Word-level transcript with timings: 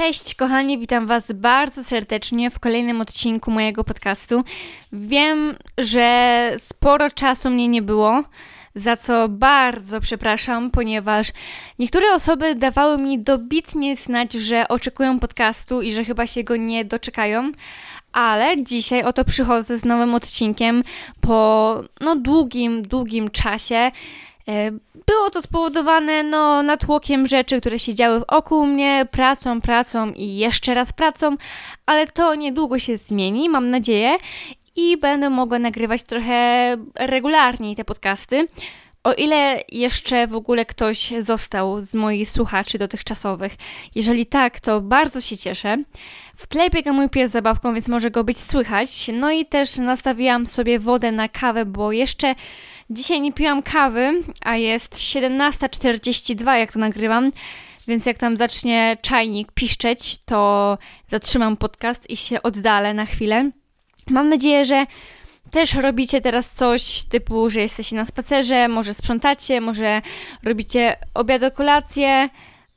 Cześć 0.00 0.34
kochani, 0.34 0.78
witam 0.78 1.06
Was 1.06 1.32
bardzo 1.32 1.84
serdecznie 1.84 2.50
w 2.50 2.58
kolejnym 2.58 3.00
odcinku 3.00 3.50
mojego 3.50 3.84
podcastu. 3.84 4.44
Wiem, 4.92 5.56
że 5.78 6.50
sporo 6.58 7.10
czasu 7.10 7.50
mnie 7.50 7.68
nie 7.68 7.82
było, 7.82 8.22
za 8.74 8.96
co 8.96 9.28
bardzo 9.28 10.00
przepraszam, 10.00 10.70
ponieważ 10.70 11.32
niektóre 11.78 12.14
osoby 12.14 12.54
dawały 12.54 12.98
mi 12.98 13.18
dobitnie 13.18 13.96
znać, 13.96 14.32
że 14.32 14.68
oczekują 14.68 15.18
podcastu 15.18 15.82
i 15.82 15.92
że 15.92 16.04
chyba 16.04 16.26
się 16.26 16.44
go 16.44 16.56
nie 16.56 16.84
doczekają. 16.84 17.52
Ale 18.12 18.64
dzisiaj 18.64 19.02
oto 19.02 19.24
przychodzę 19.24 19.78
z 19.78 19.84
nowym 19.84 20.14
odcinkiem 20.14 20.82
po 21.20 21.74
no 22.00 22.16
długim, 22.16 22.82
długim 22.82 23.30
czasie. 23.30 23.90
E, 24.50 24.70
było 25.06 25.30
to 25.32 25.42
spowodowane 25.42 26.22
no, 26.22 26.62
natłokiem 26.62 27.26
rzeczy, 27.26 27.60
które 27.60 27.78
się 27.78 27.94
działy 27.94 28.22
wokół 28.30 28.66
mnie, 28.66 29.06
pracą, 29.10 29.60
pracą 29.60 30.12
i 30.12 30.36
jeszcze 30.36 30.74
raz 30.74 30.92
pracą, 30.92 31.36
ale 31.86 32.06
to 32.06 32.34
niedługo 32.34 32.78
się 32.78 32.96
zmieni, 32.96 33.48
mam 33.48 33.70
nadzieję, 33.70 34.18
i 34.76 34.96
będę 34.96 35.30
mogła 35.30 35.58
nagrywać 35.58 36.02
trochę 36.02 36.76
regularniej 36.94 37.76
te 37.76 37.84
podcasty. 37.84 38.48
O 39.04 39.12
ile 39.12 39.60
jeszcze 39.68 40.26
w 40.26 40.34
ogóle 40.34 40.66
ktoś 40.66 41.12
został 41.20 41.84
z 41.84 41.94
moich 41.94 42.30
słuchaczy 42.30 42.78
dotychczasowych. 42.78 43.56
Jeżeli 43.94 44.26
tak, 44.26 44.60
to 44.60 44.80
bardzo 44.80 45.20
się 45.20 45.36
cieszę. 45.36 45.76
W 46.36 46.46
tle 46.46 46.70
biega 46.70 46.92
mój 46.92 47.08
pies 47.08 47.30
zabawką, 47.30 47.74
więc 47.74 47.88
może 47.88 48.10
go 48.10 48.24
być 48.24 48.38
słychać. 48.38 49.10
No 49.18 49.30
i 49.30 49.46
też 49.46 49.76
nastawiłam 49.76 50.46
sobie 50.46 50.78
wodę 50.78 51.12
na 51.12 51.28
kawę, 51.28 51.64
bo 51.66 51.92
jeszcze 51.92 52.34
dzisiaj 52.90 53.20
nie 53.20 53.32
piłam 53.32 53.62
kawy, 53.62 54.12
a 54.44 54.56
jest 54.56 54.94
17.42 54.94 56.52
jak 56.54 56.72
to 56.72 56.78
nagrywam. 56.78 57.32
Więc 57.88 58.06
jak 58.06 58.18
tam 58.18 58.36
zacznie 58.36 58.96
czajnik 59.02 59.52
piszczeć, 59.52 60.18
to 60.24 60.78
zatrzymam 61.10 61.56
podcast 61.56 62.10
i 62.10 62.16
się 62.16 62.42
oddalę 62.42 62.94
na 62.94 63.06
chwilę. 63.06 63.50
Mam 64.10 64.28
nadzieję, 64.28 64.64
że 64.64 64.86
też 65.50 65.74
robicie 65.74 66.20
teraz 66.20 66.50
coś 66.50 67.02
typu, 67.02 67.50
że 67.50 67.60
jesteście 67.60 67.96
na 67.96 68.04
spacerze, 68.04 68.68
może 68.68 68.94
sprzątacie, 68.94 69.60
może 69.60 70.02
robicie 70.42 70.96
obiad, 71.14 71.42
kolację, 71.54 72.28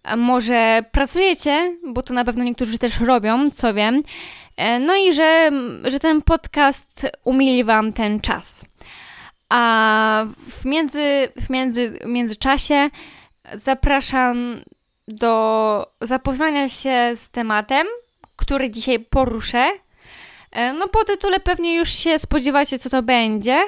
a 0.03 0.15
może 0.15 0.83
pracujecie, 0.91 1.77
bo 1.87 2.03
to 2.03 2.13
na 2.13 2.25
pewno 2.25 2.43
niektórzy 2.43 2.77
też 2.77 2.99
robią, 2.99 3.51
co 3.51 3.73
wiem. 3.73 4.03
E, 4.57 4.79
no 4.79 4.95
i 4.95 5.13
że, 5.13 5.51
że 5.83 5.99
ten 5.99 6.21
podcast 6.21 7.07
umili 7.23 7.63
Wam 7.63 7.93
ten 7.93 8.19
czas. 8.19 8.65
A 9.55 10.25
w, 10.49 10.65
między, 10.65 11.27
w 11.45 11.49
między, 11.49 11.99
międzyczasie 12.05 12.89
zapraszam 13.53 14.61
do 15.07 15.85
zapoznania 16.01 16.69
się 16.69 17.11
z 17.15 17.29
tematem, 17.29 17.87
który 18.35 18.69
dzisiaj 18.69 18.99
poruszę. 18.99 19.69
E, 20.51 20.73
no 20.73 20.87
po 20.87 21.03
tytule 21.03 21.39
pewnie 21.39 21.75
już 21.75 21.89
się 21.89 22.19
spodziewacie, 22.19 22.79
co 22.79 22.89
to 22.89 23.03
będzie. 23.03 23.61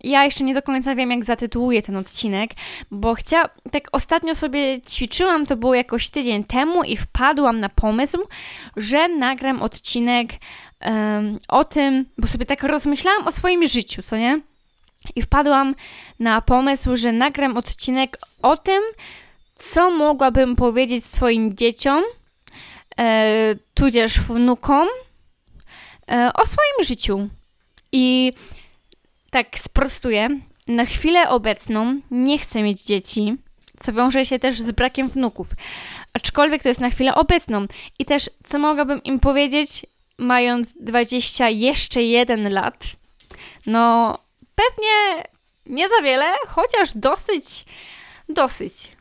Ja 0.00 0.24
jeszcze 0.24 0.44
nie 0.44 0.54
do 0.54 0.62
końca 0.62 0.94
wiem, 0.94 1.10
jak 1.10 1.24
zatytułuję 1.24 1.82
ten 1.82 1.96
odcinek, 1.96 2.50
bo 2.90 3.14
chciałam, 3.14 3.48
tak 3.70 3.88
ostatnio 3.92 4.34
sobie 4.34 4.80
ćwiczyłam, 4.82 5.46
to 5.46 5.56
było 5.56 5.74
jakoś 5.74 6.10
tydzień 6.10 6.44
temu 6.44 6.82
i 6.82 6.96
wpadłam 6.96 7.60
na 7.60 7.68
pomysł, 7.68 8.18
że 8.76 9.08
nagram 9.08 9.62
odcinek 9.62 10.30
um, 10.80 11.38
o 11.48 11.64
tym, 11.64 12.06
bo 12.18 12.28
sobie 12.28 12.46
tak 12.46 12.62
rozmyślałam 12.62 13.26
o 13.26 13.32
swoim 13.32 13.66
życiu, 13.66 14.02
co 14.02 14.16
nie? 14.16 14.40
I 15.16 15.22
wpadłam 15.22 15.74
na 16.20 16.40
pomysł, 16.40 16.96
że 16.96 17.12
nagram 17.12 17.56
odcinek 17.56 18.18
o 18.42 18.56
tym, 18.56 18.82
co 19.54 19.90
mogłabym 19.90 20.56
powiedzieć 20.56 21.06
swoim 21.06 21.56
dzieciom, 21.56 22.02
e, 22.98 23.54
tudzież 23.74 24.20
wnukom, 24.20 24.88
e, 26.10 26.30
o 26.34 26.46
swoim 26.46 26.84
życiu. 26.84 27.28
I 27.92 28.32
tak 29.30 29.58
sprostuję. 29.58 30.28
Na 30.66 30.84
chwilę 30.84 31.28
obecną 31.28 32.00
nie 32.10 32.38
chcę 32.38 32.62
mieć 32.62 32.82
dzieci, 32.82 33.36
co 33.80 33.92
wiąże 33.92 34.26
się 34.26 34.38
też 34.38 34.60
z 34.60 34.70
brakiem 34.70 35.08
wnuków. 35.08 35.48
Aczkolwiek 36.12 36.62
to 36.62 36.68
jest 36.68 36.80
na 36.80 36.90
chwilę 36.90 37.14
obecną. 37.14 37.66
I 37.98 38.04
też, 38.04 38.30
co 38.44 38.58
mogłabym 38.58 39.02
im 39.02 39.20
powiedzieć, 39.20 39.86
mając 40.18 40.82
20 40.82 41.48
jeszcze 41.48 42.02
jeden 42.02 42.52
lat? 42.52 42.84
No, 43.66 44.18
pewnie 44.54 45.24
nie 45.66 45.88
za 45.88 46.02
wiele, 46.02 46.34
chociaż 46.46 46.92
dosyć, 46.94 47.64
dosyć. 48.28 48.92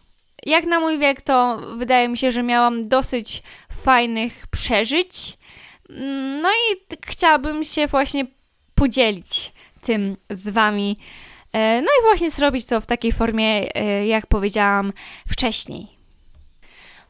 Jak 0.45 0.65
na 0.65 0.79
mój 0.79 0.99
wiek, 0.99 1.21
to 1.21 1.57
wydaje 1.77 2.09
mi 2.09 2.17
się, 2.17 2.31
że 2.31 2.43
miałam 2.43 2.87
dosyć 2.89 3.43
fajnych 3.83 4.47
przeżyć. 4.47 5.37
No 6.41 6.49
i 6.49 6.97
chciałabym 7.05 7.63
się 7.63 7.87
właśnie 7.87 8.25
podzielić 8.75 9.51
tym 9.81 10.17
z 10.29 10.49
Wami. 10.49 10.97
E, 11.53 11.81
no 11.81 11.87
i 11.87 12.03
właśnie 12.03 12.31
zrobić 12.31 12.65
to 12.65 12.81
w 12.81 12.85
takiej 12.85 13.11
formie, 13.11 13.75
e, 13.75 14.07
jak 14.07 14.27
powiedziałam 14.27 14.93
wcześniej. 15.29 15.92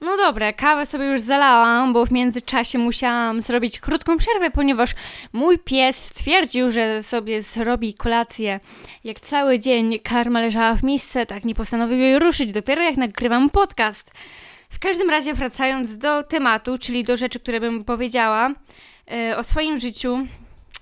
No 0.04 0.18
dobra, 0.18 0.54
kawę 0.54 0.86
sobie 0.86 1.06
już 1.06 1.22
zalałam, 1.22 1.94
bo 1.94 2.06
w 2.06 2.12
międzyczasie 2.12 2.80
musiałam 2.80 3.42
zrobić 3.42 3.80
krótką 3.80 4.18
przerwę, 4.18 4.52
ponieważ 4.52 4.96
mój 5.34 5.60
pies 5.60 5.98
stwierdził, 5.98 6.72
że 6.72 7.04
sobie 7.04 7.42
zrobi 7.42 7.94
kolację. 7.94 8.60
Jak 9.04 9.20
cały 9.20 9.60
dzień 9.60 10.00
karma 10.00 10.42
leżała 10.42 10.76
w 10.76 10.84
miejsce, 10.84 11.26
tak 11.26 11.46
nie 11.46 11.56
postanowił 11.56 11.98
jej 11.98 12.20
ruszyć, 12.20 12.52
dopiero 12.52 12.82
jak 12.82 12.98
nagrywam 12.98 13.50
podcast. 13.50 14.12
W 14.70 14.80
każdym 14.80 15.10
razie 15.10 15.34
wracając 15.34 15.98
do 15.98 16.24
tematu, 16.24 16.78
czyli 16.78 17.04
do 17.04 17.18
rzeczy, 17.18 17.40
które 17.40 17.60
bym 17.60 17.84
powiedziała 17.84 18.52
e, 19.12 19.38
o 19.38 19.44
swoim 19.44 19.80
życiu, 19.80 20.28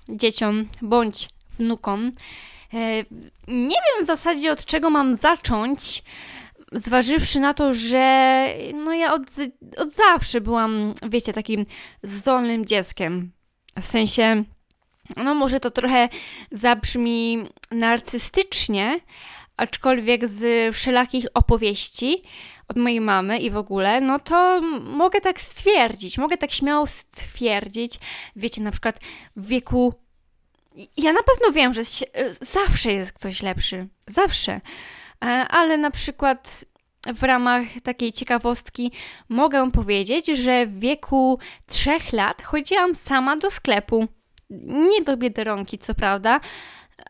dzieciom 0.08 0.68
bądź 0.82 1.28
wnukom. 1.50 2.12
E, 2.74 2.78
nie 3.48 3.76
wiem 3.76 4.04
w 4.04 4.06
zasadzie 4.06 4.52
od 4.52 4.64
czego 4.64 4.90
mam 4.90 5.16
zacząć, 5.16 6.02
zważywszy 6.72 7.40
na 7.40 7.54
to, 7.54 7.74
że 7.74 8.46
no 8.74 8.94
ja 8.94 9.14
od, 9.14 9.22
od 9.76 9.92
zawsze 9.92 10.40
byłam, 10.40 10.94
wiecie, 11.08 11.32
takim 11.32 11.66
zdolnym 12.02 12.66
dzieckiem. 12.66 13.32
W 13.80 13.86
sensie, 13.86 14.44
no 15.16 15.34
może 15.34 15.60
to 15.60 15.70
trochę 15.70 16.08
zabrzmi 16.50 17.44
narcystycznie, 17.70 19.00
aczkolwiek 19.56 20.28
z 20.28 20.74
wszelakich 20.74 21.26
opowieści 21.34 22.22
od 22.68 22.76
mojej 22.76 23.00
mamy 23.00 23.38
i 23.38 23.50
w 23.50 23.56
ogóle, 23.56 24.00
no 24.00 24.18
to 24.18 24.60
mogę 24.80 25.20
tak 25.20 25.40
stwierdzić, 25.40 26.18
mogę 26.18 26.36
tak 26.36 26.52
śmiało 26.52 26.86
stwierdzić, 26.86 27.98
wiecie, 28.36 28.62
na 28.62 28.70
przykład 28.70 29.00
w 29.36 29.46
wieku 29.46 29.94
ja 30.96 31.12
na 31.12 31.22
pewno 31.22 31.52
wiem, 31.52 31.72
że 31.74 31.82
zawsze 32.40 32.92
jest 32.92 33.12
ktoś 33.12 33.42
lepszy. 33.42 33.88
Zawsze. 34.06 34.60
E, 35.22 35.26
ale 35.48 35.78
na 35.78 35.90
przykład 35.90 36.64
w 37.14 37.22
ramach 37.22 37.62
takiej 37.82 38.12
ciekawostki 38.12 38.92
mogę 39.28 39.70
powiedzieć, 39.70 40.26
że 40.26 40.66
w 40.66 40.78
wieku 40.78 41.38
trzech 41.66 42.12
lat 42.12 42.42
chodziłam 42.42 42.94
sama 42.94 43.36
do 43.36 43.50
sklepu. 43.50 44.08
Nie 44.66 45.02
do 45.02 45.16
biedronki, 45.16 45.78
co 45.78 45.94
prawda, 45.94 46.40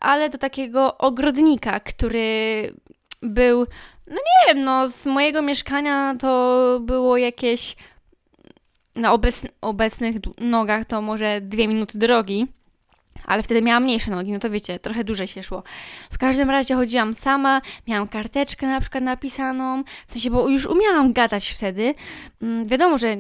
ale 0.01 0.31
do 0.31 0.39
takiego 0.39 0.99
ogrodnika, 0.99 1.81
który 1.81 2.75
był, 3.23 3.67
no 4.07 4.15
nie 4.17 4.55
wiem, 4.55 4.65
no 4.65 4.89
z 4.89 5.07
mojego 5.07 5.43
mieszkania 5.43 6.15
to 6.21 6.81
było 6.83 7.17
jakieś 7.17 7.77
na 8.97 9.19
obecnych 9.61 10.17
nogach 10.39 10.85
to 10.85 11.03
może 11.03 11.41
dwie 11.41 11.69
minuty 11.69 11.99
drogi 11.99 12.47
ale 13.27 13.43
wtedy 13.43 13.63
miałam 13.63 13.83
mniejsze 13.83 14.11
nogi, 14.11 14.33
no 14.33 14.39
to 14.39 14.51
wiecie, 14.51 14.79
trochę 14.79 15.05
dłużej 15.05 15.27
się 15.27 15.43
szło. 15.43 15.63
W 16.11 16.19
każdym 16.19 16.51
razie 16.51 16.75
chodziłam 16.75 17.15
sama, 17.15 17.61
miałam 17.87 18.09
karteczkę 18.09 18.67
na 18.67 18.81
przykład 18.81 19.05
napisaną, 19.05 19.85
w 20.07 20.13
sensie, 20.13 20.31
bo 20.31 20.49
już 20.49 20.67
umiałam 20.67 21.13
gadać 21.13 21.49
wtedy. 21.51 21.95
Mm, 22.43 22.65
wiadomo, 22.65 22.99
że, 22.99 23.17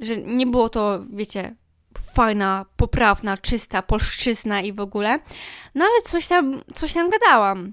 że 0.00 0.16
nie 0.16 0.46
było 0.46 0.68
to, 0.68 1.00
wiecie, 1.12 1.56
fajna, 2.14 2.66
poprawna, 2.76 3.36
czysta 3.36 3.82
polszczyzna 3.82 4.60
i 4.60 4.72
w 4.72 4.80
ogóle, 4.80 5.18
no 5.74 5.84
ale 5.84 6.02
coś 6.02 6.26
tam, 6.26 6.62
coś 6.74 6.94
tam 6.94 7.10
gadałam. 7.10 7.72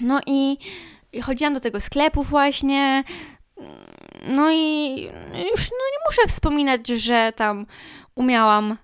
No 0.00 0.20
i, 0.26 0.58
i 1.12 1.22
chodziłam 1.22 1.54
do 1.54 1.60
tego 1.60 1.80
sklepu 1.80 2.22
właśnie, 2.22 3.04
no 4.26 4.50
i 4.52 4.94
już 5.50 5.70
no 5.70 5.84
nie 5.92 6.00
muszę 6.06 6.28
wspominać, 6.28 6.88
że 6.88 7.32
tam 7.36 7.66
umiałam 8.14 8.76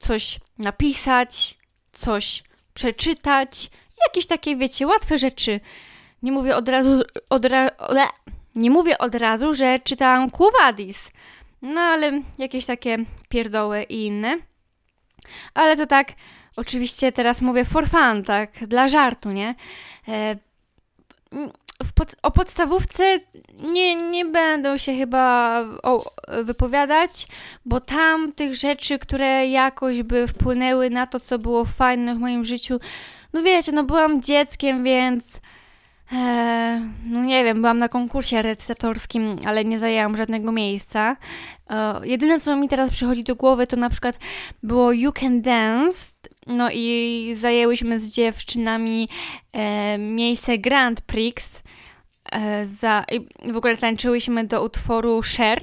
coś 0.00 0.40
napisać, 0.60 1.58
coś 1.92 2.42
przeczytać, 2.74 3.70
jakieś 4.06 4.26
takie, 4.26 4.56
wiecie, 4.56 4.86
łatwe 4.86 5.18
rzeczy. 5.18 5.60
Nie 6.22 6.32
mówię 6.32 6.56
od 6.56 6.68
razu, 6.68 7.02
od 7.30 7.44
ra, 7.44 7.70
nie 8.54 8.70
mówię 8.70 8.98
od 8.98 9.14
razu, 9.14 9.54
że 9.54 9.78
czytałam 9.78 10.30
Kuwadis, 10.30 10.98
no 11.62 11.80
ale 11.80 12.22
jakieś 12.38 12.66
takie 12.66 12.98
pierdoły 13.28 13.82
i 13.82 14.06
inne. 14.06 14.38
Ale 15.54 15.76
to 15.76 15.86
tak, 15.86 16.12
oczywiście 16.56 17.12
teraz 17.12 17.42
mówię 17.42 17.64
for 17.64 17.88
fun, 17.88 18.24
tak, 18.24 18.66
dla 18.66 18.88
żartu, 18.88 19.32
nie? 19.32 19.54
E, 20.08 20.36
pod, 21.94 22.14
o 22.22 22.30
podstawówce 22.30 23.18
nie, 23.58 23.94
nie 23.94 24.24
będę 24.24 24.78
się 24.78 24.96
chyba 24.96 25.60
o, 25.82 26.12
wypowiadać, 26.42 27.26
bo 27.64 27.80
tam 27.80 28.32
tych 28.32 28.54
rzeczy, 28.54 28.98
które 28.98 29.46
jakoś 29.46 30.02
by 30.02 30.28
wpłynęły 30.28 30.90
na 30.90 31.06
to, 31.06 31.20
co 31.20 31.38
było 31.38 31.64
fajne 31.64 32.14
w 32.14 32.18
moim 32.18 32.44
życiu, 32.44 32.80
no 33.32 33.42
wiecie, 33.42 33.72
no 33.72 33.84
byłam 33.84 34.22
dzieckiem, 34.22 34.84
więc 34.84 35.40
e, 36.12 36.90
no 37.04 37.24
nie 37.24 37.44
wiem, 37.44 37.60
byłam 37.60 37.78
na 37.78 37.88
konkursie 37.88 38.42
recytatorskim, 38.42 39.36
ale 39.46 39.64
nie 39.64 39.78
zajęłam 39.78 40.16
żadnego 40.16 40.52
miejsca. 40.52 41.16
E, 41.70 42.00
jedyne, 42.06 42.40
co 42.40 42.56
mi 42.56 42.68
teraz 42.68 42.90
przychodzi 42.90 43.24
do 43.24 43.36
głowy, 43.36 43.66
to 43.66 43.76
na 43.76 43.90
przykład 43.90 44.18
było 44.62 44.92
You 44.92 45.12
Can 45.12 45.42
Dance, 45.42 46.12
no 46.46 46.68
i 46.72 47.36
zajęłyśmy 47.40 48.00
z 48.00 48.08
dziewczynami 48.08 49.08
e, 49.52 49.98
miejsce 49.98 50.58
Grand 50.58 51.00
Prix. 51.00 51.62
E, 52.32 52.66
za, 52.66 53.04
w 53.52 53.56
ogóle 53.56 53.76
tańczyłyśmy 53.76 54.44
do 54.44 54.64
utworu 54.64 55.20
Cher. 55.36 55.62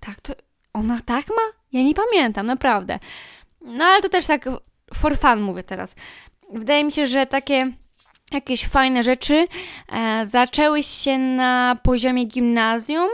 Tak, 0.00 0.20
to 0.20 0.32
ona 0.72 1.00
tak 1.04 1.28
ma? 1.28 1.52
Ja 1.72 1.82
nie 1.82 1.94
pamiętam, 1.94 2.46
naprawdę. 2.46 2.98
No 3.60 3.84
ale 3.84 4.02
to 4.02 4.08
też 4.08 4.26
tak 4.26 4.48
for 4.94 5.18
fun 5.18 5.40
mówię 5.40 5.62
teraz. 5.62 5.94
Wydaje 6.52 6.84
mi 6.84 6.92
się, 6.92 7.06
że 7.06 7.26
takie 7.26 7.72
jakieś 8.36 8.66
fajne 8.66 9.02
rzeczy 9.02 9.48
e, 9.92 10.26
zaczęły 10.26 10.82
się 10.82 11.18
na 11.18 11.78
poziomie 11.82 12.24
gimnazjum. 12.24 13.08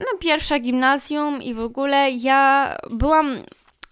No, 0.00 0.06
pierwsza 0.20 0.58
gimnazjum 0.58 1.42
i 1.42 1.54
w 1.54 1.60
ogóle 1.60 2.10
ja 2.10 2.74
byłam 2.90 3.36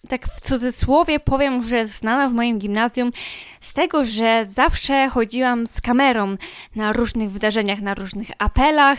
tak 0.09 0.27
w 0.27 0.41
cudzysłowie 0.41 1.21
powiem, 1.21 1.69
że 1.69 1.87
znana 1.87 2.29
w 2.29 2.33
moim 2.33 2.59
gimnazjum 2.59 3.13
z 3.61 3.73
tego, 3.73 4.05
że 4.05 4.47
zawsze 4.49 5.09
chodziłam 5.09 5.67
z 5.67 5.81
kamerą 5.81 6.37
na 6.77 6.93
różnych 6.93 7.31
wydarzeniach, 7.31 7.81
na 7.81 7.95
różnych 7.95 8.29
apelach, 8.39 8.99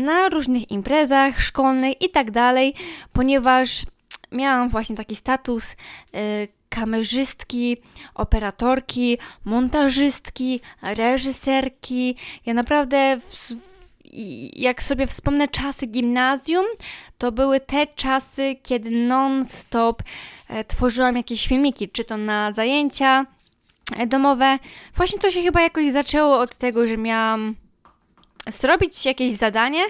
na 0.00 0.28
różnych 0.28 0.70
imprezach 0.70 1.40
szkolnych 1.40 2.02
i 2.02 2.10
tak 2.10 2.30
dalej, 2.30 2.74
ponieważ 3.12 3.82
miałam 4.32 4.68
właśnie 4.68 4.96
taki 4.96 5.16
status 5.16 5.72
y, 5.72 6.48
kamerzystki, 6.74 7.76
operatorki, 8.14 9.18
montażystki, 9.44 10.60
reżyserki. 10.82 12.16
Ja 12.46 12.54
naprawdę 12.54 13.20
w, 13.20 13.52
jak 14.52 14.82
sobie 14.82 15.06
wspomnę 15.06 15.48
czasy 15.48 15.86
gimnazjum, 15.86 16.66
to 17.18 17.32
były 17.32 17.60
te 17.60 17.86
czasy, 17.86 18.56
kiedy 18.62 18.90
non-stop 18.90 20.02
e, 20.48 20.64
tworzyłam 20.64 21.16
jakieś 21.16 21.48
filmiki, 21.48 21.88
czy 21.88 22.04
to 22.04 22.16
na 22.16 22.52
zajęcia 22.52 23.26
e, 23.96 24.06
domowe. 24.06 24.58
Właśnie 24.96 25.18
to 25.18 25.30
się 25.30 25.42
chyba 25.42 25.60
jakoś 25.62 25.92
zaczęło 25.92 26.38
od 26.38 26.56
tego, 26.56 26.86
że 26.86 26.96
miałam 26.96 27.54
zrobić 28.46 29.04
jakieś 29.04 29.32
zadanie 29.32 29.82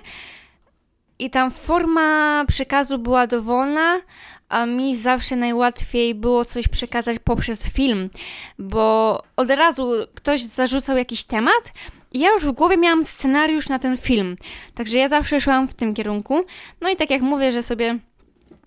i 1.18 1.30
tam 1.30 1.50
forma 1.50 2.44
przekazu 2.48 2.98
była 2.98 3.26
dowolna, 3.26 4.00
a 4.48 4.66
mi 4.66 4.96
zawsze 4.96 5.36
najłatwiej 5.36 6.14
było 6.14 6.44
coś 6.44 6.68
przekazać 6.68 7.18
poprzez 7.18 7.68
film, 7.68 8.10
bo 8.58 9.22
od 9.36 9.50
razu 9.50 9.92
ktoś 10.14 10.42
zarzucał 10.42 10.96
jakiś 10.96 11.24
temat 11.24 11.72
i 12.12 12.18
ja 12.18 12.32
już 12.32 12.44
w 12.44 12.52
głowie 12.52 12.76
miałam 12.76 13.04
scenariusz 13.04 13.68
na 13.68 13.78
ten 13.78 13.96
film. 13.96 14.36
Także 14.74 14.98
ja 14.98 15.08
zawsze 15.08 15.40
szłam 15.40 15.68
w 15.68 15.74
tym 15.74 15.94
kierunku. 15.94 16.44
No 16.80 16.90
i 16.90 16.96
tak 16.96 17.10
jak 17.10 17.22
mówię, 17.22 17.52
że 17.52 17.62
sobie 17.62 17.98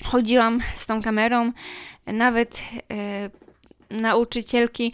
chodziłam 0.06 0.60
z 0.76 0.86
tą 0.86 1.02
kamerą, 1.02 1.52
nawet 2.08 2.62
e, 2.92 3.30
nauczycielki 3.90 4.94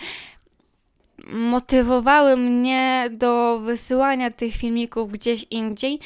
motywowały 1.28 2.38
mnie 2.38 3.10
do 3.12 3.60
wysyłania 3.60 4.32
tych 4.32 4.56
filmików 4.56 5.12
gdzieś 5.12 5.46
indziej. 5.50 6.00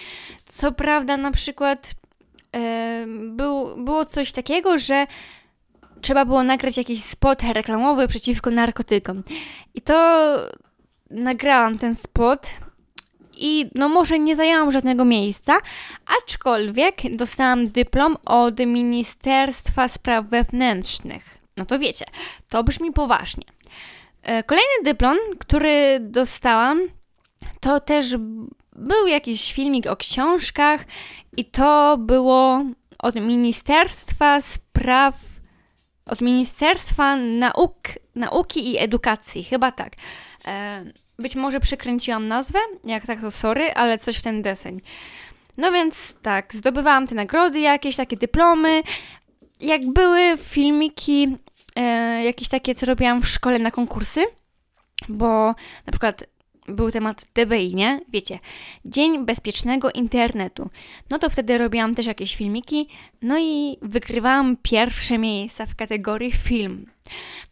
Co 0.45 0.71
prawda, 0.71 1.17
na 1.17 1.31
przykład 1.31 1.93
był, 3.07 3.77
było 3.77 4.05
coś 4.05 4.31
takiego, 4.31 4.77
że 4.77 5.07
trzeba 6.01 6.25
było 6.25 6.43
nagrać 6.43 6.77
jakiś 6.77 7.03
spot 7.03 7.43
reklamowy 7.43 8.07
przeciwko 8.07 8.51
narkotykom. 8.51 9.23
I 9.73 9.81
to 9.81 10.27
nagrałam 11.09 11.77
ten 11.77 11.95
spot 11.95 12.47
i 13.37 13.69
no 13.75 13.89
może 13.89 14.19
nie 14.19 14.35
zajęłam 14.35 14.71
żadnego 14.71 15.05
miejsca, 15.05 15.57
aczkolwiek 16.23 16.95
dostałam 17.15 17.67
dyplom 17.67 18.17
od 18.25 18.59
Ministerstwa 18.59 19.87
Spraw 19.87 20.25
Wewnętrznych. 20.25 21.37
No 21.57 21.65
to 21.65 21.79
wiecie, 21.79 22.05
to 22.49 22.63
brzmi 22.63 22.91
poważnie. 22.91 23.43
E, 24.23 24.43
kolejny 24.43 24.83
dyplom, 24.83 25.17
który 25.39 25.99
dostałam, 25.99 26.81
to 27.59 27.79
też 27.79 28.15
był 28.77 29.07
jakiś 29.07 29.53
filmik 29.53 29.87
o 29.87 29.95
książkach 29.95 30.85
i 31.37 31.45
to 31.45 31.97
było 31.97 32.65
od 32.99 33.15
Ministerstwa 33.15 34.41
Spraw 34.41 35.15
od 36.07 36.21
Ministerstwa 36.21 37.15
Nauk, 37.15 37.77
Nauki 38.15 38.71
i 38.71 38.77
Edukacji, 38.77 39.43
chyba 39.43 39.71
tak. 39.71 39.93
E, 40.47 40.85
być 41.19 41.35
może 41.35 41.59
przekręciłam 41.59 42.27
nazwę, 42.27 42.59
jak 42.83 43.05
tak 43.05 43.21
to 43.21 43.31
sorry, 43.31 43.73
ale 43.73 43.97
coś 43.97 44.17
w 44.17 44.21
ten 44.21 44.41
deseń. 44.41 44.81
No 45.57 45.71
więc 45.71 46.13
tak, 46.21 46.55
zdobywałam 46.55 47.07
te 47.07 47.15
nagrody, 47.15 47.59
jakieś 47.59 47.95
takie 47.95 48.17
dyplomy. 48.17 48.83
Jak 49.61 49.85
były 49.93 50.37
filmiki, 50.37 51.37
e, 51.75 51.81
jakieś 52.23 52.47
takie, 52.47 52.75
co 52.75 52.85
robiłam 52.85 53.21
w 53.21 53.27
szkole 53.27 53.59
na 53.59 53.71
konkursy, 53.71 54.25
bo 55.09 55.47
na 55.85 55.91
przykład 55.91 56.23
był 56.67 56.91
temat 56.91 57.25
DBI, 57.33 57.75
nie? 57.75 58.01
Wiecie, 58.09 58.39
Dzień 58.85 59.25
Bezpiecznego 59.25 59.91
Internetu. 59.91 60.69
No 61.09 61.19
to 61.19 61.29
wtedy 61.29 61.57
robiłam 61.57 61.95
też 61.95 62.05
jakieś 62.05 62.35
filmiki, 62.35 62.87
no 63.21 63.39
i 63.39 63.77
wygrywałam 63.81 64.57
pierwsze 64.61 65.17
miejsca 65.17 65.65
w 65.65 65.75
kategorii 65.75 66.31
film. 66.31 66.85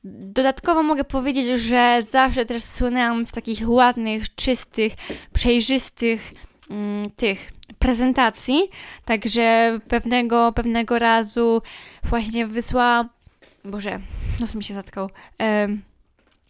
Dodatkowo 0.03 0.83
mogę 0.83 1.03
powiedzieć, 1.03 1.59
że 1.59 2.01
zawsze 2.05 2.45
też 2.45 2.63
słynęłam 2.63 3.25
z 3.25 3.31
takich 3.31 3.69
ładnych, 3.69 4.35
czystych, 4.35 4.93
przejrzystych 5.33 6.33
mm, 6.69 7.11
tych 7.11 7.51
prezentacji, 7.79 8.69
także 9.05 9.79
pewnego, 9.87 10.51
pewnego 10.51 10.99
razu 10.99 11.61
właśnie 12.03 12.47
wysłałam, 12.47 13.09
Boże, 13.65 13.99
nos 14.39 14.55
mi 14.55 14.63
się 14.63 14.73
zatkał, 14.73 15.09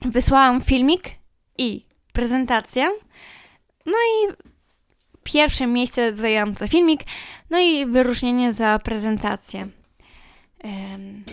wysłałam 0.01 0.61
filmik 0.61 1.03
i 1.57 1.84
prezentację. 2.15 2.89
No 3.85 3.93
i 3.93 4.33
pierwsze 5.23 5.67
miejsce 5.67 6.15
zajęłam 6.15 6.53
za 6.53 6.67
filmik, 6.67 7.01
no 7.49 7.59
i 7.59 7.85
wyróżnienie 7.85 8.53
za 8.53 8.79
prezentację. 8.79 9.67
Um, 10.63 11.23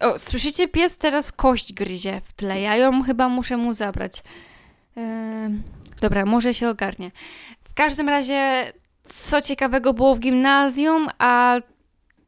o, 0.00 0.18
słyszycie, 0.18 0.68
pies 0.68 0.98
teraz 0.98 1.32
kość 1.32 1.72
gryzie 1.72 2.20
w 2.24 2.32
tle. 2.32 2.60
Ja 2.60 2.76
ją 2.76 3.02
chyba 3.02 3.28
muszę 3.28 3.56
mu 3.56 3.74
zabrać. 3.74 4.22
Um, 4.96 5.62
dobra, 6.00 6.26
może 6.26 6.54
się 6.54 6.68
ogarnie. 6.68 7.10
W 7.68 7.74
każdym 7.74 8.08
razie, 8.08 8.72
co 9.04 9.42
ciekawego 9.42 9.92
było 9.92 10.14
w 10.14 10.20
gimnazjum, 10.20 11.08
a 11.18 11.56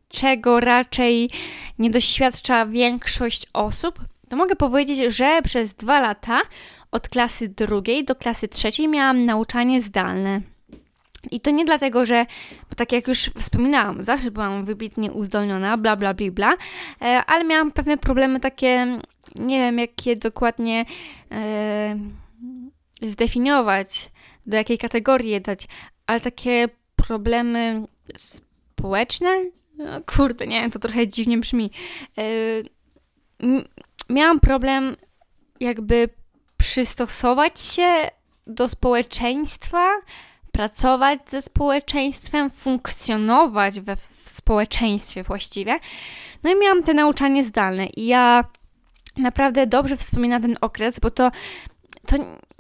czego 0.09 0.61
raczej 0.61 1.31
nie 1.79 1.91
doświadcza 1.91 2.67
większość 2.67 3.47
osób, 3.53 4.01
to 4.29 4.37
mogę 4.37 4.57
powiedzieć, 4.57 5.15
że 5.15 5.43
przez 5.43 5.75
dwa 5.75 6.01
lata 6.01 6.41
od 6.91 7.09
klasy 7.09 7.49
drugiej 7.49 8.05
do 8.05 8.15
klasy 8.15 8.49
trzeciej 8.49 8.89
miałam 8.89 9.25
nauczanie 9.25 9.83
zdalne. 9.83 10.41
I 11.31 11.41
to 11.41 11.51
nie 11.51 11.65
dlatego, 11.65 12.07
że, 12.07 12.27
tak 12.77 12.93
jak 12.93 13.09
już 13.09 13.31
wspominałam, 13.39 14.05
zawsze 14.05 14.31
byłam 14.31 14.65
wybitnie 14.65 15.13
uzdolniona, 15.13 15.77
bla, 15.77 15.97
bla, 15.97 16.15
bla, 16.15 16.31
bla, 16.31 16.57
e, 17.03 17.25
ale 17.27 17.45
miałam 17.45 17.73
pewne 17.73 17.99
problemy 17.99 18.41
takie, 18.41 18.99
nie 19.35 19.59
wiem, 19.59 19.79
jak 19.79 20.07
je 20.07 20.17
dokładnie 20.17 20.85
e, 21.33 21.99
zdefiniować, 23.03 24.11
do 24.47 24.57
jakiej 24.57 24.79
kategorii 24.79 25.31
je 25.31 25.41
dać, 25.41 25.69
ale 26.07 26.21
takie 26.21 26.69
problemy 26.97 27.87
społeczne, 28.17 29.45
no, 29.79 30.01
kurde, 30.17 30.47
nie 30.47 30.61
wiem, 30.61 30.71
to 30.71 30.79
trochę 30.79 31.09
dziwnie 31.09 31.39
brzmi. 31.39 31.71
E, 32.19 32.23
miałam 34.11 34.41
problem 34.41 34.97
jakby 35.61 36.09
przystosować 36.59 37.61
się 37.61 38.11
do 38.47 38.69
społeczeństwa, 38.69 39.89
pracować 40.53 41.21
ze 41.27 41.43
społeczeństwem, 41.43 42.51
funkcjonować 42.51 43.81
we 43.81 43.97
w 43.97 44.23
społeczeństwie 44.25 45.23
właściwie. 45.23 45.79
No 46.43 46.51
i 46.51 46.61
miałam 46.61 46.83
te 46.83 46.95
nauczanie 46.95 47.45
zdalne 47.45 47.87
i 47.87 48.07
ja 48.07 48.45
naprawdę 49.17 49.67
dobrze 49.67 49.97
wspominam 49.97 50.43
ten 50.43 50.57
okres, 50.61 51.01
bo 51.01 51.11
to 51.11 51.31
to 52.09 52.17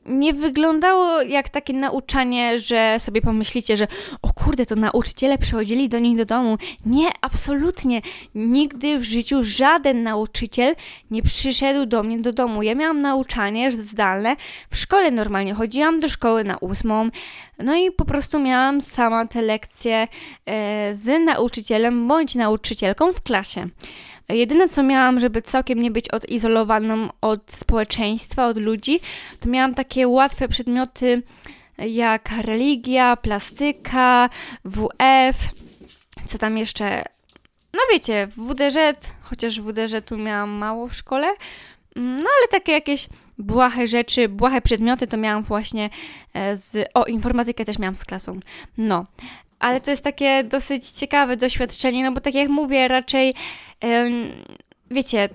nie 0.06 0.34
wyglądało 0.34 1.22
jak 1.22 1.48
takie 1.48 1.72
nauczanie, 1.72 2.58
że 2.58 2.96
sobie 2.98 3.22
pomyślicie, 3.22 3.76
że 3.76 3.86
o 4.22 4.32
kurde, 4.32 4.66
to 4.66 4.76
nauczyciele 4.76 5.38
przychodzili 5.38 5.88
do 5.88 5.98
nich 5.98 6.16
do 6.16 6.24
domu. 6.24 6.58
Nie, 6.86 7.08
absolutnie. 7.20 8.02
Nigdy 8.34 8.98
w 8.98 9.04
życiu 9.04 9.38
żaden 9.42 10.02
nauczyciel 10.02 10.74
nie 11.10 11.22
przyszedł 11.22 11.86
do 11.86 12.02
mnie 12.02 12.18
do 12.18 12.32
domu. 12.32 12.62
Ja 12.62 12.74
miałam 12.74 13.00
nauczanie 13.00 13.72
zdalne 13.72 14.36
w 14.70 14.76
szkole 14.76 15.10
normalnie. 15.10 15.54
Chodziłam 15.54 16.00
do 16.00 16.08
szkoły 16.08 16.44
na 16.44 16.56
ósmą, 16.56 17.08
no 17.58 17.74
i 17.74 17.90
po 17.90 18.04
prostu 18.04 18.38
miałam 18.38 18.80
sama 18.80 19.26
te 19.26 19.42
lekcje 19.42 20.08
e, 20.46 20.94
z 20.94 21.24
nauczycielem 21.24 22.08
bądź 22.08 22.34
nauczycielką 22.34 23.12
w 23.12 23.22
klasie. 23.22 23.68
Jedyne, 24.28 24.68
co 24.68 24.82
miałam, 24.82 25.20
żeby 25.20 25.42
całkiem 25.42 25.82
nie 25.82 25.90
być 25.90 26.08
odizolowaną 26.08 27.08
od 27.20 27.52
społeczeństwa, 27.52 28.46
od 28.46 28.58
ludzi, 28.58 29.00
to 29.38 29.48
miałam 29.48 29.74
takie 29.74 30.08
łatwe 30.08 30.48
przedmioty 30.48 31.22
jak 31.78 32.30
religia, 32.42 33.16
plastyka, 33.16 34.30
WF, 34.64 35.36
co 36.26 36.38
tam 36.38 36.58
jeszcze. 36.58 37.04
No 37.74 37.80
wiecie, 37.92 38.28
WDŻ, 38.36 38.76
chociaż 39.22 39.60
WDŻ 39.60 40.02
tu 40.04 40.18
miałam 40.18 40.50
mało 40.50 40.88
w 40.88 40.94
szkole, 40.94 41.26
no 41.96 42.28
ale 42.38 42.48
takie 42.50 42.72
jakieś 42.72 43.08
błahe 43.38 43.86
rzeczy, 43.86 44.28
błahe 44.28 44.60
przedmioty 44.60 45.06
to 45.06 45.16
miałam 45.16 45.42
właśnie 45.42 45.90
e, 46.34 46.56
z. 46.56 46.88
O, 46.94 47.04
informatykę 47.04 47.64
też 47.64 47.78
miałam 47.78 47.96
z 47.96 48.04
klasą. 48.04 48.40
No, 48.78 49.06
ale 49.58 49.80
to 49.80 49.90
jest 49.90 50.04
takie 50.04 50.44
dosyć 50.44 50.90
ciekawe 50.90 51.36
doświadczenie, 51.36 52.04
no 52.04 52.12
bo 52.12 52.20
tak 52.20 52.34
jak 52.34 52.48
mówię, 52.48 52.88
raczej 52.88 53.34
wiecie, 54.90 55.28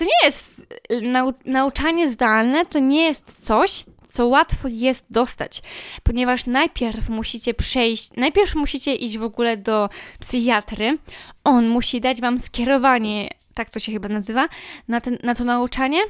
to 0.00 0.04
nie 0.04 0.26
jest 0.26 0.66
nau 1.02 1.32
nauczanie 1.44 2.10
zdalne, 2.10 2.66
to 2.66 2.78
nie 2.78 3.04
jest 3.04 3.46
coś, 3.46 3.84
co 4.08 4.26
łatwo 4.26 4.68
jest 4.68 5.06
dostać, 5.10 5.62
ponieważ 6.02 6.46
najpierw 6.46 7.08
musicie 7.08 7.54
przejść, 7.54 8.10
najpierw 8.16 8.54
musicie 8.54 8.94
iść 8.94 9.18
w 9.18 9.22
ogóle 9.22 9.56
do 9.56 9.88
psychiatry, 10.20 10.98
on 11.44 11.68
musi 11.68 12.00
dać 12.00 12.20
wam 12.20 12.38
skierowanie, 12.38 13.28
tak 13.54 13.70
to 13.70 13.78
się 13.78 13.92
chyba 13.92 14.08
nazywa, 14.08 14.48
na, 14.88 15.00
ten, 15.00 15.18
na 15.22 15.34
to 15.34 15.44
nauczanie, 15.44 16.00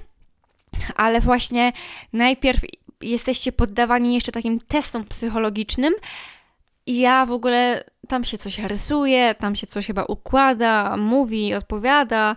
ale 0.96 1.20
właśnie 1.20 1.72
najpierw 2.12 2.60
jesteście 3.00 3.52
poddawani 3.52 4.14
jeszcze 4.14 4.32
takim 4.32 4.60
testom 4.60 5.04
psychologicznym, 5.04 5.94
i 6.90 6.98
ja 6.98 7.26
w 7.26 7.32
ogóle 7.32 7.84
tam 8.08 8.24
się 8.24 8.38
coś 8.38 8.58
rysuje, 8.58 9.34
tam 9.34 9.56
się 9.56 9.66
coś 9.66 9.86
chyba 9.86 10.04
układa, 10.04 10.96
mówi, 10.96 11.54
odpowiada. 11.54 12.36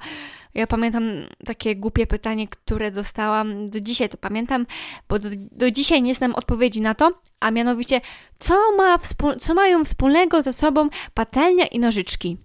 Ja 0.54 0.68
pamiętam 0.68 1.04
takie 1.46 1.76
głupie 1.76 2.08
pytanie, 2.08 2.48
które 2.48 2.92
dostałam, 2.92 3.70
do 3.70 3.80
dzisiaj 3.80 4.10
to 4.10 4.18
pamiętam, 4.18 4.66
bo 5.10 5.20
do, 5.20 5.30
do 5.52 5.72
dzisiaj 5.72 6.02
nie 6.02 6.16
znam 6.16 6.36
odpowiedzi 6.36 6.82
na 6.82 6.94
to, 6.94 7.12
a 7.40 7.52
mianowicie, 7.52 8.02
co, 8.40 8.72
ma 8.78 9.00
co 9.40 9.54
mają 9.54 9.86
wspólnego 9.86 10.42
ze 10.42 10.54
sobą 10.54 10.90
patelnia 11.14 11.68
i 11.68 11.80
nożyczki? 11.80 12.38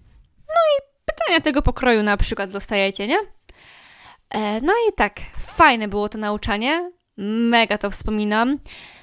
No 0.49 0.55
i 0.55 0.83
pytania 1.05 1.41
tego 1.41 1.63
pokroju 1.63 2.03
na 2.03 2.17
przykład 2.17 2.51
dostajecie, 2.51 3.07
nie? 3.07 3.19
E, 4.31 4.61
no 4.61 4.73
i 4.89 4.93
tak, 4.93 5.21
fajne 5.39 5.89
było 5.89 6.09
to 6.09 6.19
nauczanie, 6.19 6.93
mega 7.17 7.79
to 7.79 7.91
wspominam 7.91 8.59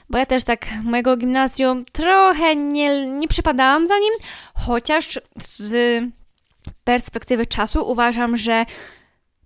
bo 0.09 0.17
ja 0.17 0.25
też 0.25 0.43
tak 0.43 0.67
mojego 0.83 1.17
gimnazjum 1.17 1.85
trochę 1.85 2.55
nie, 2.55 3.05
nie 3.05 3.27
przypadałam 3.27 3.87
za 3.87 3.99
nim, 3.99 4.13
chociaż 4.53 5.19
z 5.43 6.03
perspektywy 6.83 7.45
czasu 7.45 7.91
uważam, 7.91 8.37
że 8.37 8.65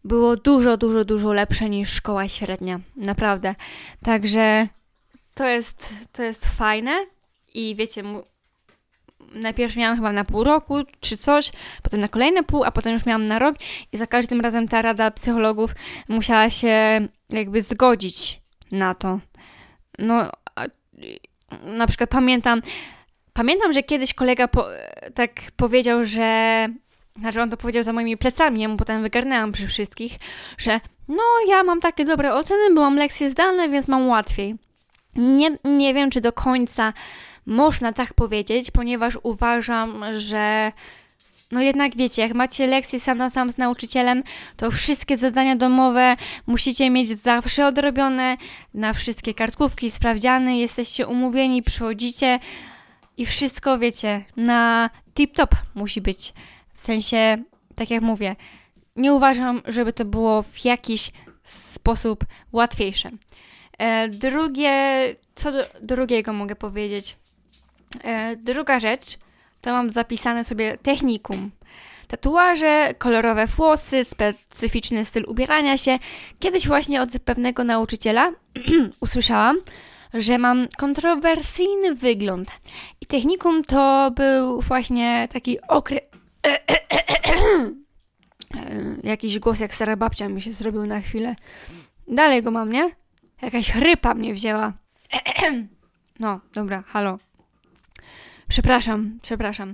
było 0.03 0.35
dużo, 0.35 0.77
dużo, 0.77 1.05
dużo 1.05 1.33
lepsze 1.33 1.69
niż 1.69 1.89
szkoła 1.89 2.27
średnia. 2.27 2.79
Naprawdę. 2.95 3.55
Także 4.03 4.67
to 5.33 5.47
jest, 5.47 5.93
to 6.11 6.23
jest 6.23 6.45
fajne 6.45 7.05
i 7.53 7.75
wiecie, 7.75 8.03
najpierw 9.33 9.75
miałam 9.75 9.95
chyba 9.95 10.11
na 10.11 10.25
pół 10.25 10.43
roku 10.43 10.75
czy 10.99 11.17
coś, 11.17 11.51
potem 11.83 11.99
na 11.99 12.07
kolejne 12.07 12.43
pół, 12.43 12.63
a 12.63 12.71
potem 12.71 12.93
już 12.93 13.05
miałam 13.05 13.25
na 13.25 13.39
rok 13.39 13.55
i 13.91 13.97
za 13.97 14.07
każdym 14.07 14.41
razem 14.41 14.67
ta 14.67 14.81
rada 14.81 15.11
psychologów 15.11 15.71
musiała 16.07 16.49
się 16.49 17.07
jakby 17.29 17.61
zgodzić 17.61 18.41
na 18.71 18.95
to. 18.95 19.19
No, 19.99 20.31
na 21.63 21.88
przykład 21.88 22.10
pamiętam, 22.10 22.62
pamiętam, 23.34 23.74
że 23.74 23.84
kiedyś 23.84 24.13
kolega 24.13 24.48
po, 24.48 24.68
tak 25.15 25.32
powiedział, 25.56 26.03
że 26.03 26.68
znaczy 27.20 27.41
on 27.41 27.50
to 27.50 27.58
powiedział 27.58 27.84
za 27.84 27.94
moimi 27.94 28.18
plecami, 28.18 28.62
ja 28.62 28.68
mu 28.68 28.77
potem 28.77 29.01
wygarnęłam 29.01 29.51
przy 29.51 29.68
wszystkich, 29.68 30.13
że 30.58 30.79
no 31.08 31.24
ja 31.48 31.63
mam 31.63 31.82
takie 31.82 32.06
dobre 32.06 32.34
oceny, 32.34 32.74
bo 32.75 32.82
mam 32.82 32.96
lekcje 32.96 33.29
zdalne, 33.29 33.70
więc 33.70 33.88
mam 33.88 34.08
łatwiej. 34.08 34.56
Nie, 35.15 35.58
nie 35.63 35.94
wiem, 35.94 36.12
czy 36.12 36.22
do 36.22 36.34
końca 36.34 36.94
można 37.46 37.94
tak 37.94 38.13
powiedzieć, 38.13 38.72
ponieważ 38.72 39.18
uważam, 39.24 40.03
że 40.13 40.72
no 41.51 41.62
jednak 41.62 41.96
wiecie, 41.96 42.22
jak 42.22 42.34
macie 42.34 42.68
lekcje 42.68 43.00
sam 43.00 43.18
na 43.18 43.29
sam 43.29 43.50
z 43.50 43.58
nauczycielem, 43.58 44.24
to 44.58 44.72
wszystkie 44.72 45.18
zadania 45.18 45.56
domowe 45.56 46.15
musicie 46.48 46.89
mieć 46.89 47.08
zawsze 47.08 47.68
odrobione, 47.68 48.38
na 48.74 48.94
wszystkie 48.94 49.34
kartkówki, 49.34 49.91
sprawdziany, 49.91 50.58
jesteście 50.58 51.08
umówieni, 51.08 51.63
przychodzicie 51.63 52.39
i 53.18 53.25
wszystko, 53.25 53.79
wiecie, 53.79 54.25
na 54.38 54.89
tip-top 55.15 55.56
musi 55.75 56.01
być. 56.01 56.34
W 56.74 56.79
sensie, 56.79 57.38
tak 57.75 57.89
jak 57.89 58.01
mówię, 58.01 58.36
nie 58.96 59.13
uważam, 59.13 59.62
żeby 59.68 59.94
to 59.94 60.06
było 60.06 60.44
w 60.44 60.65
jakiś 60.65 61.12
sposób 61.44 62.25
łatwiejsze. 62.51 63.12
E, 63.77 64.08
drugie, 64.08 64.75
co 65.36 65.51
do 65.51 65.63
drugiego 65.82 66.34
mogę 66.34 66.56
powiedzieć? 66.56 67.15
E, 68.03 68.36
druga 68.36 68.79
rzecz, 68.79 69.18
to 69.61 69.71
mam 69.71 69.89
zapisane 69.89 70.43
sobie 70.43 70.77
technikum. 70.77 71.51
Tatuaże, 72.07 72.93
kolorowe 72.97 73.47
włosy, 73.47 74.05
specyficzny 74.05 75.05
styl 75.05 75.23
ubierania 75.27 75.77
się. 75.77 75.99
Kiedyś 76.39 76.67
właśnie 76.67 77.01
od 77.01 77.09
pewnego 77.25 77.63
nauczyciela 77.63 78.31
usłyszałam, 79.01 79.57
że 80.13 80.37
mam 80.37 80.67
kontrowersyjny 80.77 81.95
wygląd. 81.95 82.51
I 83.01 83.05
technikum 83.05 83.63
to 83.63 84.11
był 84.15 84.61
właśnie 84.61 85.27
taki 85.31 85.67
okres. 85.67 86.01
Jakiś 89.03 89.39
głos 89.39 89.59
jak 89.59 89.73
stara 89.73 89.95
babcia 89.95 90.29
mi 90.29 90.41
się 90.41 90.51
zrobił 90.51 90.85
na 90.85 91.01
chwilę. 91.01 91.35
Dalej 92.07 92.43
go 92.43 92.51
mam, 92.51 92.71
nie? 92.71 92.91
Jakaś 93.41 93.71
chrypa 93.71 94.13
mnie 94.13 94.33
wzięła. 94.33 94.73
no, 96.19 96.39
dobra, 96.53 96.83
halo. 96.87 97.28
Przepraszam, 98.50 99.20
przepraszam. 99.22 99.74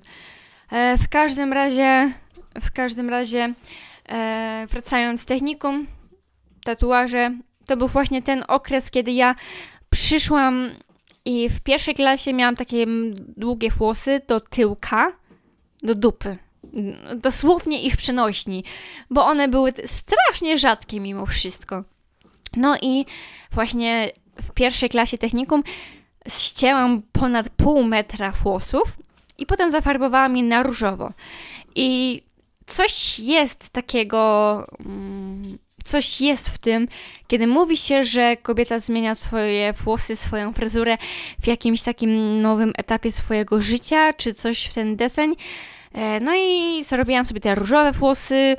E, 0.71 0.97
w 0.97 1.09
każdym 1.09 1.53
razie, 1.53 2.11
w 2.61 2.71
każdym 2.71 3.09
razie, 3.09 3.53
e, 4.09 4.67
wracając 4.69 5.21
z 5.21 5.25
techniką, 5.25 5.85
tatuaże, 6.63 7.37
to 7.65 7.77
był 7.77 7.87
właśnie 7.87 8.21
ten 8.21 8.43
okres, 8.47 8.91
kiedy 8.91 9.11
ja 9.11 9.35
przyszłam 9.89 10.69
i 11.25 11.49
w 11.49 11.59
pierwszej 11.59 11.95
klasie 11.95 12.33
miałam 12.33 12.55
takie 12.55 12.85
długie 13.37 13.71
włosy 13.71 14.21
do 14.27 14.39
tyłka, 14.39 15.11
do 15.83 15.95
dupy. 15.95 16.37
Dosłownie 17.15 17.83
ich 17.83 17.97
przenośni, 17.97 18.63
bo 19.09 19.25
one 19.25 19.47
były 19.47 19.73
strasznie 19.85 20.57
rzadkie 20.57 20.99
mimo 20.99 21.25
wszystko. 21.25 21.83
No 22.57 22.75
i 22.81 23.05
właśnie 23.51 24.11
w 24.41 24.51
pierwszej 24.51 24.89
klasie 24.89 25.17
technikum 25.17 25.63
ścięłam 26.27 27.01
ponad 27.11 27.49
pół 27.49 27.83
metra 27.83 28.31
włosów 28.31 28.97
i 29.37 29.45
potem 29.45 29.71
zafarbowałam 29.71 30.37
je 30.37 30.43
na 30.43 30.63
różowo. 30.63 31.11
I 31.75 32.21
coś 32.67 33.19
jest 33.19 33.69
takiego, 33.69 34.65
mm, 34.85 35.57
coś 35.85 36.21
jest 36.21 36.49
w 36.49 36.57
tym, 36.57 36.87
kiedy 37.27 37.47
mówi 37.47 37.77
się, 37.77 38.03
że 38.03 38.37
kobieta 38.37 38.79
zmienia 38.79 39.15
swoje 39.15 39.73
włosy, 39.73 40.15
swoją 40.15 40.53
fryzurę 40.53 40.97
w 41.41 41.47
jakimś 41.47 41.81
takim 41.81 42.41
nowym 42.41 42.73
etapie 42.77 43.11
swojego 43.11 43.61
życia, 43.61 44.13
czy 44.13 44.33
coś 44.33 44.65
w 44.65 44.73
ten 44.73 44.95
deseń. 44.95 45.35
E, 45.93 46.19
no 46.19 46.31
i 46.35 46.83
zrobiłam 46.83 47.25
sobie 47.25 47.41
te 47.41 47.55
różowe 47.55 47.91
włosy. 47.91 48.57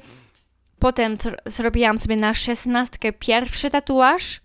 Potem 0.79 1.17
zrobiłam 1.47 1.99
sobie 1.99 2.17
na 2.17 2.35
szesnastkę 2.35 3.13
pierwszy 3.13 3.71
tatuaż. 3.71 4.41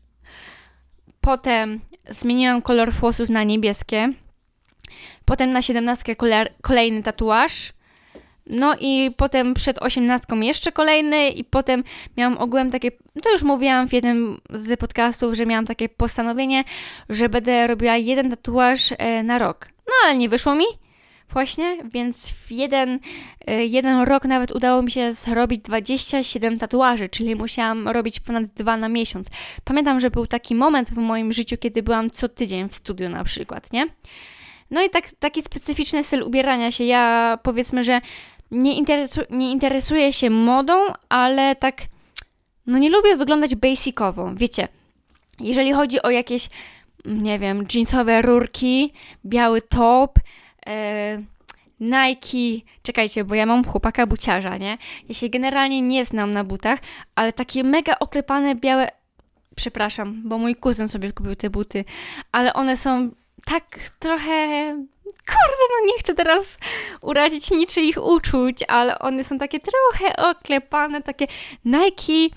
Potem 1.22 1.82
zmieniłam 2.10 2.62
kolor 2.62 2.91
włosów 2.91 3.29
na 3.29 3.43
niebieskie. 3.43 4.13
Potem 5.25 5.51
na 5.51 5.62
17 5.62 6.15
kolejny 6.62 7.03
tatuaż. 7.03 7.74
No 8.46 8.75
i 8.79 9.12
potem 9.17 9.53
przed 9.53 9.79
18 9.79 10.36
jeszcze 10.36 10.72
kolejny 10.72 11.29
i 11.29 11.43
potem 11.43 11.84
miałam 12.17 12.38
ogółem 12.38 12.72
takie, 12.72 12.91
to 13.24 13.31
już 13.31 13.43
mówiłam 13.43 13.88
w 13.88 13.93
jednym 13.93 14.41
z 14.50 14.79
podcastów, 14.79 15.34
że 15.34 15.46
miałam 15.46 15.65
takie 15.65 15.89
postanowienie, 15.89 16.63
że 17.10 17.29
będę 17.29 17.67
robiła 17.67 17.98
jeden 17.98 18.29
tatuaż 18.29 18.93
e, 18.98 19.24
na 19.24 19.38
rok. 19.38 19.67
No 19.88 19.93
ale 20.05 20.17
nie 20.17 20.29
wyszło 20.29 20.55
mi, 20.55 20.65
właśnie, 21.33 21.77
więc 21.93 22.29
w 22.29 22.51
jeden, 22.51 23.00
y, 23.50 23.65
jeden 23.65 24.01
rok 24.01 24.25
nawet 24.25 24.51
udało 24.51 24.81
mi 24.81 24.91
się 24.91 25.13
zrobić 25.13 25.61
27 25.61 26.57
tatuaży, 26.57 27.09
czyli 27.09 27.35
musiałam 27.35 27.88
robić 27.88 28.19
ponad 28.19 28.45
dwa 28.45 28.77
na 28.77 28.89
miesiąc. 28.89 29.29
Pamiętam, 29.63 30.00
że 30.00 30.11
był 30.11 30.27
taki 30.27 30.55
moment 30.55 30.89
w 30.89 30.97
moim 30.97 31.33
życiu, 31.33 31.57
kiedy 31.57 31.83
byłam 31.83 32.11
co 32.11 32.29
tydzień 32.29 32.69
w 32.69 32.75
studiu 32.75 33.09
na 33.09 33.23
przykład, 33.23 33.73
nie? 33.73 33.88
No 34.71 34.83
i 34.83 34.89
tak, 34.89 35.11
taki 35.19 35.41
specyficzny 35.41 36.03
styl 36.03 36.23
ubierania 36.23 36.71
się. 36.71 36.83
Ja 36.83 37.38
powiedzmy, 37.43 37.83
że 37.83 38.01
nie, 38.51 38.75
interesu 38.75 39.21
nie 39.29 39.51
interesuję 39.51 40.13
się 40.13 40.29
modą, 40.29 40.73
ale 41.09 41.55
tak, 41.55 41.81
no 42.67 42.77
nie 42.77 42.89
lubię 42.89 43.15
wyglądać 43.15 43.55
basicowo. 43.55 44.31
Wiecie, 44.35 44.67
jeżeli 45.39 45.71
chodzi 45.71 46.01
o 46.01 46.09
jakieś, 46.09 46.50
nie 47.05 47.39
wiem, 47.39 47.65
jeansowe 47.73 48.21
rurki, 48.21 48.93
biały 49.25 49.61
top, 49.61 50.17
e, 50.17 50.21
Nike, 51.82 52.65
czekajcie, 52.84 53.24
bo 53.24 53.36
ja 53.36 53.46
mam 53.46 53.63
chłopaka 53.65 54.08
buciarza, 54.08 54.58
nie? 54.58 54.77
Ja 55.10 55.15
się 55.15 55.30
generalnie 55.30 55.82
nie 55.82 56.06
znam 56.06 56.34
na 56.34 56.44
butach, 56.44 56.80
ale 57.15 57.34
takie 57.34 57.63
mega 57.63 58.00
oklepane 58.00 58.56
białe, 58.56 58.88
przepraszam, 59.56 60.22
bo 60.25 60.38
mój 60.38 60.56
kuzyn 60.56 60.89
sobie 60.89 61.12
kupił 61.12 61.36
te 61.36 61.50
buty, 61.50 61.86
ale 62.32 62.53
one 62.53 62.77
są 62.77 63.10
tak 63.46 63.63
trochę. 64.00 64.48
Kurde, 65.03 65.63
no 65.70 65.86
nie 65.86 66.00
chcę 66.00 66.13
teraz 66.13 66.58
urazić 67.01 67.51
niczyich 67.51 67.98
uczuć, 68.03 68.63
ale 68.68 69.00
one 69.00 69.24
są 69.24 69.38
takie 69.38 69.60
trochę 69.60 70.15
oklepane, 70.30 71.01
takie 71.01 71.27
Nike 71.65 72.36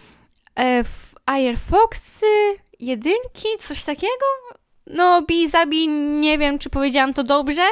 e, 0.59 0.85
Air 1.27 1.59
Foxy, 1.59 2.27
jedynki, 2.81 3.49
coś 3.61 3.85
takiego. 3.85 4.27
No, 4.87 5.23
bij, 5.23 5.49
zabij, 5.49 5.89
nie 6.21 6.39
wiem, 6.39 6.59
czy 6.59 6.71
powiedziałam 6.71 7.15
to 7.15 7.25
dobrze, 7.25 7.63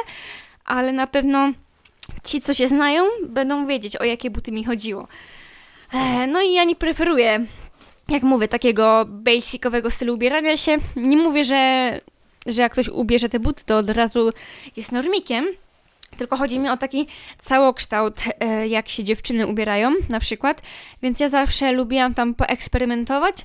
ale 0.65 0.93
na 0.93 1.07
pewno 1.07 1.53
ci, 2.23 2.41
co 2.41 2.53
się 2.53 2.67
znają, 2.67 3.03
będą 3.27 3.67
wiedzieć, 3.67 3.95
o 3.95 4.03
jakie 4.03 4.29
buty 4.29 4.51
mi 4.51 4.63
chodziło. 4.63 5.07
No 6.27 6.41
i 6.41 6.53
ja 6.53 6.63
nie 6.63 6.75
preferuję, 6.75 7.45
jak 8.09 8.23
mówię, 8.23 8.47
takiego 8.47 9.05
basicowego 9.07 9.91
stylu 9.91 10.13
ubierania 10.13 10.57
się. 10.57 10.77
Nie 10.95 11.17
mówię, 11.17 11.45
że 11.45 11.99
że 12.45 12.61
jak 12.61 12.71
ktoś 12.71 12.89
ubierze 12.89 13.29
te 13.29 13.39
buty, 13.39 13.63
to 13.65 13.77
od 13.77 13.89
razu 13.89 14.31
jest 14.75 14.91
normikiem. 14.91 15.45
Tylko 16.17 16.37
chodzi 16.37 16.59
mi 16.59 16.69
o 16.69 16.77
taki 16.77 17.07
całokształt, 17.39 18.19
e, 18.39 18.67
jak 18.67 18.89
się 18.89 19.03
dziewczyny 19.03 19.47
ubierają, 19.47 19.91
na 20.09 20.19
przykład. 20.19 20.61
Więc 21.01 21.19
ja 21.19 21.29
zawsze 21.29 21.71
lubiłam 21.71 22.13
tam 22.13 22.35
poeksperymentować, 22.35 23.35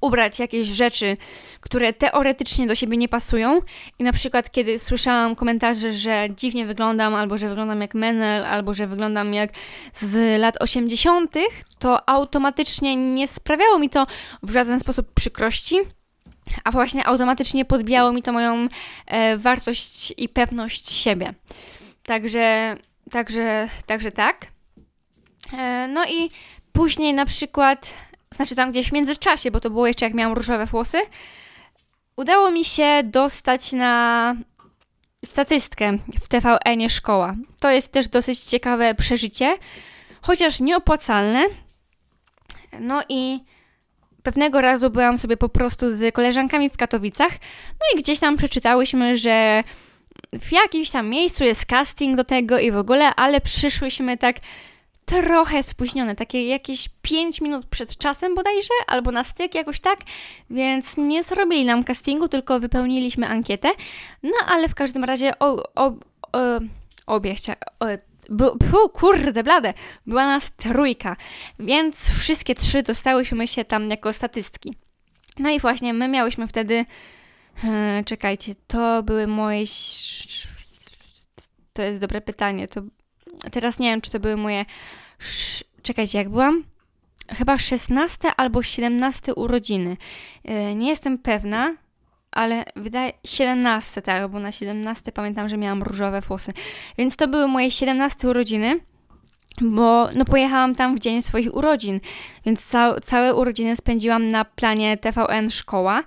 ubrać 0.00 0.38
jakieś 0.38 0.66
rzeczy, 0.66 1.16
które 1.60 1.92
teoretycznie 1.92 2.66
do 2.66 2.74
siebie 2.74 2.96
nie 2.96 3.08
pasują. 3.08 3.60
I 3.98 4.04
na 4.04 4.12
przykład, 4.12 4.50
kiedy 4.50 4.78
słyszałam 4.78 5.36
komentarze, 5.36 5.92
że 5.92 6.28
dziwnie 6.36 6.66
wyglądam, 6.66 7.14
albo 7.14 7.38
że 7.38 7.48
wyglądam 7.48 7.80
jak 7.80 7.94
Menel, 7.94 8.44
albo 8.44 8.74
że 8.74 8.86
wyglądam 8.86 9.34
jak 9.34 9.50
z 9.94 10.40
lat 10.40 10.62
80., 10.62 11.34
to 11.78 12.08
automatycznie 12.08 12.96
nie 12.96 13.28
sprawiało 13.28 13.78
mi 13.78 13.90
to 13.90 14.06
w 14.42 14.50
żaden 14.50 14.80
sposób 14.80 15.12
przykrości 15.14 15.76
a 16.64 16.70
właśnie 16.70 17.06
automatycznie 17.06 17.64
podbijało 17.64 18.12
mi 18.12 18.22
to 18.22 18.32
moją 18.32 18.68
e, 19.06 19.36
wartość 19.36 20.14
i 20.16 20.28
pewność 20.28 20.90
siebie. 20.90 21.34
Także, 22.02 22.76
także, 23.10 23.68
także 23.86 24.12
tak. 24.12 24.46
E, 25.52 25.88
no 25.88 26.04
i 26.06 26.30
później 26.72 27.14
na 27.14 27.26
przykład, 27.26 27.94
znaczy 28.36 28.54
tam 28.54 28.70
gdzieś 28.70 28.88
w 28.88 28.92
międzyczasie, 28.92 29.50
bo 29.50 29.60
to 29.60 29.70
było 29.70 29.86
jeszcze 29.86 30.04
jak 30.06 30.14
miałam 30.14 30.36
różowe 30.36 30.66
włosy, 30.66 30.98
udało 32.16 32.50
mi 32.50 32.64
się 32.64 33.00
dostać 33.04 33.72
na 33.72 34.34
statystkę 35.26 35.98
w 36.20 36.28
TVN 36.28 36.88
Szkoła. 36.88 37.34
To 37.60 37.70
jest 37.70 37.92
też 37.92 38.08
dosyć 38.08 38.40
ciekawe 38.40 38.94
przeżycie, 38.94 39.58
chociaż 40.22 40.60
nieopłacalne. 40.60 41.44
No 42.80 43.02
i 43.08 43.40
Pewnego 44.22 44.60
razu 44.60 44.90
byłam 44.90 45.18
sobie 45.18 45.36
po 45.36 45.48
prostu 45.48 45.96
z 45.96 46.14
koleżankami 46.14 46.70
w 46.70 46.76
Katowicach, 46.76 47.32
no 47.72 47.98
i 47.98 48.02
gdzieś 48.02 48.18
tam 48.18 48.36
przeczytałyśmy, 48.36 49.16
że 49.16 49.64
w 50.40 50.52
jakimś 50.52 50.90
tam 50.90 51.08
miejscu 51.08 51.44
jest 51.44 51.66
casting 51.66 52.16
do 52.16 52.24
tego 52.24 52.58
i 52.58 52.70
w 52.70 52.76
ogóle, 52.76 53.14
ale 53.14 53.40
przyszłyśmy 53.40 54.16
tak 54.16 54.36
trochę 55.08 55.62
spóźnione, 55.62 56.16
takie 56.16 56.46
jakieś 56.46 56.88
5 57.02 57.40
minut 57.40 57.66
przed 57.66 57.96
czasem 57.96 58.34
bodajże, 58.34 58.74
albo 58.86 59.12
na 59.12 59.24
styk, 59.24 59.54
jakoś 59.54 59.80
tak, 59.80 60.00
więc 60.50 60.96
nie 60.96 61.24
zrobili 61.24 61.64
nam 61.64 61.84
castingu, 61.84 62.28
tylko 62.28 62.60
wypełniliśmy 62.60 63.28
ankietę, 63.28 63.68
no 64.22 64.36
ale 64.46 64.68
w 64.68 64.74
każdym 64.74 65.04
razie 65.04 65.38
o, 65.38 65.62
o, 65.74 65.92
o, 66.32 66.60
obie, 67.06 67.34
chcia, 67.34 67.56
kurde 68.92 69.42
blade, 69.42 69.74
była 70.06 70.26
nas 70.26 70.52
trójka, 70.56 71.16
więc 71.58 72.10
wszystkie 72.10 72.54
trzy 72.54 72.82
dostałyśmy 72.82 73.46
się 73.46 73.64
tam 73.64 73.90
jako 73.90 74.12
statystki. 74.12 74.74
No 75.38 75.50
i 75.50 75.60
właśnie 75.60 75.94
my 75.94 76.08
miałyśmy 76.08 76.48
wtedy, 76.48 76.84
e, 77.64 78.02
czekajcie, 78.04 78.54
to 78.66 79.02
były 79.02 79.26
moje, 79.26 79.64
to 81.72 81.82
jest 81.82 82.00
dobre 82.00 82.20
pytanie, 82.20 82.68
to 82.68 82.82
teraz 83.52 83.78
nie 83.78 83.90
wiem, 83.90 84.00
czy 84.00 84.10
to 84.10 84.20
były 84.20 84.36
moje, 84.36 84.64
czekajcie, 85.82 86.18
jak 86.18 86.28
byłam? 86.28 86.64
Chyba 87.28 87.58
16 87.58 88.28
albo 88.36 88.62
17 88.62 89.34
urodziny. 89.34 89.96
E, 90.44 90.74
nie 90.74 90.88
jestem 90.88 91.18
pewna, 91.18 91.74
ale 92.30 92.64
wydaje 92.76 93.12
17, 93.24 94.02
tak, 94.02 94.28
bo 94.30 94.40
na 94.40 94.52
17 94.52 95.12
pamiętam, 95.12 95.48
że 95.48 95.56
miałam 95.56 95.82
różowe 95.82 96.20
włosy. 96.20 96.52
Więc 96.98 97.16
to 97.16 97.28
były 97.28 97.48
moje 97.48 97.70
17 97.70 98.28
urodziny, 98.28 98.80
bo 99.60 100.08
no 100.14 100.24
pojechałam 100.24 100.74
tam 100.74 100.96
w 100.96 101.00
dzień 101.00 101.22
swoich 101.22 101.54
urodzin, 101.54 102.00
więc 102.46 102.66
ca 102.66 103.00
całe 103.00 103.34
urodziny 103.34 103.76
spędziłam 103.76 104.28
na 104.28 104.44
planie 104.44 104.96
TVN 104.96 105.50
Szkoła. 105.50 106.04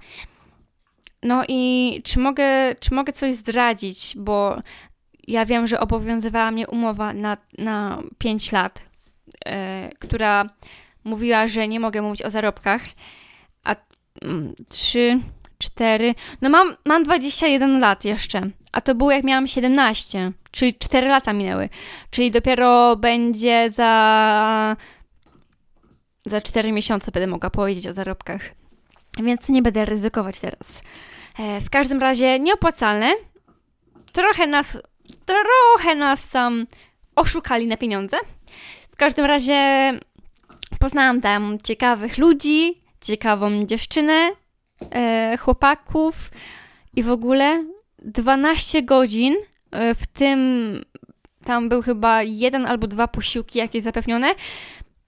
No 1.23 1.43
i 1.47 2.01
czy 2.03 2.19
mogę, 2.19 2.75
czy 2.79 2.93
mogę 2.93 3.13
coś 3.13 3.36
zdradzić, 3.36 4.13
bo 4.17 4.62
ja 5.27 5.45
wiem, 5.45 5.67
że 5.67 5.79
obowiązywała 5.79 6.51
mnie 6.51 6.67
umowa 6.67 7.13
na, 7.13 7.38
na 7.57 8.03
5 8.17 8.51
lat, 8.51 8.81
yy, 9.45 9.51
która 9.99 10.45
mówiła, 11.03 11.47
że 11.47 11.67
nie 11.67 11.79
mogę 11.79 12.01
mówić 12.01 12.21
o 12.21 12.29
zarobkach, 12.29 12.81
a 13.63 13.75
mm, 14.21 14.53
3 14.69 15.21
4. 15.62 16.15
No 16.41 16.49
mam, 16.49 16.75
mam 16.86 17.03
21 17.03 17.79
lat 17.79 18.05
jeszcze, 18.05 18.49
a 18.71 18.81
to 18.81 18.95
było 18.95 19.12
jak 19.12 19.23
miałam 19.23 19.47
17, 19.47 20.31
czyli 20.51 20.73
4 20.75 21.07
lata 21.07 21.34
minęły. 21.34 21.69
Czyli 22.10 22.31
dopiero 22.31 22.95
będzie 22.95 23.69
za. 23.69 24.75
Za 26.25 26.41
4 26.41 26.71
miesiące 26.71 27.12
będę 27.12 27.27
mogła 27.27 27.49
powiedzieć 27.49 27.88
o 27.88 27.93
zarobkach. 27.93 28.41
Więc 29.23 29.49
nie 29.49 29.62
będę 29.62 29.86
ryzykować 29.86 30.39
teraz. 30.39 30.81
E, 31.39 31.62
w 31.62 31.69
każdym 31.69 31.99
razie 31.99 32.39
nieopłacalne. 32.39 33.13
Trochę 34.12 34.47
nas, 34.47 34.77
trochę 35.34 35.96
nas 35.96 36.30
tam 36.30 36.67
oszukali 37.15 37.67
na 37.67 37.78
pieniądze. 37.78 38.17
W 38.91 38.96
każdym 38.96 39.26
razie 39.26 39.91
poznałam 40.80 41.22
tam 41.22 41.58
ciekawych 41.63 42.17
ludzi, 42.17 42.82
ciekawą 43.02 43.65
dziewczynę, 43.65 44.32
e, 44.91 45.38
chłopaków 45.38 46.32
i 46.96 47.04
w 47.04 47.12
ogóle 47.12 47.65
12 48.00 48.84
godzin, 48.84 49.36
e, 49.72 49.96
w 49.96 50.08
tym 50.08 50.39
tam 51.46 51.70
był 51.70 51.82
chyba 51.82 52.24
jeden 52.24 52.65
albo 52.65 52.88
dwa 52.88 53.08
posiłki 53.08 53.60
jakieś 53.60 53.84
zapewnione, 53.84 54.36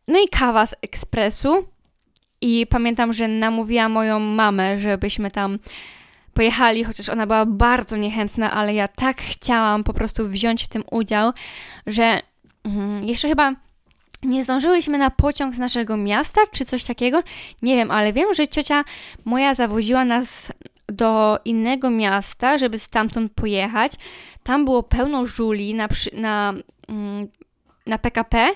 no 0.08 0.20
i 0.20 0.28
kawa 0.28 0.66
z 0.66 0.76
ekspresu. 0.82 1.68
I 2.42 2.68
pamiętam, 2.70 3.14
że 3.14 3.28
namówiła 3.28 3.90
moją 3.90 4.20
mamę, 4.20 4.78
żebyśmy 4.78 5.32
tam 5.32 5.60
pojechali, 6.34 6.84
chociaż 6.84 7.10
ona 7.10 7.28
była 7.28 7.46
bardzo 7.46 7.98
niechętna, 7.98 8.52
ale 8.52 8.74
ja 8.74 8.88
tak 8.88 9.22
chciałam 9.22 9.84
po 9.84 9.94
prostu 9.94 10.28
wziąć 10.28 10.64
w 10.64 10.68
tym 10.68 10.84
udział, 10.92 11.32
że 11.88 12.20
mm, 12.64 13.04
jeszcze 13.04 13.28
chyba 13.28 13.54
nie 14.24 14.44
zdążyłyśmy 14.44 14.98
na 14.98 15.10
pociąg 15.10 15.56
z 15.56 15.58
naszego 15.58 15.98
miasta, 15.98 16.42
czy 16.52 16.66
coś 16.66 16.84
takiego. 16.84 17.24
Nie 17.62 17.76
wiem, 17.76 17.92
ale 17.92 18.14
wiem, 18.14 18.34
że 18.34 18.48
ciocia 18.48 18.84
moja 19.26 19.56
zawoziła 19.56 20.06
nas 20.06 20.52
do 20.88 21.40
innego 21.46 21.90
miasta, 21.90 22.58
żeby 22.58 22.80
stamtąd 22.80 23.32
pojechać. 23.32 23.92
Tam 24.44 24.66
było 24.66 24.84
pełno 24.84 25.26
żuli 25.26 25.74
na, 25.74 25.88
na, 26.14 26.54
mm, 26.90 27.28
na 27.86 27.98
PKP. 27.98 28.50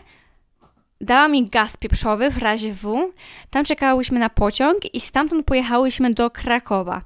Dała 1.01 1.27
mi 1.27 1.49
gaz 1.49 1.77
pieprzowy 1.77 2.29
w 2.29 2.37
razie 2.37 2.73
W. 2.73 3.11
Tam 3.49 3.65
czekałyśmy 3.65 4.19
na 4.19 4.29
pociąg 4.29 4.77
i 4.93 4.99
stamtąd 4.99 5.45
pojechałyśmy 5.45 6.13
do 6.13 6.29
Krakowa. 6.29 7.01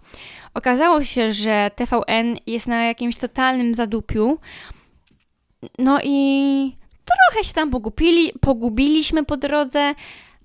Okazało 0.53 1.03
się, 1.03 1.33
że 1.33 1.71
TVN 1.75 2.37
jest 2.47 2.67
na 2.67 2.85
jakimś 2.85 3.17
totalnym 3.17 3.75
zadupiu. 3.75 4.39
No 5.79 5.99
i 6.03 6.75
trochę 7.05 7.43
się 7.43 7.53
tam 7.53 7.69
pogubili, 7.69 8.33
pogubiliśmy 8.41 9.25
po 9.25 9.37
drodze. 9.37 9.95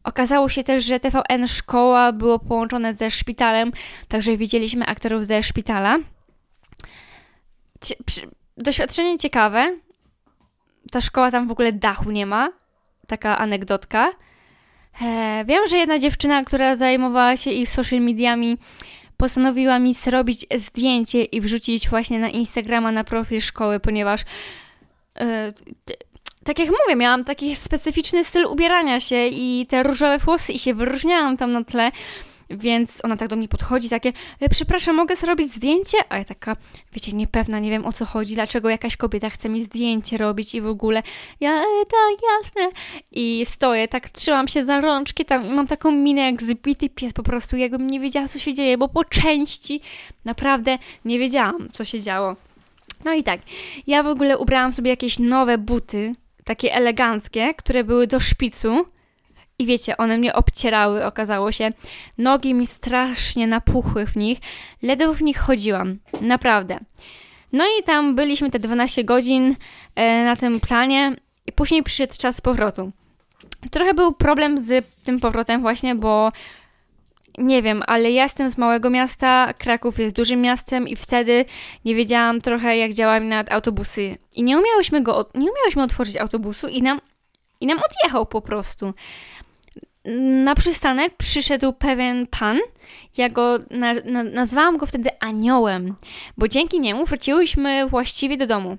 Okazało 0.04 0.48
się 0.48 0.64
też, 0.64 0.84
że 0.84 1.00
TVN 1.00 1.48
Szkoła 1.48 2.12
było 2.12 2.38
połączone 2.38 2.94
ze 2.94 3.10
szpitalem, 3.10 3.72
także 4.08 4.36
widzieliśmy 4.36 4.86
aktorów 4.86 5.26
ze 5.26 5.42
szpitala. 5.42 5.98
doświadczenie 8.56 9.18
ciekawe. 9.18 9.76
Ta 10.90 11.00
szkoła 11.00 11.30
tam 11.30 11.48
w 11.48 11.50
ogóle 11.50 11.72
dachu 11.72 12.10
nie 12.10 12.26
ma. 12.26 12.52
Taka 13.06 13.38
anegdotka. 13.38 14.12
E, 15.02 15.44
wiem, 15.44 15.66
że 15.66 15.76
jedna 15.76 15.98
dziewczyna, 15.98 16.44
która 16.44 16.76
zajmowała 16.76 17.36
się 17.36 17.50
ich 17.50 17.68
social 17.68 18.00
mediami, 18.00 18.58
postanowiła 19.16 19.78
mi 19.78 19.94
zrobić 19.94 20.46
zdjęcie 20.58 21.24
i 21.24 21.40
wrzucić 21.40 21.88
właśnie 21.88 22.18
na 22.18 22.28
Instagrama, 22.28 22.92
na 22.92 23.04
profil 23.04 23.40
szkoły, 23.40 23.80
ponieważ 23.80 24.20
e, 25.20 25.52
tak 26.44 26.58
jak 26.58 26.68
mówię, 26.68 26.96
miałam 26.96 27.24
taki 27.24 27.56
specyficzny 27.56 28.24
styl 28.24 28.46
ubierania 28.46 29.00
się 29.00 29.26
i 29.26 29.66
te 29.68 29.82
różowe 29.82 30.18
włosy 30.18 30.52
i 30.52 30.58
się 30.58 30.74
wyróżniałam 30.74 31.36
tam 31.36 31.52
na 31.52 31.64
tle. 31.64 31.90
Więc 32.50 33.04
ona 33.04 33.16
tak 33.16 33.28
do 33.28 33.36
mnie 33.36 33.48
podchodzi, 33.48 33.88
takie, 33.88 34.12
e, 34.40 34.48
przepraszam, 34.48 34.96
mogę 34.96 35.16
zrobić 35.16 35.52
zdjęcie? 35.52 35.98
A 36.08 36.18
ja 36.18 36.24
taka, 36.24 36.56
wiecie, 36.92 37.12
niepewna, 37.12 37.58
nie 37.58 37.70
wiem 37.70 37.86
o 37.86 37.92
co 37.92 38.04
chodzi, 38.04 38.34
dlaczego 38.34 38.68
jakaś 38.68 38.96
kobieta 38.96 39.30
chce 39.30 39.48
mi 39.48 39.62
zdjęcie 39.62 40.16
robić 40.16 40.54
i 40.54 40.60
w 40.60 40.66
ogóle. 40.66 41.02
Ja, 41.40 41.50
e, 41.50 41.84
tak, 41.84 42.30
jasne. 42.32 42.80
I 43.12 43.46
stoję, 43.46 43.88
tak 43.88 44.08
trzymam 44.08 44.48
się 44.48 44.64
za 44.64 44.80
rączki 44.80 45.24
tam 45.24 45.54
mam 45.54 45.66
taką 45.66 45.90
minę 45.90 46.22
jak 46.22 46.42
zbity 46.42 46.88
pies 46.88 47.12
po 47.12 47.22
prostu, 47.22 47.56
jakbym 47.56 47.90
nie 47.90 48.00
wiedziała 48.00 48.28
co 48.28 48.38
się 48.38 48.54
dzieje, 48.54 48.78
bo 48.78 48.88
po 48.88 49.04
części 49.04 49.80
naprawdę 50.24 50.78
nie 51.04 51.18
wiedziałam 51.18 51.68
co 51.72 51.84
się 51.84 52.00
działo. 52.00 52.36
No 53.04 53.12
i 53.12 53.22
tak, 53.22 53.40
ja 53.86 54.02
w 54.02 54.06
ogóle 54.06 54.38
ubrałam 54.38 54.72
sobie 54.72 54.90
jakieś 54.90 55.18
nowe 55.18 55.58
buty, 55.58 56.14
takie 56.44 56.74
eleganckie, 56.74 57.54
które 57.54 57.84
były 57.84 58.06
do 58.06 58.20
szpicu. 58.20 58.86
I 59.58 59.66
wiecie, 59.66 59.96
one 59.96 60.18
mnie 60.18 60.34
obcierały, 60.34 61.04
okazało 61.04 61.52
się. 61.52 61.72
Nogi 62.18 62.54
mi 62.54 62.66
strasznie 62.66 63.46
napuchły 63.46 64.06
w 64.06 64.16
nich. 64.16 64.38
Ledwo 64.82 65.14
w 65.14 65.22
nich 65.22 65.38
chodziłam. 65.38 65.98
Naprawdę. 66.20 66.78
No 67.52 67.64
i 67.80 67.82
tam 67.82 68.14
byliśmy 68.14 68.50
te 68.50 68.58
12 68.58 69.04
godzin 69.04 69.56
e, 69.94 70.24
na 70.24 70.36
tym 70.36 70.60
planie 70.60 71.16
i 71.46 71.52
później 71.52 71.82
przyszedł 71.82 72.14
czas 72.18 72.40
powrotu. 72.40 72.92
Trochę 73.70 73.94
był 73.94 74.12
problem 74.12 74.62
z 74.62 74.86
tym 75.04 75.20
powrotem 75.20 75.60
właśnie, 75.60 75.94
bo 75.94 76.32
nie 77.38 77.62
wiem, 77.62 77.82
ale 77.86 78.12
ja 78.12 78.22
jestem 78.22 78.50
z 78.50 78.58
małego 78.58 78.90
miasta, 78.90 79.52
Kraków 79.58 79.98
jest 79.98 80.14
dużym 80.14 80.40
miastem 80.40 80.88
i 80.88 80.96
wtedy 80.96 81.44
nie 81.84 81.94
wiedziałam 81.94 82.40
trochę 82.40 82.76
jak 82.76 82.94
działają 82.94 83.24
nad 83.24 83.52
autobusy. 83.52 84.18
I 84.32 84.42
nie 84.42 84.58
umiałyśmy 84.58 85.02
go, 85.02 85.30
nie 85.34 85.50
umiałyśmy 85.50 85.82
otworzyć 85.82 86.16
autobusu 86.16 86.68
i 86.68 86.82
nam, 86.82 87.00
i 87.60 87.66
nam 87.66 87.78
odjechał 87.78 88.26
po 88.26 88.40
prostu. 88.40 88.94
Na 90.44 90.54
przystanek 90.54 91.16
przyszedł 91.16 91.72
pewien 91.72 92.26
pan, 92.26 92.58
ja 93.16 93.28
go 93.28 93.58
na, 93.70 93.92
na, 94.04 94.22
nazwałam 94.22 94.76
go 94.76 94.86
wtedy 94.86 95.10
aniołem, 95.20 95.94
bo 96.38 96.48
dzięki 96.48 96.80
niemu 96.80 97.06
wróciłyśmy 97.06 97.86
właściwie 97.86 98.36
do 98.36 98.46
domu. 98.46 98.78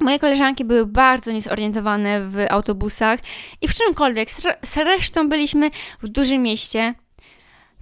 Moje 0.00 0.18
koleżanki 0.18 0.64
były 0.64 0.86
bardzo 0.86 1.32
niezorientowane 1.32 2.28
w 2.28 2.46
autobusach 2.50 3.20
i 3.60 3.68
w 3.68 3.74
czymkolwiek. 3.74 4.28
Zresztą 4.62 5.28
byliśmy 5.28 5.70
w 6.02 6.08
dużym 6.08 6.42
mieście, 6.42 6.94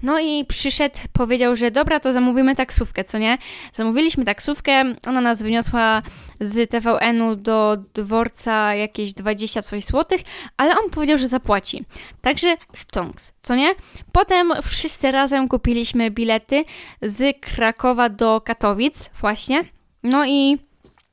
no 0.02 0.20
i 0.20 0.44
przyszedł, 0.44 0.96
powiedział, 1.12 1.56
że 1.56 1.70
dobra, 1.70 2.00
to 2.00 2.12
zamówimy 2.12 2.56
taksówkę, 2.56 3.04
co 3.04 3.18
nie? 3.18 3.38
Zamówiliśmy 3.72 4.24
taksówkę, 4.24 4.94
ona 5.06 5.20
nas 5.20 5.42
wyniosła 5.42 6.02
z 6.40 6.70
TVN-u 6.70 7.36
do 7.36 7.76
dworca 7.94 8.74
jakieś 8.74 9.12
20 9.12 9.62
coś 9.62 9.84
złotych, 9.84 10.20
ale 10.56 10.78
on 10.78 10.90
powiedział, 10.90 11.18
że 11.18 11.28
zapłaci. 11.28 11.84
Także 12.20 12.56
stonks, 12.74 13.32
co 13.42 13.54
nie? 13.54 13.74
Potem 14.12 14.52
wszyscy 14.62 15.10
razem 15.10 15.48
kupiliśmy 15.48 16.10
bilety 16.10 16.64
z 17.02 17.40
Krakowa 17.40 18.08
do 18.08 18.40
Katowic 18.40 19.10
właśnie. 19.20 19.64
No 20.02 20.26
i 20.26 20.58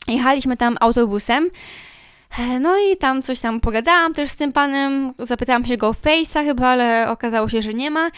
jechaliśmy 0.08 0.58
tam 0.58 0.78
autobusem. 0.80 1.50
No 2.60 2.78
i 2.78 2.97
tam 2.97 3.21
coś 3.21 3.39
tam 3.39 3.60
pogadałam 3.60 4.13
też 4.13 4.30
z 4.30 4.36
tym 4.36 4.52
panem, 4.52 5.13
zapytałam 5.19 5.65
się 5.65 5.78
go 5.78 5.88
o 5.88 5.91
Face'a 5.91 6.45
chyba, 6.45 6.67
ale 6.67 7.10
okazało 7.10 7.50
się, 7.50 7.62
że 7.62 7.73
nie 7.73 7.91
ma. 7.91 8.10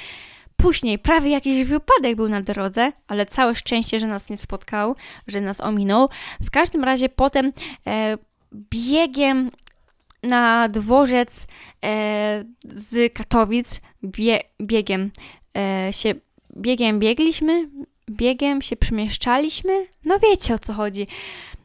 Później 0.59 0.99
prawie 0.99 1.31
jakiś 1.31 1.63
wypadek 1.63 2.15
był 2.15 2.29
na 2.29 2.41
drodze, 2.41 2.91
ale 3.07 3.25
całe 3.25 3.55
szczęście, 3.55 3.99
że 3.99 4.07
nas 4.07 4.29
nie 4.29 4.37
spotkał, 4.37 4.95
że 5.27 5.41
nas 5.41 5.61
ominął. 5.61 6.09
W 6.41 6.51
każdym 6.51 6.83
razie 6.83 7.09
potem 7.09 7.53
e, 7.87 8.17
biegiem 8.53 9.51
na 10.23 10.69
dworzec 10.69 11.47
e, 11.85 12.45
z 12.63 13.13
Katowic, 13.13 13.81
bie, 14.03 14.39
biegiem 14.61 15.11
e, 15.57 15.93
się, 15.93 16.13
biegiem 16.57 16.99
biegliśmy, 16.99 17.69
biegiem 18.09 18.61
się 18.61 18.75
przemieszczaliśmy. 18.75 19.87
No 20.05 20.19
wiecie 20.19 20.53
o 20.53 20.59
co 20.59 20.73
chodzi. 20.73 21.07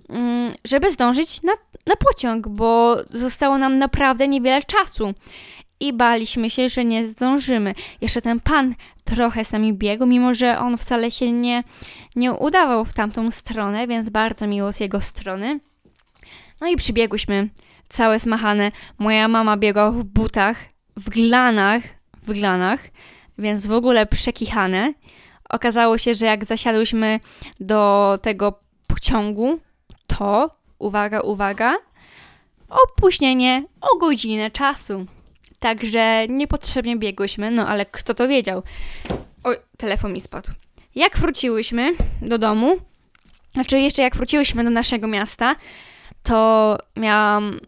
Mm, 0.09 0.55
żeby 0.65 0.93
zdążyć 0.93 1.43
na, 1.43 1.53
na 1.87 1.97
pociąg, 1.97 2.49
bo 2.49 2.97
zostało 3.15 3.59
nam 3.59 3.79
naprawdę 3.79 4.29
niewiele 4.29 4.63
czasu 4.63 5.15
i 5.81 5.93
baliśmy 5.93 6.51
się, 6.51 6.69
że 6.69 6.85
nie 6.85 7.07
zdążymy. 7.07 7.75
Jeszcze 8.01 8.23
ten 8.23 8.41
pan 8.41 8.75
trochę 9.05 9.45
z 9.45 9.53
nami 9.53 9.75
biegł, 9.75 10.07
mimo 10.07 10.35
że 10.35 10.59
on 10.59 10.79
wcale 10.79 11.11
się 11.11 11.33
nie, 11.33 11.65
nie 12.17 12.33
udawał 12.33 12.85
w 12.85 12.95
tamtą 12.95 13.31
stronę, 13.31 13.87
więc 13.87 14.09
bardzo 14.09 14.47
miło 14.47 14.73
z 14.73 14.81
jego 14.81 15.01
strony. 15.01 15.61
No 16.61 16.67
i 16.67 16.77
przybiegłyśmy, 16.77 17.49
całe 17.89 18.21
smachane. 18.21 18.73
Moja 18.99 19.29
mama 19.29 19.57
biegła 19.57 19.91
w 19.91 20.05
butach, 20.05 20.57
w 20.97 21.11
glanach, 21.11 21.83
w 22.23 22.33
glanach, 22.33 22.81
więc 23.39 23.67
w 23.67 23.73
ogóle 23.73 24.07
przekichane. 24.07 24.95
Okazało 25.49 25.99
się, 25.99 26.15
że 26.15 26.27
jak 26.27 26.45
zasiadłyśmy 26.45 27.21
do 27.61 28.19
tego 28.23 28.61
pociągu, 28.87 29.59
to, 30.07 30.51
uwaga, 30.79 31.21
uwaga, 31.21 31.75
opóźnienie 32.69 33.65
o 33.81 33.99
godzinę 33.99 34.51
czasu. 34.51 35.07
Także 35.65 36.29
niepotrzebnie 36.29 36.97
biegłyśmy, 36.97 37.51
no 37.51 37.69
ale 37.69 37.87
kto 37.87 38.15
to 38.15 38.29
wiedział? 38.29 38.63
Oj, 39.45 39.57
telefon 39.77 40.13
mi 40.13 40.21
spadł. 40.21 40.53
Jak 40.95 41.19
wróciłyśmy 41.19 41.93
do 42.23 42.39
domu, 42.39 42.77
znaczy 43.55 43.81
jeszcze 43.81 44.03
jak 44.03 44.17
wróciłyśmy 44.17 44.65
do 44.65 44.71
naszego 44.71 45.07
miasta, 45.07 45.57
to 46.23 46.79
miałam. 46.97 47.61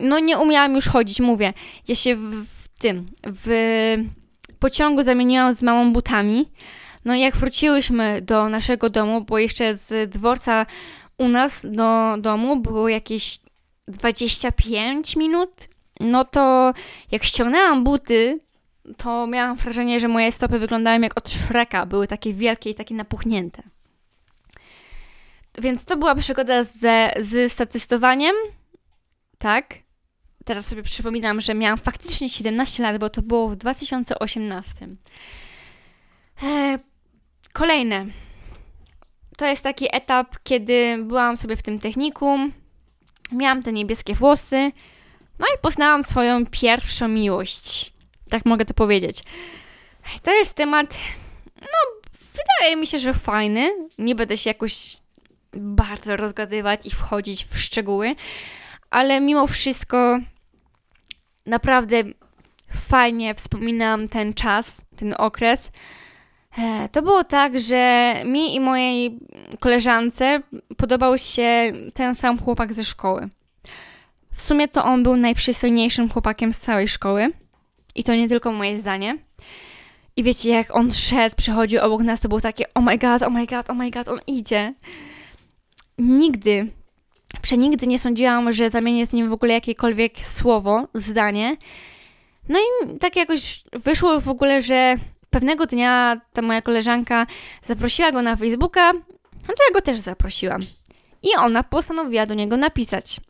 No, 0.00 0.18
nie 0.18 0.38
umiałam 0.38 0.74
już 0.74 0.88
chodzić, 0.88 1.20
mówię. 1.20 1.52
Ja 1.88 1.94
się 1.94 2.16
w, 2.16 2.46
w 2.46 2.68
tym, 2.78 3.06
w 3.26 3.96
pociągu 4.58 5.02
zamieniłam 5.02 5.54
z 5.54 5.62
małą 5.62 5.92
butami. 5.92 6.48
No, 7.04 7.14
jak 7.14 7.36
wróciłyśmy 7.36 8.20
do 8.22 8.48
naszego 8.48 8.90
domu, 8.90 9.20
bo 9.20 9.38
jeszcze 9.38 9.76
z 9.76 10.10
dworca 10.10 10.66
u 11.18 11.28
nas 11.28 11.60
do 11.64 12.16
domu 12.18 12.56
było 12.56 12.88
jakieś 12.88 13.38
25 13.88 15.16
minut, 15.16 15.69
no 16.00 16.24
to 16.24 16.74
jak 17.10 17.24
ściągnęłam 17.24 17.84
buty, 17.84 18.40
to 18.96 19.26
miałam 19.26 19.56
wrażenie, 19.56 20.00
że 20.00 20.08
moje 20.08 20.32
stopy 20.32 20.58
wyglądają 20.58 21.00
jak 21.00 21.18
od 21.18 21.30
Shreka, 21.30 21.86
były 21.86 22.08
takie 22.08 22.34
wielkie 22.34 22.70
i 22.70 22.74
takie 22.74 22.94
napuchnięte. 22.94 23.62
Więc 25.58 25.84
to 25.84 25.96
była 25.96 26.14
przygoda 26.14 26.64
ze, 26.64 27.12
z 27.22 27.52
statystowaniem, 27.52 28.34
tak. 29.38 29.74
Teraz 30.44 30.66
sobie 30.66 30.82
przypominam, 30.82 31.40
że 31.40 31.54
miałam 31.54 31.78
faktycznie 31.78 32.28
17 32.28 32.82
lat, 32.82 32.98
bo 32.98 33.10
to 33.10 33.22
było 33.22 33.48
w 33.48 33.56
2018. 33.56 34.88
E, 36.42 36.78
kolejne. 37.52 38.06
To 39.36 39.46
jest 39.46 39.62
taki 39.62 39.96
etap, 39.96 40.36
kiedy 40.42 40.98
byłam 41.04 41.36
sobie 41.36 41.56
w 41.56 41.62
tym 41.62 41.80
technikum, 41.80 42.52
miałam 43.32 43.62
te 43.62 43.72
niebieskie 43.72 44.14
włosy, 44.14 44.72
no 45.40 45.46
i 45.46 45.58
poznałam 45.62 46.04
swoją 46.04 46.46
pierwszą 46.46 47.08
miłość. 47.08 47.92
Tak 48.30 48.46
mogę 48.46 48.64
to 48.64 48.74
powiedzieć. 48.74 49.22
To 50.22 50.34
jest 50.34 50.54
temat, 50.54 50.98
no, 51.60 52.10
wydaje 52.32 52.76
mi 52.76 52.86
się, 52.86 52.98
że 52.98 53.14
fajny. 53.14 53.70
Nie 53.98 54.14
będę 54.14 54.36
się 54.36 54.50
jakoś 54.50 54.96
bardzo 55.52 56.16
rozgadywać 56.16 56.86
i 56.86 56.90
wchodzić 56.90 57.44
w 57.44 57.58
szczegóły, 57.58 58.14
ale 58.90 59.20
mimo 59.20 59.46
wszystko 59.46 60.18
naprawdę 61.46 61.96
fajnie 62.88 63.34
wspominam 63.34 64.08
ten 64.08 64.34
czas, 64.34 64.88
ten 64.96 65.14
okres. 65.18 65.72
E, 66.58 66.88
to 66.88 67.02
było 67.02 67.24
tak, 67.24 67.60
że 67.60 68.14
mi 68.24 68.54
i 68.54 68.60
mojej 68.60 69.18
koleżance 69.60 70.42
podobał 70.76 71.18
się 71.18 71.72
ten 71.94 72.14
sam 72.14 72.38
chłopak 72.38 72.74
ze 72.74 72.84
szkoły. 72.84 73.28
W 74.40 74.42
sumie 74.42 74.68
to 74.68 74.84
on 74.84 75.02
był 75.02 75.16
najprzystojniejszym 75.16 76.10
chłopakiem 76.10 76.52
z 76.52 76.58
całej 76.58 76.88
szkoły. 76.88 77.32
I 77.94 78.04
to 78.04 78.14
nie 78.14 78.28
tylko 78.28 78.52
moje 78.52 78.78
zdanie. 78.78 79.18
I 80.16 80.22
wiecie, 80.22 80.50
jak 80.50 80.76
on 80.76 80.92
szedł, 80.92 81.36
przechodził 81.36 81.80
obok 81.80 82.02
nas, 82.02 82.20
to 82.20 82.28
było 82.28 82.40
takie 82.40 82.64
oh 82.74 82.84
my 82.86 82.98
god, 82.98 83.22
oh 83.22 83.30
my 83.30 83.46
god, 83.46 83.70
oh 83.70 83.74
my 83.78 83.90
god, 83.90 84.08
on 84.08 84.20
idzie. 84.26 84.74
Nigdy, 85.98 86.72
przenigdy 87.42 87.86
nie 87.86 87.98
sądziłam, 87.98 88.52
że 88.52 88.70
zamienię 88.70 89.06
z 89.06 89.12
nim 89.12 89.30
w 89.30 89.32
ogóle 89.32 89.54
jakiekolwiek 89.54 90.12
słowo, 90.26 90.88
zdanie. 90.94 91.56
No 92.48 92.58
i 92.58 92.98
tak 92.98 93.16
jakoś 93.16 93.64
wyszło 93.72 94.20
w 94.20 94.28
ogóle, 94.28 94.62
że 94.62 94.96
pewnego 95.30 95.66
dnia 95.66 96.20
ta 96.32 96.42
moja 96.42 96.62
koleżanka 96.62 97.26
zaprosiła 97.64 98.12
go 98.12 98.22
na 98.22 98.36
Facebooka, 98.36 98.92
no 99.32 99.54
to 99.56 99.64
ja 99.68 99.74
go 99.74 99.80
też 99.82 99.98
zaprosiłam. 99.98 100.60
i 101.22 101.28
ona 101.38 101.62
postanowiła 101.62 102.26
do 102.26 102.34
niego 102.34 102.56
napisać. 102.56 103.20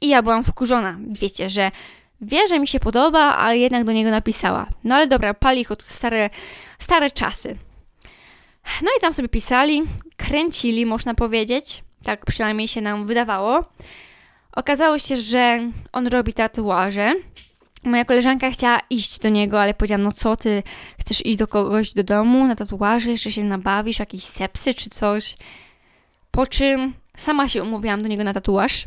I 0.00 0.08
ja 0.08 0.22
byłam 0.22 0.44
wkurzona. 0.44 0.98
Wiecie, 1.08 1.50
że 1.50 1.70
wie, 2.20 2.46
że 2.48 2.58
mi 2.58 2.68
się 2.68 2.80
podoba, 2.80 3.20
ale 3.20 3.58
jednak 3.58 3.84
do 3.84 3.92
niego 3.92 4.10
napisała. 4.10 4.66
No 4.84 4.94
ale 4.94 5.06
dobra, 5.06 5.34
pali 5.34 5.66
to 5.66 5.76
stare, 5.80 6.30
stare 6.78 7.10
czasy. 7.10 7.56
No 8.82 8.88
i 8.98 9.00
tam 9.00 9.12
sobie 9.12 9.28
pisali, 9.28 9.82
kręcili, 10.16 10.86
można 10.86 11.14
powiedzieć. 11.14 11.84
Tak 12.04 12.26
przynajmniej 12.26 12.68
się 12.68 12.80
nam 12.80 13.06
wydawało. 13.06 13.64
Okazało 14.52 14.98
się, 14.98 15.16
że 15.16 15.70
on 15.92 16.06
robi 16.06 16.32
tatuaże. 16.32 17.14
Moja 17.84 18.04
koleżanka 18.04 18.50
chciała 18.50 18.80
iść 18.90 19.18
do 19.18 19.28
niego, 19.28 19.60
ale 19.60 19.74
powiedziałam, 19.74 20.02
no 20.02 20.12
co 20.12 20.36
ty, 20.36 20.62
chcesz 21.00 21.26
iść 21.26 21.38
do 21.38 21.46
kogoś 21.46 21.94
do 21.94 22.04
domu 22.04 22.46
na 22.46 22.56
tatuaże, 22.56 23.10
jeszcze 23.10 23.32
się 23.32 23.44
nabawisz, 23.44 23.98
jakieś 23.98 24.24
sepsy 24.24 24.74
czy 24.74 24.90
coś. 24.90 25.36
Po 26.30 26.46
czym 26.46 26.94
sama 27.16 27.48
się 27.48 27.62
umówiłam 27.62 28.02
do 28.02 28.08
niego 28.08 28.24
na 28.24 28.32
tatuaż. 28.32 28.86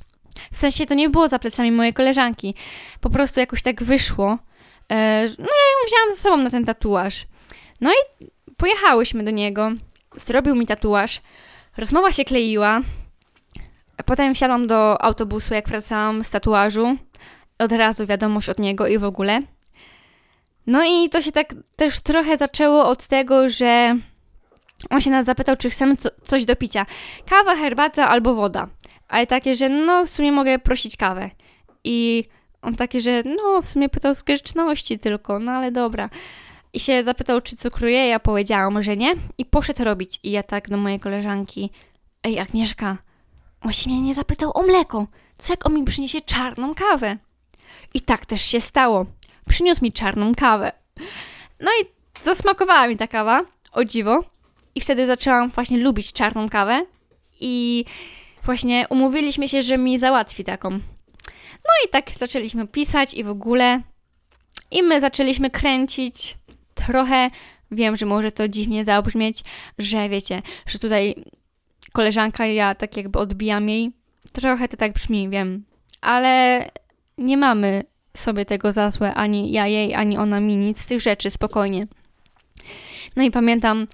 W 0.51 0.57
sensie 0.57 0.85
to 0.85 0.93
nie 0.93 1.09
było 1.09 1.27
za 1.27 1.39
plecami 1.39 1.71
mojej 1.71 1.93
koleżanki. 1.93 2.55
Po 3.01 3.09
prostu 3.09 3.39
jakoś 3.39 3.63
tak 3.63 3.83
wyszło. 3.83 4.37
E, 4.91 5.27
no 5.39 5.45
ja 5.45 5.65
ją 5.71 5.87
wzięłam 5.87 6.15
ze 6.15 6.21
sobą 6.21 6.37
na 6.37 6.49
ten 6.49 6.65
tatuaż. 6.65 7.25
No 7.81 7.91
i 7.91 8.25
pojechałyśmy 8.57 9.23
do 9.23 9.31
niego. 9.31 9.71
Zrobił 10.15 10.55
mi 10.55 10.67
tatuaż. 10.67 11.21
Rozmowa 11.77 12.11
się 12.11 12.25
kleiła. 12.25 12.81
Potem 14.05 14.35
wsiadłam 14.35 14.67
do 14.67 15.01
autobusu, 15.01 15.53
jak 15.53 15.67
wracałam 15.67 16.23
z 16.23 16.29
tatuażu. 16.29 16.97
Od 17.59 17.71
razu 17.71 18.05
wiadomość 18.05 18.49
od 18.49 18.59
niego 18.59 18.87
i 18.87 18.97
w 18.97 19.03
ogóle. 19.03 19.41
No 20.67 20.83
i 20.83 21.09
to 21.09 21.21
się 21.21 21.31
tak 21.31 21.53
też 21.75 21.99
trochę 21.99 22.37
zaczęło 22.37 22.87
od 22.87 23.07
tego, 23.07 23.49
że 23.49 23.95
on 24.89 25.01
się 25.01 25.09
nas 25.09 25.25
zapytał, 25.25 25.57
czy 25.57 25.69
chcemy 25.69 25.97
co, 25.97 26.09
coś 26.23 26.45
do 26.45 26.55
picia. 26.55 26.85
Kawa, 27.29 27.55
herbata 27.55 28.09
albo 28.09 28.35
woda. 28.35 28.67
Ale 29.15 29.27
takie, 29.27 29.55
że 29.55 29.69
no 29.69 30.05
w 30.05 30.09
sumie 30.09 30.31
mogę 30.31 30.59
prosić 30.59 30.97
kawę. 30.97 31.29
I 31.83 32.23
on 32.61 32.75
takie, 32.75 33.01
że 33.01 33.23
no 33.23 33.61
w 33.61 33.69
sumie 33.69 33.89
pytał 33.89 34.15
z 34.15 34.23
grzeczności 34.23 34.99
tylko, 34.99 35.39
no 35.39 35.51
ale 35.51 35.71
dobra. 35.71 36.09
I 36.73 36.79
się 36.79 37.03
zapytał, 37.03 37.41
czy 37.41 37.55
cukruje, 37.55 38.07
ja 38.07 38.19
powiedziałam, 38.19 38.83
że 38.83 38.97
nie. 38.97 39.15
I 39.37 39.45
poszedł 39.45 39.83
robić. 39.83 40.19
I 40.23 40.31
ja 40.31 40.43
tak 40.43 40.69
do 40.69 40.77
mojej 40.77 40.99
koleżanki, 40.99 41.69
ej 42.23 42.39
Agnieszka, 42.39 42.97
on 43.61 43.71
się 43.71 43.89
mnie 43.89 44.01
nie 44.01 44.13
zapytał 44.13 44.51
o 44.53 44.61
mleko. 44.63 45.07
Co 45.37 45.53
jak 45.53 45.65
on 45.65 45.73
mi 45.73 45.85
przyniesie 45.85 46.21
czarną 46.21 46.73
kawę? 46.73 47.17
I 47.93 48.01
tak 48.01 48.25
też 48.25 48.41
się 48.41 48.61
stało. 48.61 49.05
Przyniósł 49.49 49.83
mi 49.83 49.91
czarną 49.91 50.35
kawę. 50.35 50.71
No 51.59 51.71
i 51.81 51.85
zasmakowała 52.23 52.87
mi 52.87 52.97
ta 52.97 53.07
kawa, 53.07 53.41
o 53.71 53.85
dziwo. 53.85 54.23
I 54.75 54.81
wtedy 54.81 55.07
zaczęłam 55.07 55.49
właśnie 55.49 55.77
lubić 55.77 56.13
czarną 56.13 56.49
kawę. 56.49 56.85
I 57.39 57.85
właśnie 58.45 58.85
umówiliśmy 58.89 59.49
się, 59.49 59.61
że 59.61 59.77
mi 59.77 59.97
załatwi 59.97 60.43
taką. 60.43 60.69
No 61.65 61.73
i 61.85 61.89
tak 61.89 62.11
zaczęliśmy 62.19 62.67
pisać 62.67 63.13
i 63.13 63.23
w 63.23 63.29
ogóle. 63.29 63.81
I 64.71 64.83
my 64.83 65.01
zaczęliśmy 65.01 65.49
kręcić 65.49 66.37
trochę. 66.73 67.29
Wiem, 67.71 67.95
że 67.95 68.05
może 68.05 68.31
to 68.31 68.47
dziwnie 68.47 68.85
zabrzmieć, 68.85 69.43
że 69.77 70.09
wiecie, 70.09 70.41
że 70.65 70.79
tutaj 70.79 71.15
koleżanka 71.93 72.45
ja 72.45 72.75
tak 72.75 72.97
jakby 72.97 73.19
odbijam 73.19 73.69
jej. 73.69 73.91
Trochę 74.31 74.67
to 74.67 74.77
tak 74.77 74.93
brzmi, 74.93 75.29
wiem. 75.29 75.65
Ale 76.01 76.65
nie 77.17 77.37
mamy 77.37 77.83
sobie 78.17 78.45
tego 78.45 78.73
za 78.73 78.91
złe, 78.91 79.13
ani 79.13 79.51
ja 79.51 79.67
jej, 79.67 79.95
ani 79.95 80.17
ona 80.17 80.39
mi, 80.39 80.57
nic 80.57 80.81
z 80.81 80.85
tych 80.85 81.01
rzeczy, 81.01 81.29
spokojnie. 81.29 81.87
No 83.15 83.23
i 83.23 83.31
pamiętam, 83.31 83.87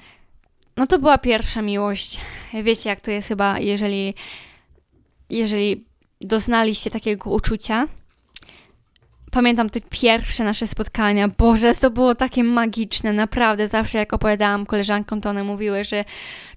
no 0.78 0.88
to 0.88 1.00
była 1.00 1.18
pierwsza 1.18 1.62
miłość. 1.62 2.20
Wiecie, 2.64 2.90
jak 2.90 3.02
to 3.02 3.12
jest 3.12 3.28
chyba, 3.28 3.60
jeżeli, 3.60 4.14
jeżeli 5.30 5.86
doznaliście 6.22 6.92
takiego 6.92 7.30
uczucia. 7.30 7.88
Pamiętam 9.32 9.70
te 9.70 9.82
pierwsze 9.82 10.44
nasze 10.44 10.68
spotkania. 10.68 11.28
Boże, 11.28 11.76
to 11.76 11.90
było 11.90 12.16
takie 12.16 12.44
magiczne, 12.44 13.14
naprawdę. 13.14 13.68
Zawsze 13.68 13.98
jak 13.98 14.14
opowiadałam 14.14 14.66
koleżankom, 14.66 15.22
to 15.22 15.30
one 15.30 15.44
mówiły, 15.44 15.84
że 15.84 16.06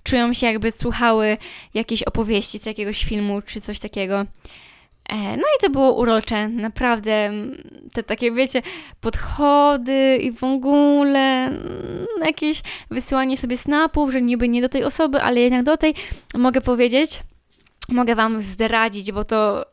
czują 0.02 0.32
się 0.32 0.46
jakby 0.46 0.72
słuchały 0.72 1.36
jakiejś 1.74 2.02
opowieści 2.02 2.58
z 2.58 2.66
jakiegoś 2.66 3.04
filmu 3.04 3.42
czy 3.42 3.60
coś 3.60 3.78
takiego. 3.78 4.24
E, 5.08 5.36
no 5.36 5.42
i 5.42 5.60
to 5.60 5.70
było 5.70 5.94
urocze, 5.94 6.48
naprawdę 6.48 7.32
te 7.92 8.02
takie, 8.02 8.32
wiecie, 8.32 8.62
podchody 9.00 10.18
i 10.22 10.32
w 10.32 10.44
ogóle 10.44 11.50
jakieś 12.24 12.62
wysyłanie 12.90 13.36
sobie 13.36 13.58
snapów, 13.58 14.12
że 14.12 14.22
niby 14.22 14.48
nie 14.48 14.62
do 14.62 14.68
tej 14.68 14.84
osoby, 14.84 15.22
ale 15.22 15.40
jednak 15.40 15.62
do 15.62 15.76
tej, 15.76 15.94
mogę 16.34 16.60
powiedzieć, 16.60 17.22
mogę 17.88 18.14
Wam 18.14 18.40
zdradzić, 18.40 19.12
bo 19.12 19.24
to, 19.24 19.66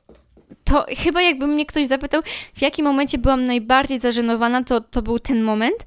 to 0.64 0.86
chyba 0.98 1.22
jakby 1.22 1.48
mnie 1.48 1.66
ktoś 1.66 1.86
zapytał, 1.86 2.22
w 2.54 2.62
jakim 2.62 2.86
momencie 2.86 3.18
byłam 3.18 3.46
najbardziej 3.46 4.00
zażenowana, 4.00 4.64
to, 4.64 4.82
to 4.82 5.02
był 5.02 5.20
ten 5.20 5.44
moment. 5.44 5.78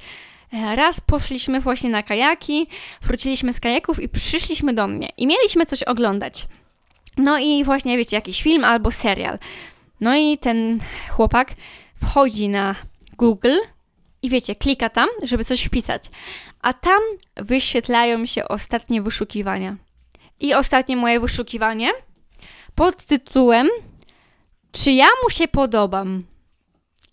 E, 0.52 0.76
raz 0.76 1.00
poszliśmy 1.00 1.60
właśnie 1.60 1.90
na 1.90 2.02
kajaki, 2.02 2.66
wróciliśmy 3.02 3.52
z 3.52 3.60
kajaków 3.60 4.00
i 4.00 4.08
przyszliśmy 4.08 4.72
do 4.72 4.88
mnie 4.88 5.08
i 5.16 5.26
mieliśmy 5.26 5.66
coś 5.66 5.82
oglądać. 5.82 6.46
No 7.16 7.38
i 7.38 7.64
właśnie, 7.64 7.96
wiecie, 7.96 8.16
jakiś 8.16 8.42
film 8.42 8.64
albo 8.64 8.90
serial. 8.90 9.38
No 10.00 10.16
i 10.16 10.38
ten 10.38 10.80
chłopak 11.10 11.54
wchodzi 12.02 12.48
na 12.48 12.74
Google 13.18 13.56
i 14.22 14.30
wiecie, 14.30 14.56
klika 14.56 14.88
tam, 14.88 15.08
żeby 15.22 15.44
coś 15.44 15.64
wpisać. 15.64 16.04
A 16.60 16.72
tam 16.72 17.00
wyświetlają 17.36 18.26
się 18.26 18.48
ostatnie 18.48 19.02
wyszukiwania. 19.02 19.76
I 20.40 20.54
ostatnie 20.54 20.96
moje 20.96 21.20
wyszukiwanie 21.20 21.90
pod 22.74 23.04
tytułem 23.04 23.68
Czy 24.72 24.92
ja 24.92 25.06
mu 25.22 25.30
się 25.30 25.48
podobam? 25.48 26.24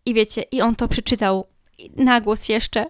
I 0.05 0.13
wiecie, 0.13 0.41
i 0.41 0.61
on 0.61 0.75
to 0.75 0.87
przeczytał 0.87 1.47
na 1.95 2.21
głos 2.21 2.49
jeszcze. 2.49 2.85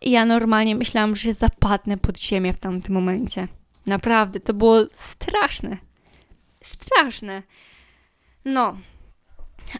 I 0.00 0.10
ja 0.10 0.24
normalnie 0.24 0.76
myślałam, 0.76 1.16
że 1.16 1.22
się 1.22 1.32
zapadnę 1.32 1.96
pod 1.96 2.20
ziemię 2.20 2.52
w 2.52 2.58
tamtym 2.58 2.94
momencie. 2.94 3.48
Naprawdę, 3.86 4.40
to 4.40 4.54
było 4.54 4.80
straszne 5.18 5.91
straszne. 6.62 7.42
No, 8.44 8.76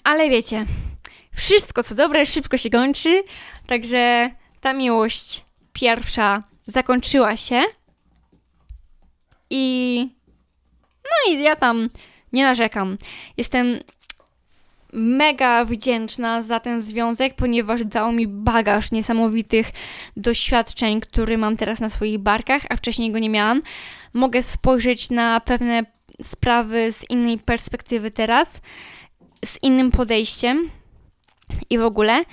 ale 0.05 0.31
wiecie, 0.31 0.66
wszystko 1.37 1.83
co 1.83 1.95
dobre 1.95 2.27
szybko 2.27 2.57
się 2.57 2.71
kończy, 2.71 3.23
także 3.66 4.31
ta 4.61 4.73
miłość 4.73 5.45
pierwsza 5.73 6.42
zakończyła 6.66 7.37
się 7.37 7.62
i 9.51 10.09
no 11.05 11.33
i 11.33 11.42
ja 11.42 11.57
tam 11.57 11.90
nie 12.33 12.45
narzekam. 12.45 12.97
Jestem 13.37 13.81
mega 14.92 15.64
wdzięczna 15.64 16.42
za 16.42 16.61
ten 16.61 16.81
związek, 16.81 17.35
ponieważ 17.35 17.85
dał 17.85 18.12
mi 18.12 18.27
bagaż 18.27 18.92
niesamowitych 18.92 19.71
doświadczeń, 20.16 21.01
który 21.01 21.38
mam 21.38 21.57
teraz 21.57 21.81
na 21.81 21.90
swoich 21.90 22.18
barkach, 22.18 22.62
a 22.71 22.77
wcześniej 22.77 23.12
go 23.12 23.18
nie 23.18 23.31
miałam. 23.31 23.62
Mogę 24.14 24.42
spojrzeć 24.42 25.11
na 25.11 25.40
pewne 25.40 25.85
sprawy 26.24 26.92
z 26.92 27.11
innej 27.11 27.38
perspektywy 27.38 28.11
teraz, 28.11 28.61
z 29.44 29.62
innym 29.62 29.90
podejściem 29.90 30.70
i 31.70 31.78
w 31.78 31.82
ogóle. 31.85 32.24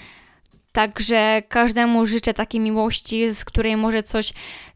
Także 0.72 1.42
każdemu 1.50 2.06
życzę 2.06 2.34
takiej 2.34 2.62
miłości, 2.62 3.34
z 3.34 3.46
której 3.46 3.78
może 3.78 4.04
coś, 4.04 4.34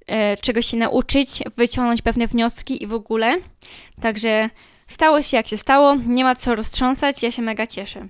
e, 0.08 0.38
czegoś 0.38 0.66
się 0.66 0.78
nauczyć, 0.78 1.30
wyciągnąć 1.58 2.02
pewne 2.02 2.28
wnioski 2.28 2.84
i 2.84 2.88
w 2.88 2.94
ogóle. 2.94 3.38
Także 4.02 4.50
stało 4.88 5.22
się 5.22 5.38
jak 5.38 5.48
się 5.48 5.58
stało, 5.58 5.96
nie 5.96 6.24
ma 6.24 6.36
co 6.36 6.56
roztrząsać, 6.56 7.24
ja 7.24 7.32
się 7.32 7.42
mega 7.42 7.68
cieszę. 7.68 8.08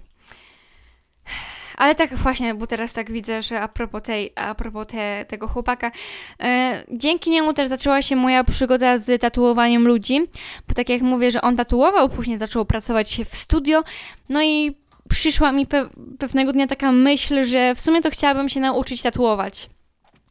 Ale 1.78 1.96
tak 1.96 2.16
właśnie, 2.16 2.56
bo 2.56 2.68
teraz 2.68 2.94
tak 2.94 3.12
widzę, 3.12 3.42
że 3.42 3.62
a 3.62 3.68
propos, 3.68 4.04
tej, 4.04 4.32
a 4.36 4.56
propos 4.56 4.88
te, 4.88 5.26
tego 5.28 5.48
chłopaka, 5.48 5.92
e, 6.40 6.84
dzięki 6.92 7.32
niemu 7.32 7.54
też 7.54 7.68
zaczęła 7.68 8.02
się 8.02 8.16
moja 8.16 8.44
przygoda 8.44 8.98
z 8.98 9.22
tatuowaniem 9.22 9.88
ludzi, 9.88 10.22
bo 10.68 10.74
tak 10.74 10.90
jak 10.90 11.02
mówię, 11.02 11.32
że 11.32 11.42
on 11.42 11.56
tatuował, 11.56 12.10
później 12.10 12.38
zaczął 12.38 12.66
pracować 12.66 13.22
w 13.30 13.36
studio, 13.36 13.84
no 14.30 14.44
i 14.44 14.76
przyszła 15.10 15.52
mi 15.52 15.68
pe 15.68 15.90
pewnego 16.20 16.54
dnia 16.54 16.68
taka 16.68 16.92
myśl, 16.92 17.46
że 17.46 17.76
w 17.76 17.80
sumie 17.80 18.02
to 18.02 18.10
chciałabym 18.12 18.50
się 18.50 18.60
nauczyć 18.60 19.02
tatuować 19.02 19.70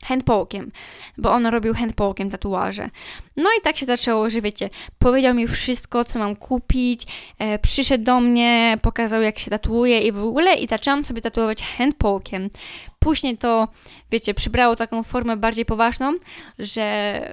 handpokiem, 0.02 0.72
bo 1.18 1.30
on 1.30 1.46
robił 1.46 1.74
handpokiem 1.74 2.30
tatuaże. 2.30 2.90
No 3.36 3.44
i 3.58 3.62
tak 3.62 3.76
się 3.76 3.86
zaczęło, 3.86 4.30
że 4.30 4.40
wiecie, 4.40 4.70
powiedział 4.98 5.34
mi 5.34 5.48
wszystko, 5.48 6.04
co 6.04 6.18
mam 6.18 6.36
kupić, 6.36 7.06
e, 7.38 7.58
przyszedł 7.58 8.04
do 8.04 8.20
mnie, 8.20 8.78
pokazał 8.82 9.22
jak 9.22 9.38
się 9.38 9.50
tatuuje 9.50 10.00
i 10.00 10.12
w 10.12 10.24
ogóle 10.24 10.54
i 10.54 10.68
zaczęłam 10.68 11.04
sobie 11.04 11.20
tatuować 11.20 11.62
handpokiem. 11.62 12.50
Później 12.98 13.38
to, 13.38 13.68
wiecie, 14.10 14.34
przybrało 14.34 14.76
taką 14.76 15.02
formę 15.02 15.36
bardziej 15.36 15.64
poważną, 15.64 16.12
że 16.58 17.32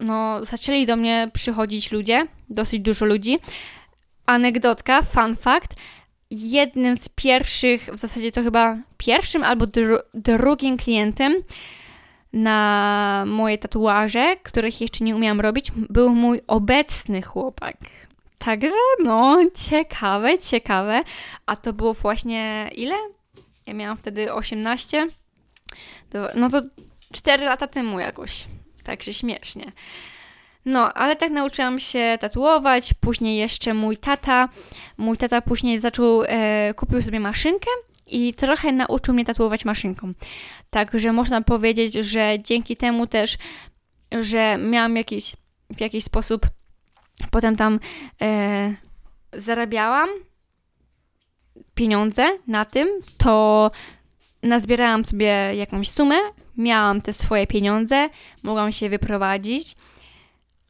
no, 0.00 0.44
zaczęli 0.44 0.86
do 0.86 0.96
mnie 0.96 1.28
przychodzić 1.32 1.92
ludzie, 1.92 2.26
dosyć 2.50 2.80
dużo 2.80 3.04
ludzi. 3.04 3.38
Anegdotka, 4.26 5.02
fun 5.02 5.36
fact, 5.36 5.74
jednym 6.30 6.96
z 6.96 7.08
pierwszych, 7.08 7.90
w 7.92 7.98
zasadzie 7.98 8.32
to 8.32 8.42
chyba 8.42 8.78
pierwszym 8.96 9.44
albo 9.44 9.66
dru 9.66 9.98
drugim 10.14 10.76
klientem, 10.76 11.34
na 12.32 13.24
moje 13.26 13.58
tatuaże, 13.58 14.36
których 14.42 14.80
jeszcze 14.80 15.04
nie 15.04 15.16
umiałam 15.16 15.40
robić, 15.40 15.72
był 15.76 16.14
mój 16.14 16.40
obecny 16.46 17.22
chłopak. 17.22 17.76
Także 18.38 18.76
no, 19.04 19.38
ciekawe, 19.68 20.38
ciekawe. 20.38 21.02
A 21.46 21.56
to 21.56 21.72
było 21.72 21.94
właśnie 21.94 22.70
ile? 22.74 22.94
Ja 23.66 23.74
miałam 23.74 23.96
wtedy 23.96 24.32
18. 24.32 25.06
No 26.34 26.50
to 26.50 26.62
4 27.12 27.44
lata 27.44 27.66
temu 27.66 28.00
jakoś. 28.00 28.44
Także 28.84 29.14
śmiesznie. 29.14 29.72
No, 30.64 30.92
ale 30.92 31.16
tak 31.16 31.30
nauczyłam 31.30 31.78
się 31.78 32.18
tatuować. 32.20 32.94
Później 33.00 33.38
jeszcze 33.38 33.74
mój 33.74 33.96
tata, 33.96 34.48
mój 34.98 35.16
tata 35.16 35.40
później 35.42 35.78
zaczął, 35.78 36.22
e, 36.26 36.74
kupił 36.74 37.02
sobie 37.02 37.20
maszynkę 37.20 37.70
i 38.10 38.34
trochę 38.34 38.72
nauczył 38.72 39.14
mnie 39.14 39.24
tatuować 39.24 39.64
maszynką. 39.64 40.12
Także 40.70 41.12
można 41.12 41.42
powiedzieć, 41.42 41.94
że 41.94 42.36
dzięki 42.44 42.76
temu 42.76 43.06
też, 43.06 43.38
że 44.20 44.58
miałam 44.58 44.96
jakiś, 44.96 45.36
w 45.70 45.80
jakiś 45.80 46.04
sposób 46.04 46.46
potem 47.30 47.56
tam 47.56 47.80
e, 48.22 48.74
zarabiałam 49.32 50.08
pieniądze 51.74 52.38
na 52.46 52.64
tym, 52.64 52.88
to 53.18 53.70
nazbierałam 54.42 55.04
sobie 55.04 55.54
jakąś 55.54 55.88
sumę, 55.88 56.16
miałam 56.56 57.02
te 57.02 57.12
swoje 57.12 57.46
pieniądze, 57.46 58.08
mogłam 58.42 58.72
się 58.72 58.88
wyprowadzić. 58.88 59.76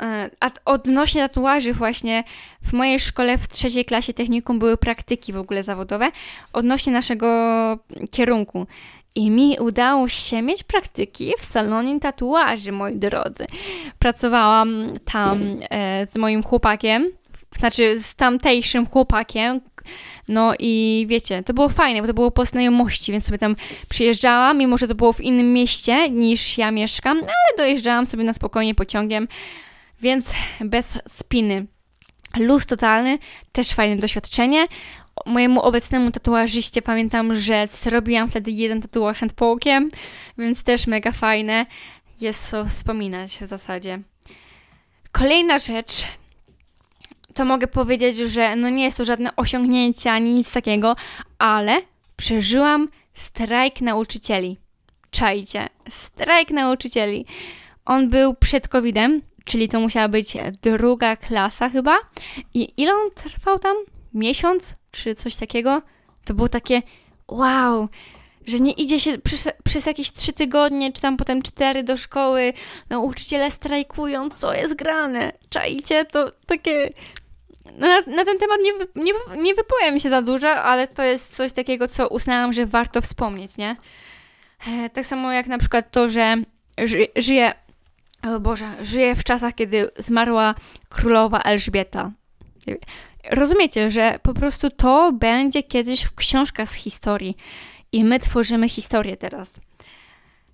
E, 0.00 0.30
a 0.40 0.50
odnośnie 0.64 1.28
tatuaży 1.28 1.72
właśnie 1.72 2.24
w 2.62 2.72
mojej 2.72 3.00
szkole 3.00 3.38
w 3.38 3.48
trzeciej 3.48 3.84
klasie 3.84 4.12
technikum 4.12 4.58
były 4.58 4.76
praktyki 4.76 5.32
w 5.32 5.36
ogóle 5.38 5.62
zawodowe 5.62 6.10
odnośnie 6.52 6.92
naszego 6.92 7.28
kierunku. 8.10 8.66
I 9.14 9.30
mi 9.30 9.56
udało 9.58 10.08
się 10.08 10.42
mieć 10.42 10.62
praktyki 10.62 11.32
w 11.38 11.44
salonie 11.44 12.00
tatuaży, 12.00 12.72
moi 12.72 12.96
drodzy. 12.96 13.46
Pracowałam 13.98 14.98
tam 15.04 15.40
e, 15.70 16.06
z 16.06 16.16
moim 16.16 16.42
chłopakiem, 16.42 17.10
znaczy 17.58 18.02
z 18.02 18.14
tamtejszym 18.14 18.86
chłopakiem. 18.86 19.60
No 20.28 20.52
i 20.58 21.06
wiecie, 21.08 21.42
to 21.42 21.54
było 21.54 21.68
fajne, 21.68 22.00
bo 22.00 22.06
to 22.06 22.14
było 22.14 22.30
po 22.30 22.44
znajomości, 22.44 23.12
więc 23.12 23.24
sobie 23.24 23.38
tam 23.38 23.56
przyjeżdżałam, 23.88 24.58
mimo 24.58 24.78
że 24.78 24.88
to 24.88 24.94
było 24.94 25.12
w 25.12 25.20
innym 25.20 25.52
mieście 25.52 26.10
niż 26.10 26.58
ja 26.58 26.70
mieszkam, 26.70 27.18
ale 27.18 27.56
dojeżdżałam 27.56 28.06
sobie 28.06 28.24
na 28.24 28.32
spokojnie 28.32 28.74
pociągiem, 28.74 29.28
więc 30.00 30.30
bez 30.60 30.98
spiny. 31.08 31.66
Luz 32.36 32.66
totalny, 32.66 33.18
też 33.52 33.68
fajne 33.68 33.96
doświadczenie. 33.96 34.66
Mojemu 35.26 35.60
obecnemu 35.60 36.10
tatuażyście 36.10 36.82
pamiętam, 36.82 37.34
że 37.34 37.66
zrobiłam 37.66 38.28
wtedy 38.28 38.50
jeden 38.50 38.82
tatuaż 38.82 39.20
nad 39.20 39.32
połkiem, 39.32 39.90
więc 40.38 40.62
też 40.62 40.86
mega 40.86 41.12
fajne. 41.12 41.66
Jest 42.20 42.50
co 42.50 42.64
wspominać 42.64 43.38
w 43.38 43.46
zasadzie. 43.46 44.00
Kolejna 45.12 45.58
rzecz, 45.58 46.06
to 47.34 47.44
mogę 47.44 47.66
powiedzieć, 47.66 48.16
że 48.16 48.56
no 48.56 48.68
nie 48.68 48.84
jest 48.84 48.96
to 48.96 49.04
żadne 49.04 49.36
osiągnięcie 49.36 50.12
ani 50.12 50.34
nic 50.34 50.52
takiego, 50.52 50.96
ale 51.38 51.82
przeżyłam 52.16 52.88
strajk 53.14 53.80
nauczycieli. 53.80 54.56
Czajcie, 55.10 55.68
strajk 55.88 56.50
nauczycieli. 56.50 57.26
On 57.84 58.08
był 58.08 58.34
przed 58.34 58.68
COVID-em, 58.68 59.22
czyli 59.44 59.68
to 59.68 59.80
musiała 59.80 60.08
być 60.08 60.36
druga 60.62 61.16
klasa 61.16 61.68
chyba. 61.68 61.98
I 62.54 62.72
ile 62.76 62.92
on 62.94 63.10
trwał 63.14 63.58
tam? 63.58 63.76
Miesiąc 64.14 64.74
czy 64.90 65.14
coś 65.14 65.36
takiego? 65.36 65.82
To 66.24 66.34
było 66.34 66.48
takie 66.48 66.82
wow, 67.28 67.88
że 68.46 68.60
nie 68.60 68.72
idzie 68.72 69.00
się 69.00 69.18
przez, 69.18 69.48
przez 69.64 69.86
jakieś 69.86 70.12
trzy 70.12 70.32
tygodnie, 70.32 70.92
czy 70.92 71.02
tam 71.02 71.16
potem 71.16 71.42
cztery 71.42 71.82
do 71.82 71.96
szkoły, 71.96 72.52
nauczyciele 72.90 73.50
strajkują, 73.50 74.30
co 74.30 74.54
jest 74.54 74.74
grane. 74.74 75.32
Czajcie, 75.50 76.04
to 76.04 76.32
takie 76.46 76.92
no, 77.78 77.86
na, 77.86 78.00
na, 78.00 78.24
ten 78.24 78.38
temat 78.38 78.58
nie, 78.62 78.72
nie, 79.04 79.12
nie 79.42 79.54
wypowiem 79.54 79.98
się 79.98 80.08
za 80.08 80.22
dużo, 80.22 80.50
ale 80.50 80.88
to 80.88 81.02
jest 81.02 81.36
coś 81.36 81.52
takiego, 81.52 81.88
co 81.88 82.08
uznałam, 82.08 82.52
że 82.52 82.66
warto 82.66 83.00
wspomnieć, 83.00 83.56
nie? 83.56 83.76
E, 84.68 84.90
tak 84.90 85.06
samo 85.06 85.32
jak 85.32 85.46
na 85.46 85.58
przykład 85.58 85.90
to, 85.90 86.10
że 86.10 86.36
ży, 86.78 87.06
żyje, 87.16 87.54
o 88.22 88.40
Boże, 88.40 88.74
żyje 88.82 89.14
w 89.14 89.24
czasach, 89.24 89.54
kiedy 89.54 89.90
zmarła 89.98 90.54
królowa 90.88 91.40
Elżbieta. 91.40 92.10
Rozumiecie, 93.30 93.90
że 93.90 94.18
po 94.22 94.34
prostu 94.34 94.70
to 94.70 95.12
będzie 95.12 95.62
kiedyś 95.62 96.02
w 96.02 96.14
książkach 96.14 96.68
z 96.68 96.74
historii 96.74 97.36
i 97.92 98.04
my 98.04 98.20
tworzymy 98.20 98.68
historię 98.68 99.16
teraz. 99.16 99.60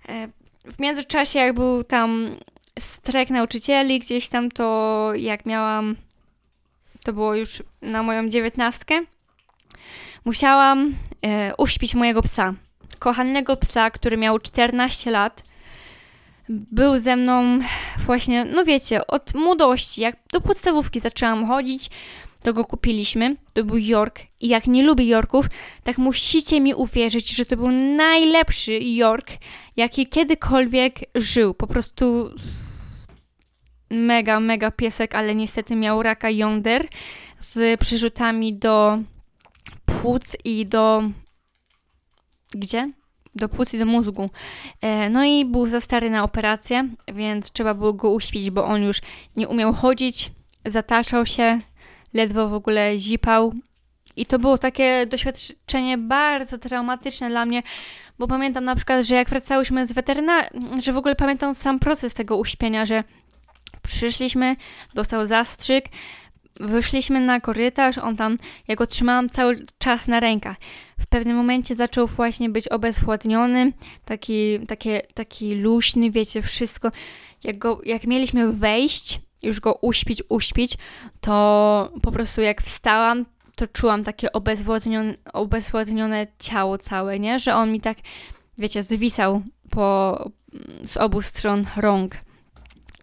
E, 0.09 0.27
w 0.65 0.79
międzyczasie, 0.79 1.39
jak 1.39 1.55
był 1.55 1.83
tam 1.83 2.35
strek 2.79 3.29
nauczycieli, 3.29 3.99
gdzieś 3.99 4.29
tam 4.29 4.51
to, 4.51 5.11
jak 5.15 5.45
miałam 5.45 5.95
to 7.07 7.13
było 7.13 7.35
już 7.35 7.63
na 7.81 8.03
moją 8.03 8.29
dziewiętnastkę, 8.29 9.01
musiałam 10.25 10.95
e, 11.21 11.55
uśpić 11.57 11.95
mojego 11.95 12.21
psa. 12.21 12.53
Kochanego 12.99 13.55
psa, 13.55 13.91
który 13.91 14.17
miał 14.17 14.39
14 14.39 15.11
lat. 15.11 15.43
Był 16.49 16.99
ze 16.99 17.15
mną 17.15 17.59
właśnie, 18.05 18.45
no 18.45 18.65
wiecie, 18.65 19.07
od 19.07 19.33
młodości. 19.33 20.01
Jak 20.01 20.15
do 20.33 20.41
podstawówki 20.41 20.99
zaczęłam 20.99 21.47
chodzić, 21.47 21.89
to 22.43 22.53
go 22.53 22.65
kupiliśmy. 22.65 23.35
To 23.53 23.63
był 23.63 23.77
York. 23.77 24.19
I 24.39 24.47
jak 24.47 24.67
nie 24.67 24.83
lubię 24.83 25.05
Yorków, 25.05 25.45
tak 25.83 25.97
musicie 25.97 26.61
mi 26.61 26.73
uwierzyć, 26.73 27.35
że 27.35 27.45
to 27.45 27.57
był 27.57 27.71
najlepszy 27.71 28.79
York, 28.79 29.31
jaki 29.77 30.07
kiedykolwiek 30.07 30.99
żył. 31.15 31.53
Po 31.53 31.67
prostu 31.67 32.29
mega, 33.89 34.39
mega 34.39 34.71
piesek, 34.71 35.15
ale 35.15 35.35
niestety 35.35 35.75
miał 35.75 36.03
raka 36.03 36.29
jąder 36.29 36.87
z 37.39 37.79
przerzutami 37.79 38.53
do 38.53 38.99
płuc 39.85 40.37
i 40.43 40.65
do. 40.65 41.03
Gdzie? 42.51 42.91
Do 43.37 43.49
płuc 43.49 43.73
i 43.73 43.79
do 43.79 43.85
mózgu. 43.85 44.29
E, 44.81 45.09
no 45.09 45.23
i 45.23 45.45
był 45.45 45.67
za 45.67 45.81
stary 45.81 46.09
na 46.09 46.23
operację, 46.23 46.89
więc 47.13 47.51
trzeba 47.51 47.73
było 47.73 47.93
go 47.93 48.09
uśpić, 48.09 48.51
bo 48.51 48.65
on 48.65 48.83
już 48.83 49.01
nie 49.35 49.47
umiał 49.47 49.73
chodzić, 49.73 50.31
zataczał 50.65 51.25
się, 51.25 51.59
ledwo 52.13 52.49
w 52.49 52.53
ogóle 52.53 52.99
zipał. 52.99 53.53
I 54.15 54.25
to 54.25 54.39
było 54.39 54.57
takie 54.57 55.05
doświadczenie 55.05 55.97
bardzo 55.97 56.57
traumatyczne 56.57 57.29
dla 57.29 57.45
mnie, 57.45 57.63
bo 58.19 58.27
pamiętam 58.27 58.65
na 58.65 58.75
przykład, 58.75 59.05
że 59.05 59.15
jak 59.15 59.29
wracałyśmy 59.29 59.87
z 59.87 59.91
weterynarii, 59.91 60.49
że 60.81 60.93
w 60.93 60.97
ogóle 60.97 61.15
pamiętam 61.15 61.55
sam 61.55 61.79
proces 61.79 62.13
tego 62.13 62.37
uśpienia, 62.37 62.85
że 62.85 63.03
Przyszliśmy, 63.87 64.55
dostał 64.93 65.27
zastrzyk, 65.27 65.85
wyszliśmy 66.59 67.19
na 67.21 67.39
korytarz, 67.39 67.97
on 67.97 68.15
tam, 68.15 68.37
ja 68.67 68.75
go 68.75 68.87
trzymałam 68.87 69.29
cały 69.29 69.65
czas 69.77 70.07
na 70.07 70.19
rękach. 70.19 70.57
W 70.99 71.07
pewnym 71.07 71.37
momencie 71.37 71.75
zaczął 71.75 72.07
właśnie 72.07 72.49
być 72.49 72.67
obezwładniony, 72.67 73.73
taki, 74.05 74.59
takie, 74.67 75.01
taki 75.13 75.55
luźny, 75.55 76.11
wiecie, 76.11 76.41
wszystko. 76.41 76.91
Jak, 77.43 77.57
go, 77.57 77.81
jak 77.85 78.03
mieliśmy 78.03 78.53
wejść, 78.53 79.21
już 79.43 79.59
go 79.59 79.73
uśpić, 79.73 80.23
uśpić, 80.29 80.77
to 81.21 81.91
po 82.01 82.11
prostu 82.11 82.41
jak 82.41 82.61
wstałam, 82.61 83.25
to 83.55 83.67
czułam 83.67 84.03
takie 84.03 84.31
obezwładnione, 84.31 85.13
obezwładnione 85.33 86.27
ciało 86.39 86.77
całe, 86.77 87.19
nie? 87.19 87.39
Że 87.39 87.55
on 87.55 87.71
mi 87.71 87.81
tak, 87.81 87.97
wiecie, 88.57 88.83
zwisał 88.83 89.41
po, 89.69 90.31
z 90.85 90.97
obu 90.97 91.21
stron 91.21 91.65
rąk 91.77 92.15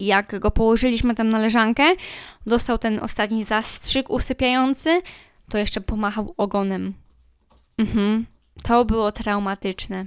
jak 0.00 0.38
go 0.38 0.50
położyliśmy 0.50 1.14
tam 1.14 1.30
na 1.30 1.38
leżankę, 1.38 1.84
dostał 2.46 2.78
ten 2.78 2.98
ostatni 2.98 3.44
zastrzyk 3.44 4.10
usypiający, 4.10 5.02
to 5.48 5.58
jeszcze 5.58 5.80
pomachał 5.80 6.34
ogonem. 6.36 6.94
Mhm. 7.78 8.26
To 8.62 8.84
było 8.84 9.12
traumatyczne, 9.12 10.06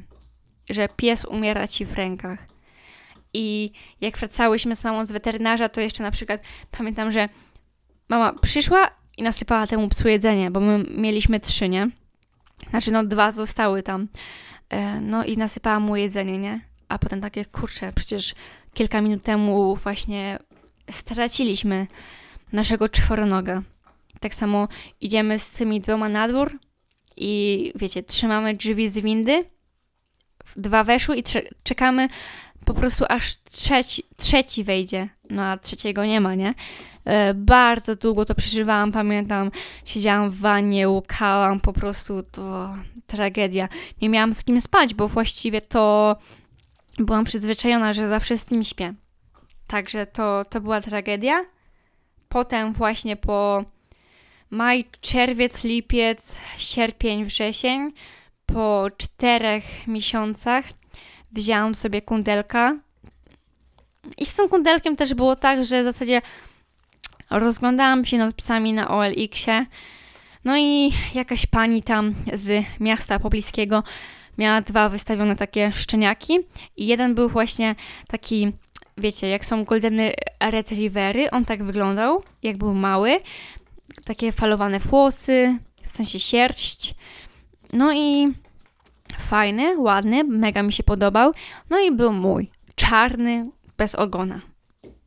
że 0.69 0.89
pies 0.89 1.25
umiera 1.25 1.67
ci 1.67 1.85
w 1.85 1.93
rękach. 1.93 2.39
I 3.33 3.71
jak 4.01 4.17
wracałyśmy 4.17 4.75
z 4.75 4.83
mamą 4.83 5.05
z 5.05 5.11
weterynarza, 5.11 5.69
to 5.69 5.81
jeszcze 5.81 6.03
na 6.03 6.11
przykład 6.11 6.41
pamiętam, 6.71 7.11
że 7.11 7.29
mama 8.09 8.33
przyszła 8.33 8.89
i 9.17 9.23
nasypała 9.23 9.67
temu 9.67 9.89
psu 9.89 10.07
jedzenie, 10.07 10.51
bo 10.51 10.59
my 10.59 10.85
mieliśmy 10.89 11.39
trzy, 11.39 11.69
nie? 11.69 11.89
Znaczy, 12.69 12.91
no 12.91 13.03
dwa 13.03 13.31
zostały 13.31 13.83
tam. 13.83 14.07
E, 14.69 15.01
no 15.01 15.23
i 15.23 15.37
nasypała 15.37 15.79
mu 15.79 15.95
jedzenie, 15.95 16.37
nie? 16.37 16.59
A 16.89 16.99
potem 16.99 17.21
takie, 17.21 17.45
kurczę, 17.45 17.93
przecież 17.95 18.35
kilka 18.77 19.01
minut 19.01 19.23
temu 19.23 19.75
właśnie 19.75 20.39
straciliśmy 20.91 21.87
naszego 22.53 22.89
czworonoga. 22.89 23.61
Tak 24.19 24.35
samo 24.35 24.67
idziemy 25.01 25.39
z 25.39 25.49
tymi 25.49 25.81
dwoma 25.81 26.09
na 26.09 26.27
dwór 26.27 26.59
i 27.15 27.71
wiecie, 27.75 28.03
trzymamy 28.03 28.53
drzwi 28.53 28.89
z 28.89 28.99
windy, 28.99 29.45
dwa 30.55 30.83
weszły 30.83 31.17
i 31.17 31.23
czekamy 31.63 32.07
po 32.65 32.73
prostu 32.73 33.05
aż 33.09 33.37
trzeci, 33.43 34.03
trzeci 34.17 34.63
wejdzie. 34.63 35.09
No 35.29 35.43
a 35.43 35.57
trzeciego 35.57 36.05
nie 36.05 36.21
ma, 36.21 36.35
nie? 36.35 36.53
E, 37.05 37.33
bardzo 37.33 37.95
długo 37.95 38.25
to 38.25 38.35
przeżywałam, 38.35 38.91
pamiętam, 38.91 39.51
siedziałam 39.85 40.29
w 40.29 40.39
wannie, 40.39 40.89
łukałam, 40.89 41.59
po 41.59 41.73
prostu 41.73 42.23
to 42.23 42.75
tragedia. 43.07 43.69
Nie 44.01 44.09
miałam 44.09 44.33
z 44.33 44.43
kim 44.43 44.61
spać, 44.61 44.93
bo 44.93 45.07
właściwie 45.07 45.61
to 45.61 46.15
byłam 46.97 47.25
przyzwyczajona, 47.25 47.93
że 47.93 48.09
zawsze 48.09 48.37
z 48.37 48.51
nim 48.51 48.63
śpię. 48.63 48.93
Także 49.67 50.05
to, 50.05 50.45
to 50.49 50.61
była 50.61 50.81
tragedia. 50.81 51.45
Potem 52.29 52.73
właśnie 52.73 53.15
po 53.15 53.63
maj, 54.49 54.85
czerwiec, 55.01 55.63
lipiec, 55.63 56.39
sierpień, 56.57 57.25
wrzesień. 57.25 57.93
Po 58.45 58.87
czterech 58.97 59.87
miesiącach 59.87 60.65
wzięłam 61.31 61.75
sobie 61.75 62.01
kundelka. 62.01 62.75
I 64.17 64.25
z 64.25 64.33
tym 64.35 64.49
kundelkiem 64.49 64.95
też 64.95 65.13
było 65.13 65.35
tak, 65.35 65.63
że 65.63 65.81
w 65.81 65.85
zasadzie 65.85 66.21
rozglądałam 67.29 68.05
się 68.05 68.17
nad 68.17 68.33
psami 68.33 68.73
na 68.73 68.87
OLX-ie. 68.87 69.65
No 70.45 70.57
i 70.57 70.93
jakaś 71.13 71.45
pani 71.45 71.83
tam 71.83 72.15
z 72.33 72.65
miasta 72.79 73.19
pobliskiego 73.19 73.83
miała 74.37 74.61
dwa 74.61 74.89
wystawione 74.89 75.35
takie 75.35 75.71
szczeniaki 75.75 76.39
i 76.77 76.87
jeden 76.87 77.15
był 77.15 77.29
właśnie 77.29 77.75
taki, 78.07 78.51
wiecie, 78.97 79.29
jak 79.29 79.45
są 79.45 79.65
golden 79.65 79.99
retrievery, 80.39 81.31
on 81.31 81.45
tak 81.45 81.63
wyglądał, 81.63 82.23
jak 82.43 82.57
był 82.57 82.73
mały, 82.73 83.19
takie 84.05 84.31
falowane 84.31 84.79
włosy, 84.79 85.57
w 85.83 85.91
sensie 85.91 86.19
sierść, 86.19 86.95
no 87.73 87.93
i 87.93 88.33
fajny, 89.19 89.79
ładny, 89.79 90.23
mega 90.23 90.63
mi 90.63 90.73
się 90.73 90.83
podobał, 90.83 91.33
no 91.69 91.79
i 91.79 91.91
był 91.91 92.13
mój, 92.13 92.51
czarny, 92.75 93.51
bez 93.77 93.95
ogona. 93.95 94.39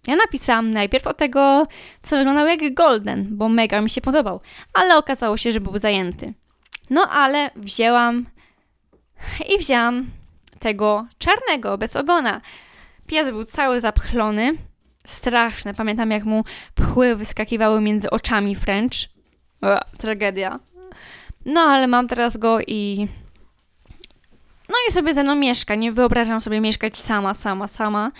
Ja 0.06 0.16
napisałam 0.16 0.70
najpierw 0.70 1.06
o 1.06 1.14
tego, 1.14 1.66
co 2.02 2.16
wyglądał 2.16 2.46
jak 2.46 2.74
Golden, 2.74 3.26
bo 3.30 3.48
mega 3.48 3.80
mi 3.80 3.90
się 3.90 4.00
podobał, 4.00 4.40
ale 4.74 4.96
okazało 4.96 5.36
się, 5.36 5.52
że 5.52 5.60
był 5.60 5.78
zajęty. 5.78 6.34
No 6.90 7.08
ale 7.10 7.50
wzięłam 7.56 8.26
i 9.48 9.58
wzięłam 9.58 10.10
tego 10.58 11.06
czarnego, 11.18 11.78
bez 11.78 11.96
ogona. 11.96 12.40
Pies 13.06 13.28
był 13.28 13.44
cały 13.44 13.80
zapchlony, 13.80 14.56
straszne. 15.06 15.74
Pamiętam, 15.74 16.10
jak 16.10 16.24
mu 16.24 16.44
pchły 16.74 17.16
wyskakiwały 17.16 17.80
między 17.80 18.10
oczami 18.10 18.56
French. 18.56 18.94
Tragedia. 19.98 20.60
No, 21.44 21.60
ale 21.60 21.86
mam 21.86 22.08
teraz 22.08 22.36
go 22.36 22.60
i... 22.60 23.08
No 24.68 24.74
i 24.88 24.92
sobie 24.92 25.14
ze 25.14 25.22
mną 25.22 25.34
mieszka. 25.34 25.74
Nie 25.74 25.92
wyobrażam 25.92 26.40
sobie 26.40 26.60
mieszkać 26.60 26.98
sama, 26.98 27.34
sama, 27.34 27.68
sama. 27.68 28.12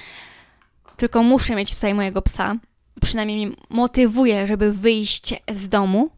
Tylko 0.97 1.23
muszę 1.23 1.55
mieć 1.55 1.75
tutaj 1.75 1.95
mojego 1.95 2.23
psa. 2.23 2.57
Przynajmniej 3.03 3.47
mnie 3.47 3.57
motywuje, 3.69 4.47
żeby 4.47 4.73
wyjść 4.73 5.35
z 5.53 5.69
domu. 5.69 6.11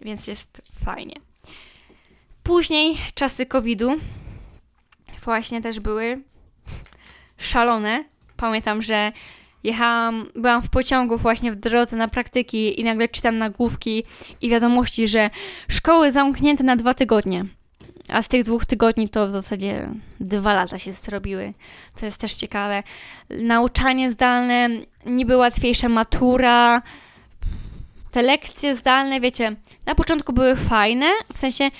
Więc 0.00 0.26
jest 0.26 0.62
fajnie. 0.84 1.14
Później 2.42 2.98
czasy 3.14 3.46
COVID-u 3.46 3.96
właśnie 5.24 5.62
też 5.62 5.80
były 5.80 6.22
szalone. 7.38 8.04
Pamiętam, 8.36 8.82
że 8.82 9.12
jechałam, 9.64 10.26
byłam 10.34 10.62
w 10.62 10.70
pociągu 10.70 11.18
właśnie 11.18 11.52
w 11.52 11.56
drodze 11.56 11.96
na 11.96 12.08
praktyki 12.08 12.80
i 12.80 12.84
nagle 12.84 13.08
czytam 13.08 13.36
nagłówki 13.36 14.04
i 14.40 14.50
wiadomości, 14.50 15.08
że 15.08 15.30
szkoły 15.68 16.12
zamknięte 16.12 16.64
na 16.64 16.76
dwa 16.76 16.94
tygodnie. 16.94 17.44
A 18.08 18.22
z 18.22 18.28
tych 18.28 18.44
dwóch 18.44 18.66
tygodni 18.66 19.08
to 19.08 19.26
w 19.26 19.32
zasadzie 19.32 19.88
dwa 20.20 20.54
lata 20.54 20.78
się 20.78 20.92
zrobiły. 20.92 21.54
To 22.00 22.06
jest 22.06 22.18
też 22.18 22.34
ciekawe. 22.34 22.82
Nauczanie 23.30 24.10
zdalne, 24.10 24.68
niby 25.06 25.36
łatwiejsza 25.36 25.88
matura. 25.88 26.82
Te 28.10 28.22
lekcje 28.22 28.76
zdalne, 28.76 29.20
wiecie, 29.20 29.56
na 29.86 29.94
początku 29.94 30.32
były 30.32 30.56
fajne, 30.56 31.06
w 31.34 31.38
sensie 31.38 31.70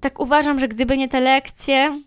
tak 0.00 0.20
uważam, 0.20 0.58
że 0.60 0.68
gdyby 0.68 0.98
nie 0.98 1.08
te 1.08 1.20
lekcje, 1.20 2.00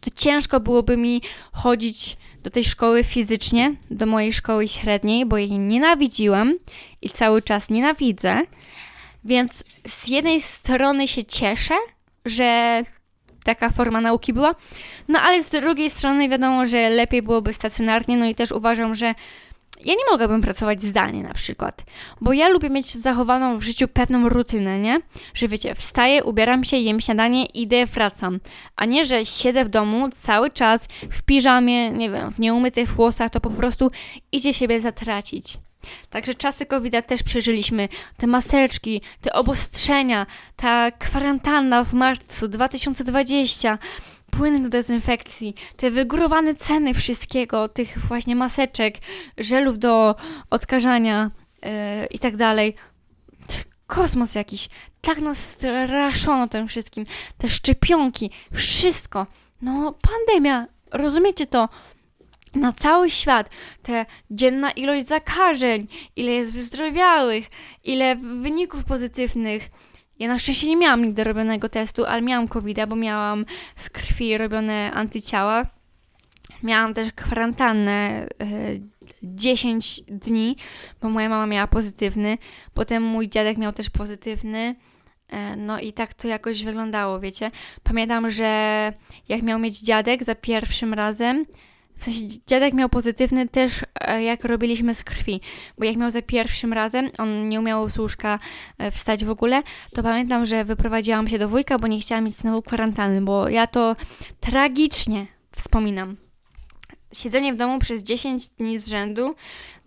to 0.00 0.10
ciężko 0.14 0.60
byłoby 0.60 0.96
mi 0.96 1.22
chodzić 1.52 2.16
do 2.42 2.50
tej 2.50 2.64
szkoły 2.64 3.04
fizycznie, 3.04 3.74
do 3.90 4.06
mojej 4.06 4.32
szkoły 4.32 4.68
średniej, 4.68 5.26
bo 5.26 5.38
jej 5.38 5.58
nienawidziłam 5.58 6.54
i 7.02 7.10
cały 7.10 7.42
czas 7.42 7.70
nienawidzę. 7.70 8.40
Więc 9.24 9.64
z 9.88 10.08
jednej 10.08 10.40
strony 10.40 11.08
się 11.08 11.24
cieszę, 11.24 11.74
że 12.24 12.82
taka 13.44 13.70
forma 13.70 14.00
nauki 14.00 14.32
była, 14.32 14.54
no 15.08 15.20
ale 15.20 15.42
z 15.42 15.50
drugiej 15.50 15.90
strony 15.90 16.28
wiadomo, 16.28 16.66
że 16.66 16.90
lepiej 16.90 17.22
byłoby 17.22 17.52
stacjonarnie, 17.52 18.16
no 18.16 18.26
i 18.26 18.34
też 18.34 18.52
uważam, 18.52 18.94
że 18.94 19.14
ja 19.84 19.94
nie 19.94 20.10
mogłabym 20.10 20.40
pracować 20.40 20.82
zdalnie 20.82 21.22
na 21.22 21.34
przykład, 21.34 21.84
bo 22.20 22.32
ja 22.32 22.48
lubię 22.48 22.70
mieć 22.70 22.94
zachowaną 22.94 23.58
w 23.58 23.62
życiu 23.62 23.88
pewną 23.88 24.28
rutynę, 24.28 24.78
nie? 24.78 25.00
Że 25.34 25.48
wiecie, 25.48 25.74
wstaję, 25.74 26.24
ubieram 26.24 26.64
się, 26.64 26.76
jem 26.76 27.00
śniadanie, 27.00 27.46
idę, 27.46 27.86
wracam. 27.86 28.40
A 28.76 28.84
nie, 28.84 29.04
że 29.04 29.26
siedzę 29.26 29.64
w 29.64 29.68
domu 29.68 30.08
cały 30.14 30.50
czas 30.50 30.88
w 31.10 31.22
piżamie, 31.22 31.90
nie 31.90 32.10
wiem, 32.10 32.32
w 32.32 32.38
nieumytych 32.38 32.94
włosach, 32.94 33.30
to 33.30 33.40
po 33.40 33.50
prostu 33.50 33.90
idzie 34.32 34.54
siebie 34.54 34.80
zatracić. 34.80 35.58
Także 36.10 36.34
czasy 36.34 36.66
covid 36.66 37.06
też 37.06 37.22
przeżyliśmy. 37.22 37.88
Te 38.16 38.26
maseczki, 38.26 39.00
te 39.20 39.32
obostrzenia, 39.32 40.26
ta 40.56 40.90
kwarantanna 40.90 41.84
w 41.84 41.92
marcu 41.92 42.48
2020 42.48 43.78
płyny 44.36 44.60
do 44.60 44.68
dezynfekcji, 44.68 45.54
te 45.76 45.90
wygórowane 45.90 46.54
ceny 46.54 46.94
wszystkiego, 46.94 47.68
tych 47.68 47.98
właśnie 47.98 48.36
maseczek, 48.36 48.98
żelów 49.38 49.78
do 49.78 50.14
odkażania 50.50 51.30
yy, 51.62 51.70
i 52.10 52.18
tak 52.18 52.36
dalej. 52.36 52.74
Kosmos 53.86 54.34
jakiś. 54.34 54.68
Tak 55.00 55.20
nas 55.20 55.38
straszono 55.38 56.48
tym 56.48 56.68
wszystkim. 56.68 57.06
Te 57.38 57.48
szczepionki, 57.48 58.30
wszystko. 58.52 59.26
No, 59.62 59.94
pandemia, 60.02 60.66
rozumiecie 60.92 61.46
to? 61.46 61.68
na 62.54 62.72
cały 62.72 63.10
świat, 63.10 63.50
te 63.82 64.06
dzienna 64.30 64.70
ilość 64.70 65.06
zakażeń, 65.06 65.86
ile 66.16 66.32
jest 66.32 66.52
wyzdrowiałych, 66.52 67.46
ile 67.84 68.16
wyników 68.16 68.84
pozytywnych, 68.84 69.70
ja 70.18 70.28
na 70.28 70.38
szczęście 70.38 70.68
nie 70.68 70.76
miałam 70.76 71.04
nigdy 71.04 71.24
robionego 71.24 71.68
testu, 71.68 72.04
ale 72.04 72.22
miałam 72.22 72.48
covid 72.48 72.78
bo 72.88 72.96
miałam 72.96 73.44
z 73.76 73.90
krwi 73.90 74.38
robione 74.38 74.92
antyciała. 74.92 75.62
Miałam 76.62 76.94
też 76.94 77.12
kwarantannę 77.12 78.26
10 79.22 80.00
e, 80.00 80.12
dni, 80.12 80.56
bo 81.02 81.08
moja 81.08 81.28
mama 81.28 81.46
miała 81.46 81.66
pozytywny. 81.66 82.38
Potem 82.74 83.02
mój 83.02 83.28
dziadek 83.28 83.58
miał 83.58 83.72
też 83.72 83.90
pozytywny. 83.90 84.74
E, 85.28 85.56
no 85.56 85.80
i 85.80 85.92
tak 85.92 86.14
to 86.14 86.28
jakoś 86.28 86.64
wyglądało, 86.64 87.20
wiecie. 87.20 87.50
Pamiętam, 87.82 88.30
że 88.30 88.92
jak 89.28 89.42
miał 89.42 89.58
mieć 89.58 89.80
dziadek 89.80 90.24
za 90.24 90.34
pierwszym 90.34 90.94
razem, 90.94 91.46
w 91.96 92.04
sensie 92.04 92.38
dziadek 92.46 92.74
miał 92.74 92.88
pozytywny 92.88 93.48
też, 93.48 93.80
e, 94.00 94.22
jak 94.22 94.44
robiliśmy 94.44 94.94
z 94.94 95.04
krwi, 95.04 95.40
bo 95.78 95.84
jak 95.84 95.96
miał 95.96 96.10
za 96.10 96.22
pierwszym 96.22 96.72
razem, 96.72 97.10
on 97.18 97.48
nie 97.48 97.60
umiał 97.60 97.90
z 97.90 97.98
łóżka 97.98 98.38
e, 98.78 98.90
wstać 98.90 99.24
w 99.24 99.30
ogóle, 99.30 99.62
to 99.94 100.02
pamiętam, 100.02 100.46
że 100.46 100.64
wyprowadziłam 100.64 101.28
się 101.28 101.38
do 101.38 101.48
wujka, 101.48 101.78
bo 101.78 101.86
nie 101.86 102.00
chciałam 102.00 102.24
mieć 102.24 102.34
znowu 102.34 102.62
kwarantanny, 102.62 103.20
bo 103.20 103.48
ja 103.48 103.66
to 103.66 103.96
tragicznie 104.40 105.26
wspominam. 105.56 106.16
Siedzenie 107.12 107.54
w 107.54 107.56
domu 107.56 107.78
przez 107.78 108.02
10 108.02 108.48
dni 108.48 108.78
z 108.78 108.88
rzędu, 108.88 109.34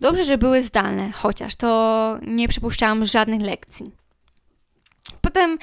dobrze, 0.00 0.24
że 0.24 0.38
były 0.38 0.62
zdalne, 0.62 1.10
chociaż 1.12 1.56
to 1.56 2.18
nie 2.26 2.48
przypuszczałam 2.48 3.04
żadnych 3.04 3.40
lekcji. 3.40 3.90
Potem 5.20 5.58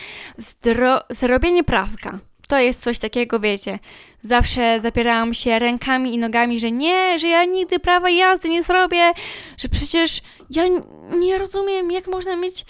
zrobienie 1.09 1.63
prawka 1.63 2.19
to 2.47 2.59
jest 2.59 2.83
coś 2.83 2.99
takiego, 2.99 3.39
wiecie. 3.39 3.79
Zawsze 4.23 4.81
zapierałam 4.81 5.33
się 5.33 5.59
rękami 5.59 6.13
i 6.13 6.17
nogami, 6.17 6.59
że 6.59 6.71
nie, 6.71 7.19
że 7.19 7.27
ja 7.27 7.45
nigdy 7.45 7.79
prawa 7.79 8.09
jazdy 8.09 8.49
nie 8.49 8.63
zrobię, 8.63 9.11
że 9.57 9.69
przecież 9.69 10.21
ja 10.49 10.63
nie 11.17 11.37
rozumiem, 11.37 11.91
jak 11.91 12.07
można 12.07 12.35
mieć, 12.35 12.65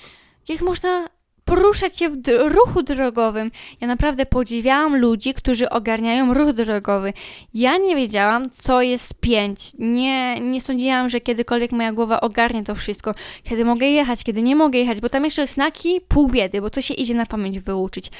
jak 0.49 0.61
można 0.61 1.09
poruszać 1.45 1.97
się 1.97 2.09
w 2.09 2.17
ruchu 2.47 2.83
drogowym. 2.83 3.51
Ja 3.81 3.87
naprawdę 3.87 4.25
podziwiałam 4.25 4.97
ludzi, 4.97 5.33
którzy 5.33 5.69
ogarniają 5.69 6.33
ruch 6.33 6.53
drogowy. 6.53 7.13
Ja 7.53 7.77
nie 7.77 7.95
wiedziałam, 7.95 8.49
co 8.51 8.81
jest 8.81 9.13
pięć. 9.13 9.71
Nie, 9.79 10.39
nie 10.39 10.61
sądziłam, 10.61 11.09
że 11.09 11.21
kiedykolwiek 11.21 11.71
moja 11.71 11.93
głowa 11.93 12.21
ogarnie 12.21 12.63
to 12.63 12.75
wszystko. 12.75 13.13
Kiedy 13.43 13.65
mogę 13.65 13.85
jechać, 13.85 14.23
kiedy 14.23 14.41
nie 14.41 14.55
mogę 14.55 14.79
jechać, 14.79 15.01
bo 15.01 15.09
tam 15.09 15.25
jeszcze 15.25 15.47
znaki 15.47 16.01
pół 16.07 16.27
biedy, 16.27 16.61
bo 16.61 16.69
to 16.69 16.81
się 16.81 16.93
idzie 16.93 17.13
na 17.13 17.25
pamięć 17.25 17.59
wyuczyć. 17.59 18.11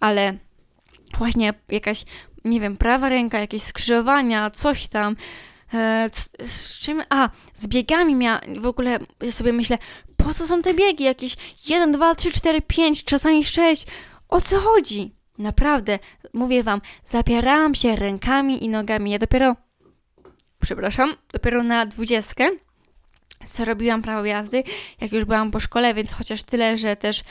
Ale 0.00 0.34
właśnie 1.18 1.54
jakaś, 1.68 2.04
nie 2.44 2.60
wiem, 2.60 2.76
prawa 2.76 3.08
ręka, 3.08 3.38
jakieś 3.38 3.62
skrzyżowania, 3.62 4.50
coś 4.50 4.88
tam. 4.88 5.16
E, 5.74 6.10
z 6.46 6.78
czym? 6.78 7.02
A, 7.10 7.28
z 7.54 7.66
biegami 7.66 8.14
miała, 8.14 8.40
w 8.60 8.66
ogóle 8.66 8.98
ja 9.20 9.32
sobie 9.32 9.52
myślę, 9.52 9.78
po 10.16 10.34
co 10.34 10.46
są 10.46 10.62
te 10.62 10.74
biegi? 10.74 11.04
Jakieś 11.04 11.36
1, 11.68 11.92
2, 11.92 12.14
3, 12.14 12.30
4, 12.30 12.62
5, 12.62 13.04
czasami 13.04 13.44
6. 13.44 13.86
O 14.28 14.40
co 14.40 14.60
chodzi? 14.60 15.14
Naprawdę, 15.38 15.98
mówię 16.32 16.62
wam, 16.62 16.80
zapierałam 17.04 17.74
się 17.74 17.96
rękami 17.96 18.64
i 18.64 18.68
nogami. 18.68 19.10
Ja 19.10 19.18
dopiero, 19.18 19.56
przepraszam, 20.60 21.14
dopiero 21.32 21.62
na 21.62 21.86
dwudziestkę 21.86 22.50
co 23.44 23.64
robiłam 23.64 24.02
prawo 24.02 24.24
jazdy, 24.24 24.62
jak 25.00 25.12
już 25.12 25.24
byłam 25.24 25.50
po 25.50 25.60
szkole, 25.60 25.94
więc 25.94 26.12
chociaż 26.12 26.42
tyle, 26.42 26.78
że 26.78 26.96
też 26.96 27.22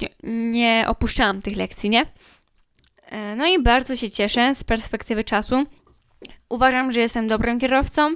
nie, 0.00 0.08
nie 0.50 0.84
opuszczałam 0.88 1.42
tych 1.42 1.56
lekcji, 1.56 1.90
nie? 1.90 2.06
E, 3.12 3.36
no 3.36 3.46
i 3.46 3.62
bardzo 3.62 3.96
się 3.96 4.10
cieszę 4.10 4.54
z 4.54 4.64
perspektywy 4.64 5.24
czasu. 5.24 5.66
Uważam, 6.48 6.92
że 6.92 7.00
jestem 7.00 7.28
dobrym 7.28 7.60
kierowcą. 7.60 8.14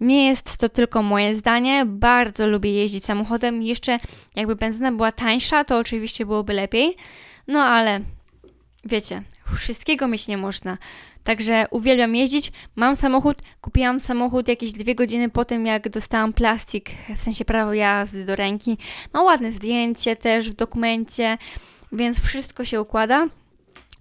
Nie 0.00 0.26
jest 0.26 0.58
to 0.58 0.68
tylko 0.68 1.02
moje 1.02 1.36
zdanie, 1.36 1.84
bardzo 1.86 2.46
lubię 2.46 2.72
jeździć 2.72 3.04
samochodem. 3.04 3.62
Jeszcze 3.62 3.98
jakby 4.36 4.56
benzyna 4.56 4.92
była 4.92 5.12
tańsza, 5.12 5.64
to 5.64 5.78
oczywiście 5.78 6.26
byłoby 6.26 6.52
lepiej. 6.52 6.96
No 7.48 7.64
ale 7.64 8.00
wiecie, 8.84 9.22
wszystkiego 9.56 10.08
mieć 10.08 10.28
nie 10.28 10.36
można. 10.36 10.78
Także 11.24 11.66
uwielbiam 11.70 12.16
jeździć. 12.16 12.52
Mam 12.76 12.96
samochód, 12.96 13.42
kupiłam 13.60 14.00
samochód 14.00 14.48
jakieś 14.48 14.72
dwie 14.72 14.94
godziny 14.94 15.28
po 15.28 15.44
tym, 15.44 15.66
jak 15.66 15.88
dostałam 15.88 16.32
plastik, 16.32 16.90
w 17.16 17.20
sensie 17.20 17.44
prawo 17.44 17.74
jazdy 17.74 18.24
do 18.24 18.36
ręki. 18.36 18.78
Ma 19.12 19.22
ładne 19.22 19.52
zdjęcie 19.52 20.16
też 20.16 20.50
w 20.50 20.54
dokumencie, 20.54 21.38
więc 21.92 22.20
wszystko 22.20 22.64
się 22.64 22.80
układa. 22.80 23.26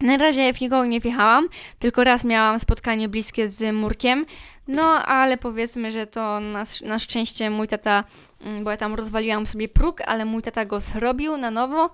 Na 0.01 0.17
razie 0.17 0.53
w 0.53 0.61
nikogo 0.61 0.85
nie 0.85 0.99
wjechałam, 0.99 1.49
tylko 1.79 2.03
raz 2.03 2.23
miałam 2.23 2.59
spotkanie 2.59 3.09
bliskie 3.09 3.49
z 3.49 3.75
Murkiem, 3.75 4.25
no 4.67 4.83
ale 5.05 5.37
powiedzmy, 5.37 5.91
że 5.91 6.07
to 6.07 6.39
na, 6.39 6.65
na 6.85 6.99
szczęście 6.99 7.49
mój 7.49 7.67
tata, 7.67 8.03
mm, 8.41 8.63
bo 8.63 8.71
ja 8.71 8.77
tam 8.77 8.95
rozwaliłam 8.95 9.45
sobie 9.45 9.67
próg, 9.67 10.01
ale 10.05 10.25
mój 10.25 10.41
tata 10.41 10.65
go 10.65 10.79
zrobił 10.79 11.37
na 11.37 11.51
nowo. 11.51 11.89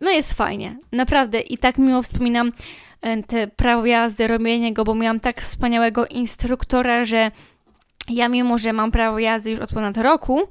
No 0.00 0.10
jest 0.10 0.32
fajnie, 0.32 0.76
naprawdę 0.92 1.40
i 1.40 1.58
tak 1.58 1.78
miło 1.78 2.02
wspominam 2.02 2.52
e, 3.00 3.22
te 3.22 3.46
prawo 3.46 3.86
jazdy, 3.86 4.26
robienie 4.26 4.72
go, 4.72 4.84
bo 4.84 4.94
miałam 4.94 5.20
tak 5.20 5.40
wspaniałego 5.40 6.06
instruktora, 6.06 7.04
że 7.04 7.30
ja 8.08 8.28
mimo, 8.28 8.58
że 8.58 8.72
mam 8.72 8.90
prawo 8.90 9.18
jazdy 9.18 9.50
już 9.50 9.60
od 9.60 9.70
ponad 9.70 9.96
roku, 9.96 10.48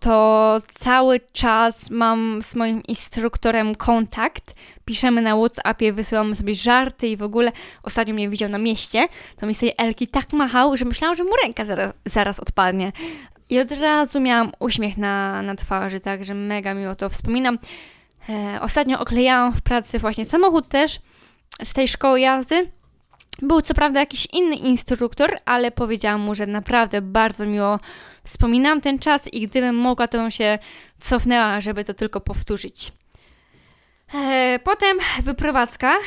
to 0.00 0.58
cały 0.68 1.20
czas 1.32 1.90
mam 1.90 2.42
z 2.42 2.54
moim 2.54 2.82
instruktorem 2.82 3.74
kontakt. 3.74 4.54
Piszemy 4.84 5.22
na 5.22 5.36
WhatsAppie, 5.36 5.92
wysyłamy 5.92 6.36
sobie 6.36 6.54
żarty 6.54 7.08
i 7.08 7.16
w 7.16 7.22
ogóle 7.22 7.52
ostatnio 7.82 8.14
mnie 8.14 8.28
widział 8.28 8.48
na 8.48 8.58
mieście, 8.58 9.08
to 9.36 9.46
mi 9.46 9.54
sobie 9.54 9.78
Elki 9.78 10.08
tak 10.08 10.32
machał, 10.32 10.76
że 10.76 10.84
myślałam, 10.84 11.16
że 11.16 11.24
mu 11.24 11.30
ręka 11.42 11.64
zaraz, 11.64 11.92
zaraz 12.06 12.40
odpadnie. 12.40 12.92
I 13.50 13.58
od 13.58 13.72
razu 13.72 14.20
miałam 14.20 14.52
uśmiech 14.58 14.96
na, 14.96 15.42
na 15.42 15.54
twarzy, 15.54 16.00
także 16.00 16.34
mega 16.34 16.74
miło 16.74 16.94
to 16.94 17.08
wspominam. 17.08 17.58
E, 18.28 18.58
ostatnio 18.60 19.00
oklejałam 19.00 19.52
w 19.52 19.62
pracy 19.62 19.98
właśnie 19.98 20.24
samochód 20.24 20.68
też 20.68 20.98
z 21.64 21.72
tej 21.72 21.88
szkoły 21.88 22.20
jazdy. 22.20 22.70
Był 23.42 23.62
co 23.62 23.74
prawda 23.74 24.00
jakiś 24.00 24.28
inny 24.32 24.54
instruktor, 24.54 25.36
ale 25.44 25.70
powiedziałam 25.70 26.20
mu, 26.20 26.34
że 26.34 26.46
naprawdę 26.46 27.02
bardzo 27.02 27.46
miło 27.46 27.78
wspominam 28.24 28.80
ten 28.80 28.98
czas 28.98 29.32
i 29.32 29.40
gdybym 29.40 29.76
mogła, 29.76 30.08
to 30.08 30.18
bym 30.18 30.30
się 30.30 30.58
cofnęła, 31.00 31.60
żeby 31.60 31.84
to 31.84 31.94
tylko 31.94 32.20
powtórzyć. 32.20 32.92
E, 34.14 34.58
potem 34.64 34.98
wyprowadzka 35.22 35.98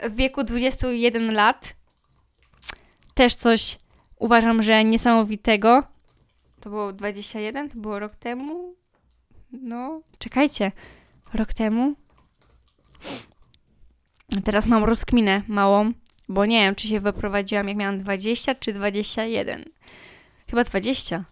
w 0.00 0.14
wieku 0.14 0.44
21 0.44 1.34
lat. 1.34 1.74
Też 3.14 3.34
coś 3.36 3.78
uważam, 4.16 4.62
że 4.62 4.84
niesamowitego. 4.84 5.82
To 6.60 6.70
było 6.70 6.92
21? 6.92 7.68
To 7.68 7.78
było 7.78 7.98
rok 7.98 8.16
temu? 8.16 8.74
No, 9.52 10.00
czekajcie. 10.18 10.72
Rok 11.34 11.54
temu? 11.54 11.94
Teraz 14.44 14.66
mam 14.66 14.84
rozkminę 14.84 15.42
małą, 15.48 15.92
bo 16.28 16.46
nie 16.46 16.60
wiem, 16.60 16.74
czy 16.74 16.88
się 16.88 17.00
wyprowadziłam 17.00 17.68
jak 17.68 17.76
miałam 17.76 17.98
20 17.98 18.54
czy 18.54 18.72
21. 18.72 19.64
Chyba 20.50 20.64
20. 20.64 21.24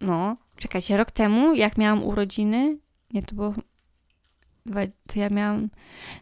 No, 0.00 0.36
czekajcie, 0.56 0.96
rok 0.96 1.10
temu, 1.10 1.54
jak 1.54 1.78
miałam 1.78 2.04
urodziny, 2.04 2.76
nie, 3.12 3.22
to 3.22 3.34
było, 3.34 3.54
to 5.06 5.18
ja 5.18 5.30
miałam, 5.30 5.68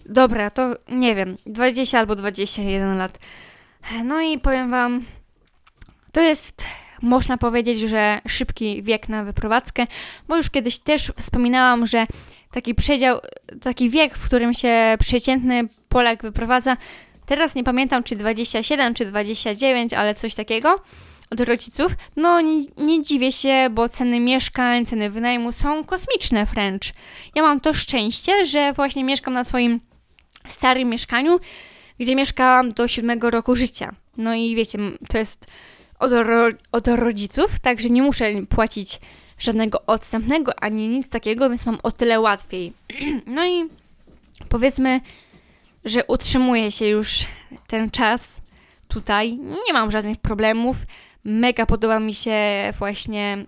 dobra, 0.06 0.50
to 0.50 0.74
nie 0.88 1.14
wiem, 1.14 1.36
20 1.46 1.98
albo 1.98 2.16
21 2.16 2.98
lat. 2.98 3.18
No 4.04 4.20
i 4.20 4.38
powiem 4.38 4.70
wam, 4.70 5.04
to 6.12 6.20
jest, 6.20 6.64
można 7.02 7.38
powiedzieć, 7.38 7.80
że 7.80 8.20
szybki 8.28 8.82
wiek 8.82 9.08
na 9.08 9.24
wyprowadzkę, 9.24 9.86
bo 10.28 10.36
już 10.36 10.50
kiedyś 10.50 10.78
też 10.78 11.12
wspominałam, 11.16 11.86
że 11.86 12.06
taki 12.52 12.74
przedział, 12.74 13.20
taki 13.62 13.90
wiek, 13.90 14.18
w 14.18 14.24
którym 14.24 14.54
się 14.54 14.96
przeciętny 14.98 15.68
Polak 15.88 16.22
wyprowadza, 16.22 16.76
teraz 17.26 17.54
nie 17.54 17.64
pamiętam, 17.64 18.02
czy 18.02 18.16
27, 18.16 18.94
czy 18.94 19.06
29, 19.06 19.92
ale 19.92 20.14
coś 20.14 20.34
takiego, 20.34 20.82
od 21.30 21.40
rodziców, 21.40 21.92
no 22.16 22.40
nie, 22.40 22.60
nie 22.76 23.02
dziwię 23.02 23.32
się, 23.32 23.68
bo 23.70 23.88
ceny 23.88 24.20
mieszkań, 24.20 24.86
ceny 24.86 25.10
wynajmu 25.10 25.52
są 25.52 25.84
kosmiczne 25.84 26.46
wręcz. 26.46 26.92
Ja 27.34 27.42
mam 27.42 27.60
to 27.60 27.74
szczęście, 27.74 28.46
że 28.46 28.72
właśnie 28.72 29.04
mieszkam 29.04 29.34
na 29.34 29.44
swoim 29.44 29.80
starym 30.46 30.88
mieszkaniu, 30.88 31.38
gdzie 31.98 32.16
mieszkałam 32.16 32.72
do 32.72 32.88
siódmego 32.88 33.30
roku 33.30 33.56
życia. 33.56 33.94
No 34.16 34.34
i 34.34 34.54
wiecie, 34.54 34.78
to 35.08 35.18
jest 35.18 35.46
od, 35.98 36.12
ro 36.12 36.48
od 36.72 36.88
rodziców, 36.88 37.60
także 37.60 37.90
nie 37.90 38.02
muszę 38.02 38.24
płacić 38.48 39.00
żadnego 39.38 39.86
odstępnego 39.86 40.62
ani 40.62 40.88
nic 40.88 41.08
takiego, 41.08 41.50
więc 41.50 41.66
mam 41.66 41.78
o 41.82 41.92
tyle 41.92 42.20
łatwiej. 42.20 42.72
No 43.26 43.46
i 43.46 43.68
powiedzmy, 44.48 45.00
że 45.84 46.04
utrzymuję 46.04 46.70
się 46.70 46.86
już 46.86 47.26
ten 47.66 47.90
czas 47.90 48.40
tutaj. 48.88 49.38
Nie 49.66 49.72
mam 49.72 49.90
żadnych 49.90 50.18
problemów. 50.18 50.76
Mega 51.24 51.66
podoba 51.66 52.00
mi 52.00 52.14
się 52.14 52.38
właśnie 52.78 53.46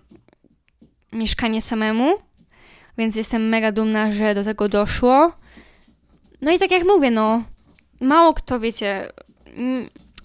mieszkanie 1.13 1.61
samemu, 1.61 2.13
więc 2.97 3.15
jestem 3.15 3.49
mega 3.49 3.71
dumna, 3.71 4.11
że 4.11 4.35
do 4.35 4.43
tego 4.43 4.69
doszło. 4.69 5.31
No 6.41 6.51
i 6.51 6.59
tak 6.59 6.71
jak 6.71 6.83
mówię, 6.83 7.11
no, 7.11 7.43
mało 7.99 8.33
kto 8.33 8.59
wiecie. 8.59 9.11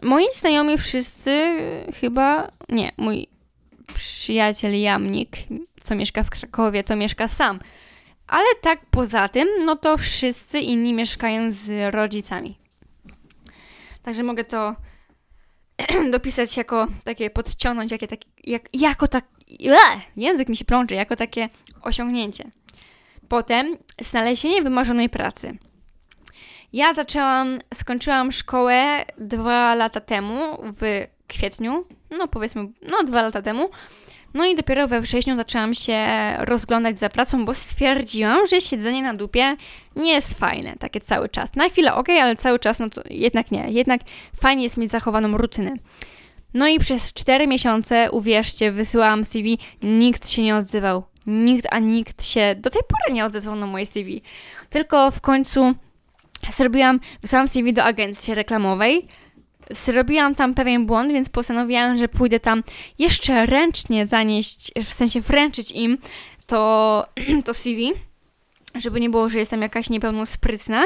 Moi 0.02 0.24
znajomi 0.32 0.78
wszyscy 0.78 1.56
chyba. 2.00 2.52
Nie, 2.68 2.92
mój 2.96 3.26
przyjaciel 3.94 4.80
Jamnik, 4.80 5.36
co 5.80 5.94
mieszka 5.94 6.22
w 6.22 6.30
Krakowie, 6.30 6.84
to 6.84 6.96
mieszka 6.96 7.28
sam. 7.28 7.58
Ale 8.26 8.46
tak 8.60 8.80
poza 8.90 9.28
tym, 9.28 9.48
no 9.64 9.76
to 9.76 9.98
wszyscy 9.98 10.60
inni 10.60 10.94
mieszkają 10.94 11.52
z 11.52 11.94
rodzicami. 11.94 12.58
Także 14.02 14.22
mogę 14.22 14.44
to 14.44 14.76
dopisać 16.10 16.56
jako 16.56 16.86
takie, 17.04 17.30
podciągnąć 17.30 17.92
jakie 17.92 18.08
tak, 18.08 18.20
jak, 18.44 18.62
jako 18.72 19.08
tak, 19.08 19.24
język 20.16 20.48
mi 20.48 20.56
się 20.56 20.64
plączy, 20.64 20.94
jako 20.94 21.16
takie 21.16 21.48
osiągnięcie. 21.82 22.44
Potem 23.28 23.76
znalezienie 24.02 24.62
wymarzonej 24.62 25.08
pracy. 25.08 25.58
Ja 26.72 26.94
zaczęłam, 26.94 27.58
skończyłam 27.74 28.32
szkołę 28.32 29.04
dwa 29.18 29.74
lata 29.74 30.00
temu, 30.00 30.56
w 30.80 31.06
kwietniu, 31.28 31.84
no 32.18 32.28
powiedzmy, 32.28 32.68
no 32.82 33.04
dwa 33.04 33.22
lata 33.22 33.42
temu. 33.42 33.70
No 34.36 34.44
i 34.44 34.56
dopiero 34.56 34.88
we 34.88 35.00
wrześniu 35.00 35.36
zaczęłam 35.36 35.74
się 35.74 36.06
rozglądać 36.38 36.98
za 36.98 37.08
pracą, 37.08 37.44
bo 37.44 37.54
stwierdziłam, 37.54 38.46
że 38.46 38.60
siedzenie 38.60 39.02
na 39.02 39.14
dupie 39.14 39.56
nie 39.96 40.12
jest 40.12 40.38
fajne, 40.38 40.74
takie 40.78 41.00
cały 41.00 41.28
czas. 41.28 41.54
Na 41.54 41.68
chwilę 41.68 41.94
ok, 41.94 42.08
ale 42.08 42.36
cały 42.36 42.58
czas 42.58 42.78
no 42.78 42.90
to 42.90 43.02
jednak 43.10 43.50
nie. 43.50 43.70
Jednak 43.70 44.00
fajnie 44.40 44.64
jest 44.64 44.76
mieć 44.76 44.90
zachowaną 44.90 45.36
rutynę. 45.36 45.72
No 46.54 46.68
i 46.68 46.78
przez 46.78 47.12
4 47.12 47.46
miesiące, 47.46 48.10
uwierzcie, 48.10 48.72
wysyłałam 48.72 49.24
CV, 49.24 49.58
nikt 49.82 50.28
się 50.28 50.42
nie 50.42 50.56
odzywał. 50.56 51.04
Nikt, 51.26 51.66
a 51.70 51.78
nikt 51.78 52.24
się 52.24 52.54
do 52.58 52.70
tej 52.70 52.82
pory 52.82 53.14
nie 53.14 53.24
odezwał 53.24 53.56
na 53.56 53.66
moje 53.66 53.86
CV. 53.86 54.22
Tylko 54.70 55.10
w 55.10 55.20
końcu 55.20 55.74
zrobiłam, 56.50 57.00
wysłałam 57.22 57.48
CV 57.48 57.72
do 57.72 57.84
agencji 57.84 58.34
reklamowej, 58.34 59.08
zrobiłam 59.70 60.34
tam 60.34 60.54
pewien 60.54 60.86
błąd, 60.86 61.12
więc 61.12 61.28
postanowiłam, 61.28 61.98
że 61.98 62.08
pójdę 62.08 62.40
tam 62.40 62.62
jeszcze 62.98 63.46
ręcznie 63.46 64.06
zanieść, 64.06 64.72
w 64.84 64.92
sensie 64.92 65.20
wręczyć 65.20 65.72
im 65.72 65.98
to, 66.46 67.06
to 67.44 67.54
CV, 67.54 67.92
żeby 68.74 69.00
nie 69.00 69.10
było, 69.10 69.28
że 69.28 69.38
jestem 69.38 69.62
jakaś 69.62 69.90
niepełnosprytna. 69.90 70.80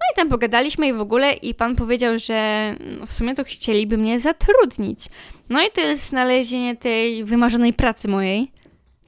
No 0.00 0.06
i 0.12 0.16
tam 0.16 0.28
pogadaliśmy 0.28 0.88
i 0.88 0.92
w 0.92 1.00
ogóle 1.00 1.32
i 1.32 1.54
pan 1.54 1.76
powiedział, 1.76 2.18
że 2.18 2.74
no 2.98 3.06
w 3.06 3.12
sumie 3.12 3.34
to 3.34 3.44
chcieliby 3.44 3.98
mnie 3.98 4.20
zatrudnić. 4.20 5.00
No 5.48 5.62
i 5.62 5.70
to 5.70 5.80
jest 5.80 6.08
znalezienie 6.08 6.76
tej 6.76 7.24
wymarzonej 7.24 7.72
pracy 7.72 8.08
mojej, 8.08 8.52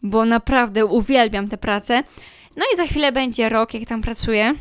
bo 0.02 0.24
naprawdę 0.24 0.86
uwielbiam 0.86 1.48
tę 1.48 1.58
pracę. 1.58 2.02
No 2.56 2.64
i 2.74 2.76
za 2.76 2.86
chwilę 2.86 3.12
będzie 3.12 3.48
rok, 3.48 3.74
jak 3.74 3.88
tam 3.88 4.02
pracuję. 4.02 4.54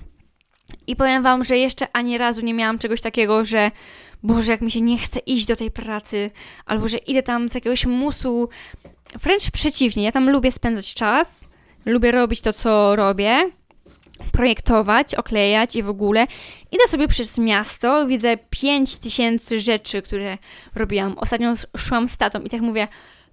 I 0.88 0.95
powiem 0.95 1.24
wam, 1.24 1.43
że 1.43 1.58
jeszcze 1.58 1.88
ani 1.93 2.18
razu 2.18 2.41
nie 2.41 2.54
miałam 2.54 2.80
czegoś 2.80 3.02
takiego, 3.02 3.45
że 3.45 3.72
Boże, 4.24 4.52
jak 4.52 4.62
mi 4.62 4.72
się 4.72 4.82
nie 4.82 4.98
chce 4.98 5.20
iść 5.20 5.46
do 5.46 5.56
tej 5.56 5.72
pracy, 5.72 6.32
albo 6.66 6.88
że 6.88 6.98
idę 6.98 7.24
tam 7.24 7.50
z 7.50 7.56
jakiegoś 7.56 7.86
musu. 7.86 8.50
Wręcz 9.22 9.52
przeciwnie, 9.52 10.04
ja 10.04 10.12
tam 10.12 10.30
lubię 10.30 10.52
spędzać 10.52 10.94
czas, 10.94 11.48
lubię 11.86 12.12
robić 12.12 12.42
to, 12.42 12.54
co 12.54 12.96
robię, 12.96 13.52
projektować, 14.32 15.16
oklejać 15.16 15.76
i 15.76 15.84
w 15.84 15.90
ogóle. 15.90 16.28
Idę 16.72 16.84
sobie 16.88 17.08
przez 17.08 17.38
miasto, 17.38 18.08
widzę 18.08 18.38
5 18.50 18.96
tysięcy 18.96 19.60
rzeczy, 19.60 20.02
które 20.02 20.38
robiłam. 20.76 21.18
Ostatnio 21.18 21.54
szłam 21.78 22.10
z 22.10 22.18
tatą 22.18 22.42
i 22.42 22.50
tak 22.50 22.62
mówię, 22.62 22.88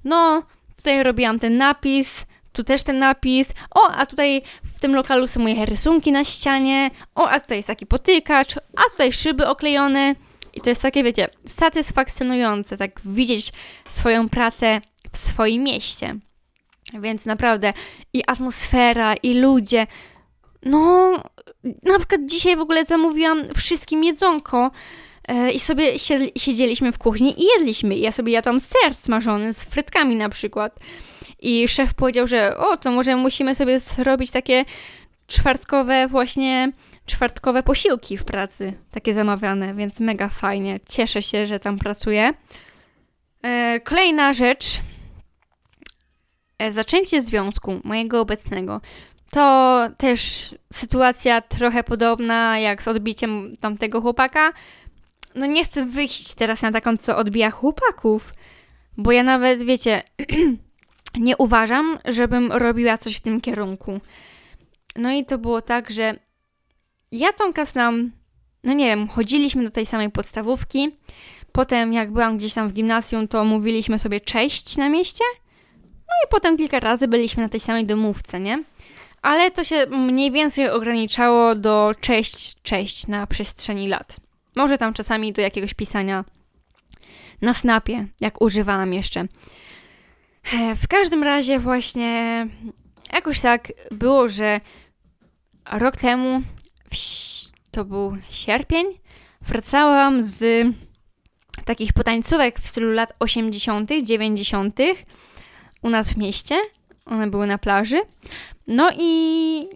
no, 0.05 0.43
tutaj 0.77 1.03
robiłam 1.03 1.39
ten 1.39 1.57
napis, 1.57 2.27
tu 2.53 2.65
też 2.65 2.83
ten 2.83 2.99
napis, 2.99 3.49
o, 3.71 3.91
a 3.91 4.07
tutaj 4.07 4.43
w 4.75 4.81
tym 4.81 4.95
lokalu 4.95 5.27
są 5.27 5.41
moje 5.41 5.67
rysunki 5.67 6.13
na 6.13 6.25
ścianie, 6.25 6.91
o, 7.15 7.29
a 7.29 7.41
tutaj 7.41 7.59
jest 7.59 7.69
taki 7.69 7.87
potykacz, 7.87 8.57
a 8.57 8.91
tutaj 8.91 9.13
szyby 9.13 9.47
oklejone 9.47 10.15
I 10.57 10.61
to 10.61 10.71
jest 10.71 10.83
takie, 10.83 11.05
wiecie, 11.05 11.29
satysfakcjonujące, 11.47 12.77
tak 12.77 13.01
widzieć 13.05 13.53
swoją 13.89 14.29
pracę 14.29 14.81
w 15.13 15.19
swoim 15.19 15.63
mieście. 15.63 16.17
Więc 17.01 17.25
naprawdę 17.25 17.73
i 18.13 18.23
atmosfera, 18.27 19.15
i 19.15 19.35
ludzie. 19.35 19.87
No, 20.63 21.13
na 21.83 21.99
przykład 21.99 22.21
dzisiaj 22.25 22.57
w 22.57 22.61
ogóle 22.61 22.85
zamówiłam 22.85 23.43
wszystkim 23.57 24.05
jedzonko 24.05 24.71
e, 25.29 25.53
i 25.53 25.61
sobie 25.61 25.99
siedzieliśmy 26.37 26.93
w 26.93 26.99
kuchni 26.99 27.43
i 27.43 27.47
jedliśmy. 27.57 27.97
Ja 27.97 28.13
sobie 28.13 28.33
jadłam 28.33 28.61
ser 28.61 28.95
smażony 28.95 29.55
z 29.55 29.65
frytkami 29.65 30.17
na 30.17 30.29
przykład. 30.29 30.79
I 31.41 31.69
szef 31.69 31.95
powiedział, 31.95 32.27
że 32.27 32.59
o, 32.59 32.77
to 32.77 32.91
może 32.91 33.17
musimy 33.17 33.55
sobie 33.55 33.81
zrobić 33.81 34.31
takie 34.31 34.65
czwartkowe 35.27 36.09
właśnie, 36.09 36.73
czwartkowe 37.07 37.63
posiłki 37.63 38.19
w 38.19 38.25
pracy, 38.25 38.73
takie 38.91 39.15
zamawiane, 39.15 39.75
więc 39.75 40.01
mega 40.01 40.29
fajnie. 40.29 40.81
Cieszę 40.89 41.23
się, 41.23 41.47
że 41.47 41.61
tam 41.61 41.79
pracuję. 41.79 42.35
E, 43.43 43.81
kolejna 43.81 44.33
rzecz, 44.33 44.81
e, 46.59 46.73
zaczęcie 46.73 47.23
związku 47.23 47.81
mojego 47.85 48.21
obecnego. 48.21 48.81
To 49.31 49.79
też 49.99 50.55
sytuacja 50.73 51.41
trochę 51.41 51.85
podobna 51.85 52.59
jak 52.59 52.83
z 52.83 52.89
odbiciem 52.89 53.57
tamtego 53.61 54.01
chłopaka. 54.01 54.53
No 55.35 55.47
nie 55.47 55.65
chcę 55.65 55.85
wyjść 55.85 56.35
teraz 56.35 56.63
na 56.63 56.73
taką, 56.73 56.97
co 56.97 57.17
odbija 57.17 57.51
chłopaków, 57.51 58.35
bo 58.97 59.13
ja 59.13 59.23
nawet, 59.23 59.63
wiecie, 59.63 60.03
nie 61.19 61.37
uważam, 61.37 61.99
żebym 62.05 62.53
robiła 62.53 62.99
coś 62.99 63.17
w 63.17 63.21
tym 63.21 63.41
kierunku. 63.41 64.01
No 64.97 65.13
i 65.13 65.25
to 65.25 65.39
było 65.39 65.63
tak, 65.63 65.91
że 65.91 66.15
ja 67.13 67.33
Tomka 67.33 67.65
znam, 67.65 68.13
no 68.65 68.73
nie 68.73 68.87
wiem, 68.87 69.09
chodziliśmy 69.09 69.65
do 69.65 69.71
tej 69.71 69.87
samej 69.87 70.11
podstawówki. 70.11 70.91
Potem, 71.53 71.93
jak 71.93 72.13
byłam 72.13 72.39
gdzieś 72.39 72.55
tam 72.55 72.69
w 72.69 72.73
gimnazjum, 72.73 73.29
to 73.29 73.45
mówiliśmy 73.45 73.99
sobie 73.99 74.21
cześć 74.21 74.77
na 74.77 74.89
mieście. 74.89 75.25
No 75.83 76.15
i 76.27 76.31
potem 76.31 76.57
kilka 76.57 76.81
razy 76.81 77.09
byliśmy 77.09 77.43
na 77.43 77.49
tej 77.49 77.61
samej 77.61 77.87
domówce, 77.87 78.41
nie? 78.41 78.65
Ale 79.23 79.51
to 79.51 79.65
się 79.65 79.87
mniej 79.87 80.31
więcej 80.31 80.71
ograniczało 80.71 81.55
do 81.55 81.95
cześć, 82.01 82.63
cześć 82.63 83.07
na 83.07 83.27
przestrzeni 83.27 83.89
lat. 83.89 84.17
Może 84.57 84.79
tam 84.79 84.95
czasami 84.95 85.33
do 85.33 85.43
jakiegoś 85.43 85.75
pisania 85.75 86.25
na 87.43 87.55
snapie, 87.55 88.07
jak 88.21 88.43
używałam 88.43 88.93
jeszcze. 88.93 89.27
W 90.77 90.89
każdym 90.89 91.23
razie 91.23 91.59
właśnie 91.59 92.47
jakoś 93.13 93.41
tak 93.41 93.73
było, 93.91 94.29
że 94.29 94.61
rok 95.73 95.97
temu, 95.97 96.43
to 97.71 97.85
był 97.85 98.17
sierpień, 98.31 98.87
wracałam 99.43 100.23
z 100.23 100.67
takich 101.65 101.93
potańcówek 101.93 102.61
w 102.61 102.67
stylu 102.67 102.93
lat 102.93 103.13
80., 103.19 103.91
90. 104.03 104.79
u 105.83 105.91
nas 105.91 106.13
w 106.13 106.17
mieście. 106.17 106.55
One 107.07 107.27
były 107.27 107.47
na 107.47 107.59
plaży. 107.59 108.01
No 108.67 108.91
i 108.99 109.69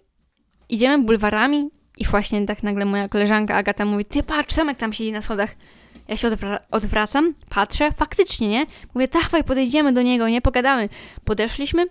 idziemy 0.69 1.03
bulwarami 1.03 1.69
i 1.97 2.05
właśnie 2.05 2.45
tak 2.45 2.63
nagle 2.63 2.85
moja 2.85 3.09
koleżanka 3.09 3.55
Agata 3.55 3.85
mówi, 3.85 4.05
ty 4.05 4.23
patrz, 4.23 4.55
Tomek 4.55 4.77
tam 4.77 4.93
siedzi 4.93 5.11
na 5.11 5.21
schodach. 5.21 5.55
Ja 6.07 6.17
się 6.17 6.27
odwra 6.27 6.59
odwracam, 6.71 7.33
patrzę, 7.49 7.91
faktycznie, 7.91 8.47
nie? 8.47 8.65
Mówię, 8.93 9.07
dawaj, 9.07 9.43
podejdziemy 9.43 9.93
do 9.93 10.01
niego, 10.01 10.29
nie? 10.29 10.41
Pogadamy. 10.41 10.89
Podeszliśmy, 11.25 11.85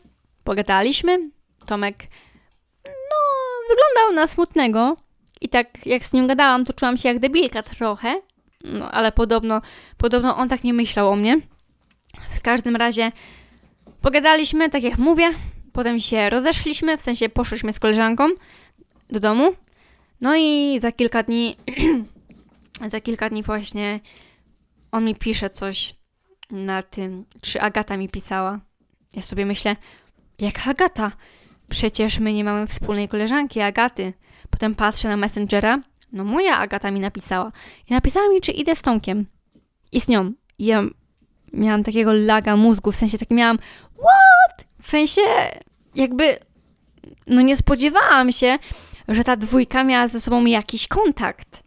pogadaliśmy. 0.45 1.31
Tomek, 1.67 1.97
no, 2.85 3.17
wyglądał 3.69 4.15
na 4.15 4.27
smutnego. 4.27 4.97
I 5.41 5.49
tak 5.49 5.87
jak 5.87 6.07
z 6.07 6.13
nim 6.13 6.27
gadałam, 6.27 6.65
to 6.65 6.73
czułam 6.73 6.97
się 6.97 7.09
jak 7.09 7.19
debilka 7.19 7.63
trochę. 7.63 8.21
No, 8.65 8.91
ale 8.91 9.13
podobno, 9.13 9.61
podobno 9.97 10.37
on 10.37 10.49
tak 10.49 10.65
nie 10.65 10.75
myślał 10.75 11.11
o 11.11 11.17
mnie. 11.17 11.41
W 12.35 12.43
każdym 12.43 12.77
razie 12.77 13.13
pogadaliśmy, 14.01 14.71
tak 14.71 14.83
jak 14.83 14.99
mówię. 14.99 15.31
Potem 15.73 16.01
się 16.01 16.31
rozeszliśmy, 16.31 16.97
w 16.97 17.01
sensie 17.01 17.29
poszliśmy 17.29 17.73
z 17.73 17.79
koleżanką 17.79 18.29
do 19.11 19.21
domu. 19.21 19.55
No 20.21 20.37
i 20.37 20.79
za 20.81 20.93
kilka 20.93 21.23
dni 21.23 21.57
za 22.93 23.01
kilka 23.01 23.31
dni 23.31 23.43
właśnie 23.43 24.01
on 24.93 25.05
mi 25.05 25.15
pisze 25.15 25.51
coś 25.51 25.95
na 26.51 26.83
tym, 26.83 27.25
czy 27.41 27.61
Agata 27.61 27.97
mi 27.97 28.09
pisała. 28.09 28.61
Ja 29.13 29.23
sobie 29.23 29.47
myślę, 29.47 29.77
jak 30.39 30.67
Agata? 30.67 31.13
Przecież 31.69 32.19
my 32.19 32.33
nie 32.33 32.45
mamy 32.45 32.67
wspólnej 32.67 33.09
koleżanki, 33.09 33.61
Agaty. 33.61 34.13
Potem 34.51 34.75
patrzę 34.75 35.09
na 35.09 35.17
Messengera, 35.17 35.79
no 36.13 36.25
moja 36.25 36.59
Agata 36.59 36.91
mi 36.91 37.01
napisała. 37.01 37.53
I 37.91 37.93
napisała 37.93 38.29
mi, 38.29 38.41
czy 38.41 38.53
idę 38.53 38.77
z 38.77 38.83
Tomkiem. 38.83 39.27
I 39.93 40.01
z 40.01 40.09
nią. 40.09 40.33
I 40.59 40.65
ja 40.65 40.83
miałam 41.53 41.85
takiego 41.85 42.13
laga 42.13 42.57
mózgu, 42.57 42.93
w 42.93 42.97
sensie 42.97 43.19
tak 43.19 43.31
miałam, 43.31 43.59
what? 43.99 44.67
W 44.83 44.89
sensie 44.89 45.21
jakby, 45.95 46.39
no 47.27 47.41
nie 47.43 47.57
spodziewałam 47.57 48.33
się, 48.33 48.59
że 49.09 49.25
ta 49.25 49.37
dwójka 49.37 49.85
miała 49.85 50.09
ze 50.09 50.21
sobą 50.21 50.45
jakiś 50.45 50.89
kontakt. 50.89 51.63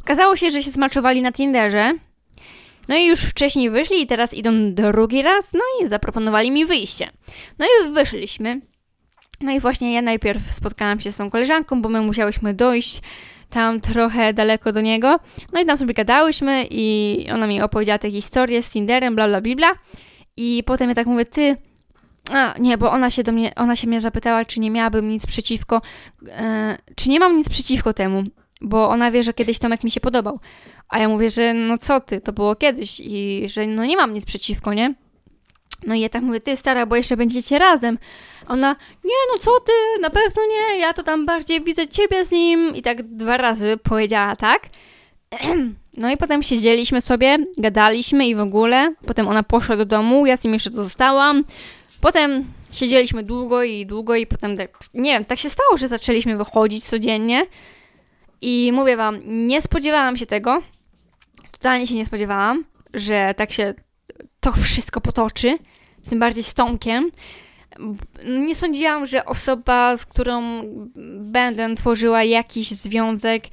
Okazało 0.00 0.36
się, 0.36 0.50
że 0.50 0.62
się 0.62 0.70
zmaczowali 0.70 1.22
na 1.22 1.32
Tinderze. 1.32 1.94
No 2.88 2.96
i 2.96 3.06
już 3.06 3.20
wcześniej 3.20 3.70
wyszli 3.70 4.02
i 4.02 4.06
teraz 4.06 4.34
idą 4.34 4.74
drugi 4.74 5.22
raz, 5.22 5.52
no 5.52 5.60
i 5.80 5.88
zaproponowali 5.88 6.50
mi 6.50 6.66
wyjście. 6.66 7.10
No 7.58 7.66
i 7.66 7.92
wyszliśmy. 7.92 8.60
No 9.40 9.52
i 9.52 9.60
właśnie 9.60 9.94
ja 9.94 10.02
najpierw 10.02 10.54
spotkałam 10.54 11.00
się 11.00 11.12
z 11.12 11.16
tą 11.16 11.30
koleżanką, 11.30 11.82
bo 11.82 11.88
my 11.88 12.00
musiałyśmy 12.00 12.54
dojść 12.54 13.00
tam 13.50 13.80
trochę 13.80 14.34
daleko 14.34 14.72
do 14.72 14.80
niego. 14.80 15.20
No 15.52 15.60
i 15.60 15.66
tam 15.66 15.76
sobie 15.76 15.94
gadałyśmy 15.94 16.66
i 16.70 17.26
ona 17.34 17.46
mi 17.46 17.62
opowiedziała 17.62 17.98
tę 17.98 18.10
historię 18.10 18.62
z 18.62 18.70
Tinderem, 18.70 19.14
bla 19.14 19.28
bla 19.28 19.40
bla. 19.40 19.74
I 20.36 20.62
potem 20.66 20.88
ja 20.88 20.94
tak 20.94 21.06
mówię, 21.06 21.24
ty, 21.24 21.56
a, 22.32 22.54
nie, 22.58 22.78
bo 22.78 22.90
ona 22.90 23.10
się 23.10 23.22
do 23.22 23.32
mnie, 23.32 23.54
ona 23.54 23.76
się 23.76 23.86
mnie 23.86 24.00
zapytała, 24.00 24.44
czy 24.44 24.60
nie 24.60 24.70
miałabym 24.70 25.08
nic 25.08 25.26
przeciwko, 25.26 25.82
e, 26.28 26.78
czy 26.96 27.10
nie 27.10 27.20
mam 27.20 27.36
nic 27.36 27.48
przeciwko 27.48 27.92
temu 27.92 28.24
bo 28.60 28.88
ona 28.88 29.10
wie, 29.10 29.22
że 29.22 29.34
kiedyś 29.34 29.58
Tomek 29.58 29.84
mi 29.84 29.90
się 29.90 30.00
podobał. 30.00 30.40
A 30.88 30.98
ja 30.98 31.08
mówię, 31.08 31.30
że 31.30 31.54
no 31.54 31.78
co 31.78 32.00
ty, 32.00 32.20
to 32.20 32.32
było 32.32 32.56
kiedyś 32.56 33.00
i 33.00 33.44
że 33.48 33.66
no 33.66 33.84
nie 33.84 33.96
mam 33.96 34.12
nic 34.12 34.24
przeciwko, 34.26 34.74
nie? 34.74 34.94
No 35.86 35.94
i 35.94 36.00
ja 36.00 36.08
tak 36.08 36.22
mówię, 36.22 36.40
ty 36.40 36.56
stara, 36.56 36.86
bo 36.86 36.96
jeszcze 36.96 37.16
będziecie 37.16 37.58
razem. 37.58 37.98
Ona, 38.46 38.76
nie 39.04 39.14
no 39.32 39.38
co 39.38 39.60
ty, 39.60 40.00
na 40.00 40.10
pewno 40.10 40.42
nie, 40.46 40.78
ja 40.78 40.92
to 40.92 41.02
tam 41.02 41.26
bardziej 41.26 41.64
widzę 41.64 41.88
ciebie 41.88 42.24
z 42.24 42.30
nim. 42.30 42.76
I 42.76 42.82
tak 42.82 43.02
dwa 43.02 43.36
razy 43.36 43.76
powiedziała 43.82 44.36
tak. 44.36 44.62
No 45.96 46.10
i 46.10 46.16
potem 46.16 46.42
siedzieliśmy 46.42 47.00
sobie, 47.00 47.38
gadaliśmy 47.56 48.28
i 48.28 48.34
w 48.34 48.40
ogóle. 48.40 48.94
Potem 49.06 49.28
ona 49.28 49.42
poszła 49.42 49.76
do 49.76 49.84
domu, 49.84 50.26
ja 50.26 50.36
z 50.36 50.44
nim 50.44 50.52
jeszcze 50.52 50.70
zostałam. 50.70 51.44
Potem 52.00 52.44
siedzieliśmy 52.72 53.22
długo 53.22 53.62
i 53.62 53.86
długo 53.86 54.14
i 54.14 54.26
potem 54.26 54.56
tak, 54.56 54.78
nie 54.94 55.12
wiem, 55.12 55.24
tak 55.24 55.38
się 55.38 55.50
stało, 55.50 55.76
że 55.76 55.88
zaczęliśmy 55.88 56.36
wychodzić 56.36 56.84
codziennie. 56.84 57.46
I 58.40 58.70
mówię 58.74 58.96
wam, 58.96 59.20
nie 59.24 59.62
spodziewałam 59.62 60.16
się 60.16 60.26
tego, 60.26 60.62
totalnie 61.52 61.86
się 61.86 61.94
nie 61.94 62.04
spodziewałam, 62.04 62.64
że 62.94 63.34
tak 63.36 63.52
się 63.52 63.74
to 64.40 64.52
wszystko 64.52 65.00
potoczy, 65.00 65.58
tym 66.10 66.18
bardziej 66.18 66.44
z 66.44 66.54
Tomkiem. 66.54 67.10
Nie 68.24 68.54
sądziłam, 68.54 69.06
że 69.06 69.24
osoba, 69.24 69.96
z 69.96 70.06
którą 70.06 70.62
będę 71.20 71.74
tworzyła 71.74 72.24
jakiś 72.24 72.70
związek, 72.70 73.44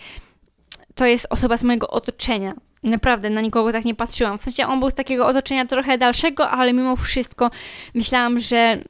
to 0.96 1.06
jest 1.06 1.28
osoba 1.30 1.58
z 1.58 1.64
mojego 1.64 1.88
otoczenia. 1.88 2.54
Naprawdę, 2.84 3.30
na 3.30 3.42
nikogo 3.42 3.72
tak 3.72 3.86
nie 3.86 3.96
patrzyłam. 3.96 4.38
W 4.38 4.42
sensie 4.42 4.68
on 4.68 4.80
był 4.80 4.90
z 4.90 4.94
takiego 4.94 5.28
otoczenia 5.28 5.66
trochę 5.66 5.98
dalszego, 5.98 6.50
ale 6.50 6.74
mimo 6.74 6.96
wszystko 6.96 7.52
myślałam, 7.94 8.40
że 8.40 8.84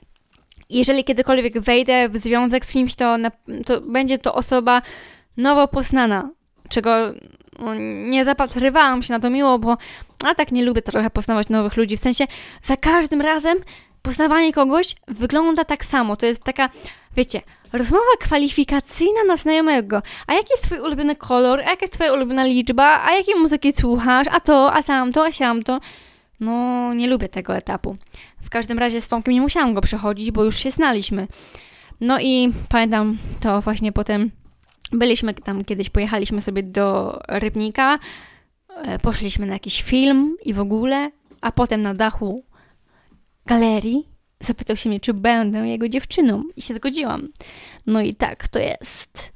jeżeli 0.69 1.03
kiedykolwiek 1.03 1.59
wejdę 1.59 2.09
w 2.09 2.17
związek 2.17 2.65
z 2.65 2.73
kimś, 2.73 2.95
to, 2.95 3.17
na, 3.17 3.31
to 3.65 3.81
będzie 3.81 4.17
to 4.17 4.35
osoba, 4.35 4.81
nowo 5.37 5.67
poznana, 5.67 6.29
czego 6.69 7.13
no, 7.59 7.75
nie 8.09 8.25
zapatrywałam 8.25 9.03
się 9.03 9.13
na 9.13 9.19
to 9.19 9.29
miło, 9.29 9.59
bo 9.59 9.77
a 10.23 10.35
tak 10.35 10.51
nie 10.51 10.65
lubię 10.65 10.81
trochę 10.81 11.09
poznawać 11.09 11.49
nowych 11.49 11.77
ludzi. 11.77 11.97
W 11.97 11.99
sensie 11.99 12.25
za 12.63 12.77
każdym 12.77 13.21
razem 13.21 13.57
poznawanie 14.01 14.53
kogoś 14.53 14.95
wygląda 15.07 15.63
tak 15.63 15.85
samo. 15.85 16.15
To 16.15 16.25
jest 16.25 16.43
taka, 16.43 16.69
wiecie, 17.17 17.41
rozmowa 17.73 18.17
kwalifikacyjna 18.19 19.23
na 19.27 19.37
znajomego. 19.37 20.01
A 20.27 20.33
jaki 20.33 20.47
jest 20.51 20.63
twój 20.63 20.79
ulubiony 20.79 21.15
kolor? 21.15 21.59
A 21.59 21.69
jaka 21.69 21.81
jest 21.81 21.93
twoja 21.93 22.13
ulubiona 22.13 22.45
liczba? 22.45 23.03
A 23.05 23.11
jakiej 23.11 23.35
muzyki 23.35 23.73
słuchasz? 23.73 24.27
A 24.31 24.39
to, 24.39 24.73
a 24.73 24.83
tamto, 24.83 25.25
a 25.25 25.31
siamto. 25.31 25.79
No, 26.39 26.93
nie 26.93 27.07
lubię 27.07 27.29
tego 27.29 27.55
etapu. 27.55 27.97
W 28.41 28.49
każdym 28.49 28.79
razie 28.79 29.01
z 29.01 29.07
Tomkiem 29.07 29.33
nie 29.33 29.41
musiałam 29.41 29.73
go 29.73 29.81
przechodzić, 29.81 30.31
bo 30.31 30.43
już 30.43 30.57
się 30.57 30.71
znaliśmy. 30.71 31.27
No 32.01 32.19
i 32.19 32.51
pamiętam 32.69 33.17
to 33.41 33.61
właśnie 33.61 33.91
potem 33.91 34.31
Byliśmy 34.91 35.33
tam 35.33 35.63
kiedyś, 35.63 35.89
pojechaliśmy 35.89 36.41
sobie 36.41 36.63
do 36.63 37.19
Rybnika, 37.27 37.99
poszliśmy 39.01 39.45
na 39.45 39.53
jakiś 39.53 39.83
film 39.83 40.37
i 40.43 40.53
w 40.53 40.59
ogóle, 40.59 41.11
a 41.41 41.51
potem 41.51 41.81
na 41.81 41.93
dachu 41.93 42.43
galerii 43.45 44.09
zapytał 44.39 44.75
się 44.75 44.89
mnie, 44.89 44.99
czy 44.99 45.13
będę 45.13 45.67
jego 45.67 45.89
dziewczyną 45.89 46.43
i 46.55 46.61
się 46.61 46.73
zgodziłam. 46.73 47.27
No 47.87 48.01
i 48.01 48.15
tak 48.15 48.49
to 48.49 48.59
jest. 48.59 49.33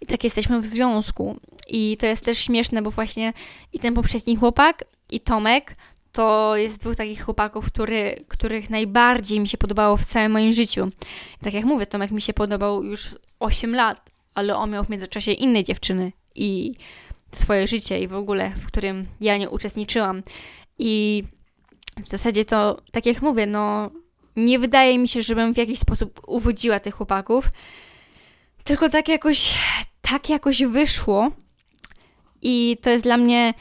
I 0.00 0.06
tak 0.06 0.24
jesteśmy 0.24 0.60
w 0.60 0.66
związku. 0.66 1.36
I 1.68 1.96
to 1.96 2.06
jest 2.06 2.24
też 2.24 2.38
śmieszne, 2.38 2.82
bo 2.82 2.90
właśnie 2.90 3.32
i 3.72 3.78
ten 3.78 3.94
poprzedni 3.94 4.36
chłopak, 4.36 4.84
i 5.10 5.20
Tomek 5.20 5.76
to 6.12 6.56
jest 6.56 6.80
dwóch 6.80 6.96
takich 6.96 7.24
chłopaków, 7.24 7.66
który, 7.66 8.24
których 8.28 8.70
najbardziej 8.70 9.40
mi 9.40 9.48
się 9.48 9.58
podobało 9.58 9.96
w 9.96 10.04
całym 10.04 10.32
moim 10.32 10.52
życiu. 10.52 10.90
Tak 11.42 11.54
jak 11.54 11.64
mówię, 11.64 11.86
Tomek 11.86 12.10
mi 12.10 12.22
się 12.22 12.32
podobał 12.32 12.84
już 12.84 13.14
8 13.40 13.74
lat, 13.74 14.10
ale 14.34 14.56
on 14.56 14.70
miał 14.70 14.84
w 14.84 14.88
międzyczasie 14.88 15.32
inne 15.32 15.64
dziewczyny 15.64 16.12
i 16.34 16.74
swoje 17.32 17.66
życie 17.66 18.00
i 18.00 18.08
w 18.08 18.14
ogóle, 18.14 18.50
w 18.50 18.66
którym 18.66 19.06
ja 19.20 19.36
nie 19.36 19.50
uczestniczyłam. 19.50 20.22
I 20.78 21.24
w 22.04 22.08
zasadzie 22.08 22.44
to, 22.44 22.80
tak 22.92 23.06
jak 23.06 23.22
mówię, 23.22 23.46
no 23.46 23.90
nie 24.36 24.58
wydaje 24.58 24.98
mi 24.98 25.08
się, 25.08 25.22
żebym 25.22 25.54
w 25.54 25.56
jakiś 25.56 25.78
sposób 25.78 26.20
uwodziła 26.26 26.80
tych 26.80 26.94
chłopaków, 26.94 27.48
tylko 28.64 28.88
tak 28.88 29.08
jakoś, 29.08 29.58
tak 30.02 30.28
jakoś 30.28 30.62
wyszło. 30.62 31.30
I 32.42 32.76
to 32.82 32.90
jest 32.90 33.04
dla 33.04 33.16
mnie 33.16 33.54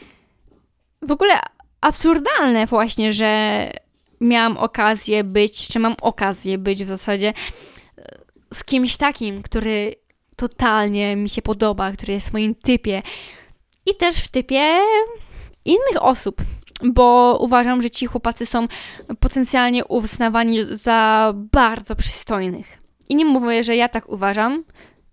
w 1.01 1.11
ogóle 1.11 1.33
absurdalne 1.81 2.65
właśnie, 2.65 3.13
że 3.13 3.71
miałam 4.21 4.57
okazję 4.57 5.23
być, 5.23 5.67
czy 5.67 5.79
mam 5.79 5.95
okazję 6.01 6.57
być 6.57 6.83
w 6.83 6.87
zasadzie 6.87 7.33
e, 7.97 8.19
z 8.53 8.63
kimś 8.63 8.97
takim, 8.97 9.41
który 9.41 9.95
totalnie 10.35 11.15
mi 11.15 11.29
się 11.29 11.41
podoba, 11.41 11.91
który 11.91 12.13
jest 12.13 12.29
w 12.29 12.33
moim 12.33 12.55
typie 12.55 13.01
i 13.91 13.95
też 13.95 14.15
w 14.15 14.27
typie 14.27 14.79
innych 15.65 16.01
osób, 16.01 16.41
bo 16.83 17.37
uważam, 17.41 17.81
że 17.81 17.89
ci 17.89 18.05
chłopacy 18.05 18.45
są 18.45 18.67
potencjalnie 19.19 19.85
uznawani 19.85 20.57
za 20.65 21.33
bardzo 21.35 21.95
przystojnych. 21.95 22.77
I 23.09 23.15
nie 23.15 23.25
mówię, 23.25 23.63
że 23.63 23.75
ja 23.75 23.89
tak 23.89 24.09
uważam, 24.09 24.63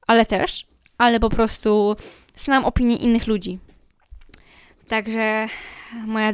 ale 0.06 0.26
też, 0.26 0.66
ale 0.98 1.20
po 1.20 1.28
prostu 1.28 1.96
znam 2.36 2.64
opinię 2.64 2.96
innych 2.96 3.26
ludzi. 3.26 3.58
Także 4.88 5.48
moja, 6.06 6.32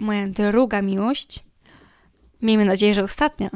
moja 0.00 0.26
druga 0.26 0.82
miłość, 0.82 1.44
miejmy 2.42 2.64
nadzieję, 2.64 2.94
że 2.94 3.04
ostatnia. 3.04 3.50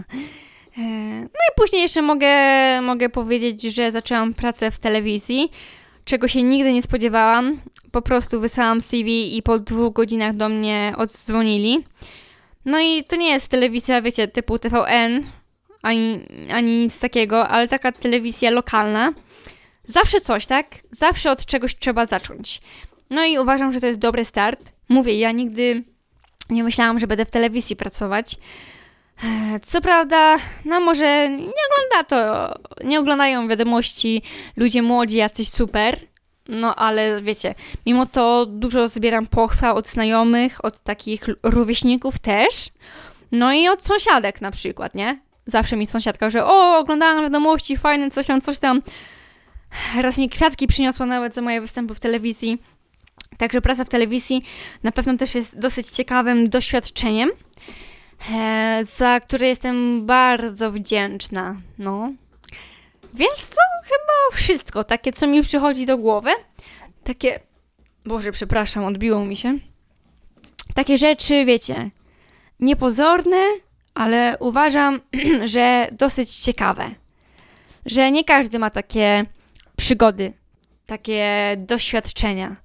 E, 0.79 0.83
no 1.21 1.27
i 1.27 1.55
później 1.57 1.83
jeszcze 1.83 2.03
mogę, 2.03 2.33
mogę 2.83 3.09
powiedzieć, 3.09 3.63
że 3.63 3.93
zaczęłam 3.93 4.35
pracę 4.35 4.71
w 4.71 4.79
telewizji, 4.79 5.51
czego 6.05 6.29
się 6.29 6.43
nigdy 6.43 6.73
nie 6.73 6.83
spodziewałam. 6.83 7.61
Po 7.99 8.03
prostu 8.03 8.41
wysłałam 8.41 8.81
CV 8.81 9.37
i 9.37 9.43
po 9.43 9.59
dwóch 9.59 9.93
godzinach 9.93 10.37
do 10.37 10.49
mnie 10.49 10.95
odzwonili. 10.97 11.85
No 12.65 12.81
i 12.81 13.05
to 13.05 13.17
nie 13.17 13.31
jest 13.31 13.49
telewizja, 13.49 14.03
wiecie, 14.03 14.29
typu 14.29 14.59
TVN, 14.59 15.25
ani, 15.83 16.21
ani 16.53 16.79
nic 16.79 16.99
takiego, 16.99 17.49
ale 17.49 17.69
taka 17.69 17.93
telewizja 17.93 18.51
lokalna. 18.51 19.13
Zawsze 19.85 20.21
coś, 20.21 20.47
tak? 20.47 20.67
Zawsze 20.91 21.31
od 21.31 21.47
czegoś 21.47 21.79
trzeba 21.79 22.07
zacząć. 22.07 22.61
No 23.11 23.25
i 23.25 23.39
uważam, 23.39 23.73
że 23.73 23.81
to 23.81 23.87
jest 23.87 23.99
dobry 23.99 24.25
start. 24.25 24.73
Mówię, 24.89 25.19
ja 25.19 25.33
nigdy 25.33 25.83
nie 26.51 26.65
myślałam, 26.65 26.99
że 26.99 27.07
będę 27.07 27.25
w 27.25 27.31
telewizji 27.31 27.77
pracować. 27.77 28.37
E, 29.25 29.61
co 29.61 29.81
prawda, 29.81 30.39
no 30.65 30.81
może 30.81 31.29
nie 31.29 31.37
ogląda 31.39 32.05
to, 32.09 32.55
nie 32.85 33.01
oglądają 33.01 33.49
wiadomości 33.49 34.23
ludzie 34.57 34.83
młodzi, 34.83 35.17
jacyś 35.17 35.49
super, 35.49 36.08
no 36.49 36.75
ale 36.75 37.23
wiecie, 37.23 37.55
mimo 37.87 38.07
to 38.07 38.47
dużo 38.47 38.89
zbieram 38.89 39.27
pochwał 39.27 39.77
od 39.77 39.89
znajomych, 39.89 40.65
od 40.65 40.81
takich 40.81 41.25
rówieśników 41.43 42.19
też, 42.19 42.71
no 43.33 43.53
i 43.53 43.69
od 43.69 43.83
sąsiadek 43.83 44.41
na 44.41 44.51
przykład, 44.51 44.95
nie? 44.95 45.21
Zawsze 45.47 45.77
mi 45.77 45.87
sąsiadka, 45.87 46.31
że 46.31 46.45
o, 46.45 46.79
oglądałam 46.79 47.23
wiadomości, 47.23 47.77
fajne, 47.77 48.11
coś 48.11 48.27
tam, 48.27 48.41
coś 48.41 48.59
tam. 48.59 48.83
Raz 50.01 50.19
mi 50.19 50.29
kwiatki 50.29 50.67
przyniosła 50.67 51.07
nawet 51.07 51.35
za 51.35 51.43
moje 51.43 51.61
występy 51.61 51.95
w 51.95 52.01
telewizji. 52.01 52.59
Także 53.39 53.61
praca 53.61 53.85
w 53.85 53.89
telewizji 53.89 54.45
na 54.83 54.93
pewno 54.93 55.17
też 55.17 55.35
jest 55.35 55.59
dosyć 55.59 55.89
ciekawym 55.91 56.49
doświadczeniem, 56.51 57.31
e, 58.35 58.85
za 58.97 59.21
które 59.21 59.49
jestem 59.49 60.07
bardzo 60.07 60.73
wdzięczna. 60.73 61.57
No. 61.79 62.13
Więc 63.19 63.51
to 63.51 63.61
chyba 63.85 64.37
wszystko, 64.37 64.85
takie 64.85 65.13
co 65.13 65.27
mi 65.27 65.43
przychodzi 65.43 65.87
do 65.87 65.99
głowy. 65.99 66.31
Takie, 67.05 67.41
Boże, 68.05 68.33
przepraszam, 68.33 68.85
odbiło 68.85 69.25
mi 69.25 69.37
się. 69.37 69.59
Takie 70.75 70.99
rzeczy, 70.99 71.45
wiecie, 71.45 71.91
niepozorne, 72.61 73.45
ale 73.95 74.37
uważam, 74.41 75.01
że 75.45 75.89
dosyć 75.93 76.37
ciekawe. 76.37 76.91
Że 77.87 78.11
nie 78.11 78.25
każdy 78.25 78.59
ma 78.59 78.71
takie 78.71 79.25
przygody, 79.77 80.33
takie 80.87 81.55
doświadczenia. 81.57 82.57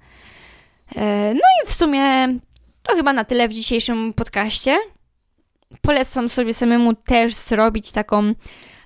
E, 0.95 1.33
no 1.33 1.41
i 1.63 1.67
w 1.67 1.73
sumie 1.73 2.27
to 2.83 2.95
chyba 2.95 3.13
na 3.13 3.23
tyle 3.23 3.47
w 3.47 3.53
dzisiejszym 3.53 4.13
podcaście. 4.13 4.77
Polecam 5.81 6.29
sobie 6.29 6.53
samemu 6.53 6.93
też 6.93 7.35
zrobić 7.35 7.91
taką 7.91 8.33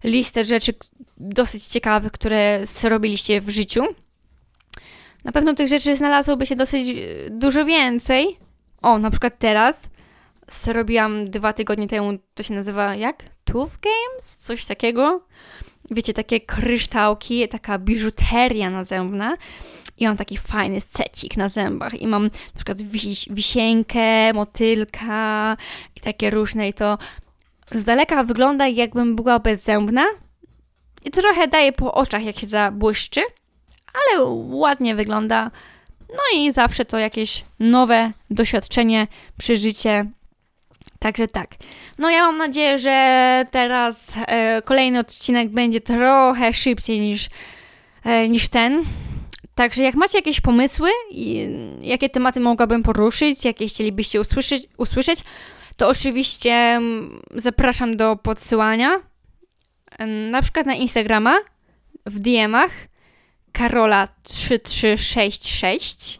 listę 0.03 0.45
rzeczy 0.45 0.73
dosyć 1.17 1.63
ciekawych, 1.63 2.11
które 2.11 2.59
zrobiliście 2.63 3.41
w 3.41 3.49
życiu. 3.49 3.83
Na 5.23 5.31
pewno 5.31 5.53
tych 5.53 5.67
rzeczy 5.67 5.95
znalazłoby 5.95 6.45
się 6.45 6.55
dosyć 6.55 6.89
e, 6.89 7.29
dużo 7.29 7.65
więcej. 7.65 8.37
O, 8.81 8.99
na 8.99 9.11
przykład 9.11 9.39
teraz 9.39 9.89
zrobiłam 10.51 11.29
dwa 11.29 11.53
tygodnie 11.53 11.87
temu, 11.87 12.17
to 12.33 12.43
się 12.43 12.53
nazywa 12.53 12.95
jak? 12.95 13.23
Tooth 13.43 13.71
Games? 13.81 14.37
Coś 14.37 14.65
takiego. 14.65 15.21
Wiecie, 15.91 16.13
takie 16.13 16.39
kryształki, 16.39 17.47
taka 17.47 17.79
biżuteria 17.79 18.69
nazemna 18.69 19.37
i 19.97 20.07
mam 20.07 20.17
taki 20.17 20.37
fajny 20.37 20.81
secik 20.81 21.37
na 21.37 21.49
zębach 21.49 22.01
i 22.01 22.07
mam 22.07 22.23
na 22.23 22.55
przykład 22.55 22.81
wis 22.81 23.25
wisienkę, 23.29 24.33
motylka 24.33 25.57
i 25.95 25.99
takie 25.99 26.29
różne 26.29 26.67
i 26.67 26.73
to 26.73 26.97
z 27.71 27.83
daleka 27.83 28.23
wygląda 28.23 28.67
jakbym 28.67 29.15
była 29.15 29.39
bezzębna 29.39 30.05
i 31.05 31.11
trochę 31.11 31.47
daje 31.47 31.71
po 31.71 31.93
oczach 31.93 32.23
jak 32.23 32.39
się 32.39 32.47
zabłyszczy, 32.47 33.21
ale 33.93 34.23
ładnie 34.49 34.95
wygląda. 34.95 35.51
No 36.09 36.39
i 36.39 36.51
zawsze 36.51 36.85
to 36.85 36.97
jakieś 36.97 37.43
nowe 37.59 38.11
doświadczenie, 38.29 39.07
przeżycie. 39.37 40.05
Także 40.99 41.27
tak. 41.27 41.49
No 41.97 42.09
ja 42.09 42.21
mam 42.21 42.37
nadzieję, 42.37 42.79
że 42.79 43.45
teraz 43.51 44.13
e, 44.27 44.61
kolejny 44.61 44.99
odcinek 44.99 45.49
będzie 45.49 45.81
trochę 45.81 46.53
szybciej 46.53 47.01
niż, 47.01 47.29
e, 48.03 48.29
niż 48.29 48.49
ten. 48.49 48.83
Także 49.55 49.83
jak 49.83 49.95
macie 49.95 50.17
jakieś 50.17 50.41
pomysły, 50.41 50.89
jakie 51.81 52.09
tematy 52.09 52.39
mogłabym 52.39 52.83
poruszyć, 52.83 53.45
jakie 53.45 53.67
chcielibyście 53.67 54.21
usłyszeć, 54.21 54.67
usłyszeć 54.77 55.23
to 55.77 55.87
oczywiście 55.87 56.51
mm, 56.51 57.21
zapraszam 57.35 57.97
do 57.97 58.15
podsyłania. 58.15 58.99
Na 60.31 60.41
przykład 60.41 60.65
na 60.65 60.75
Instagrama, 60.75 61.37
w 62.05 62.19
DM-ach 62.19 62.71
Karola3366. 63.53 66.19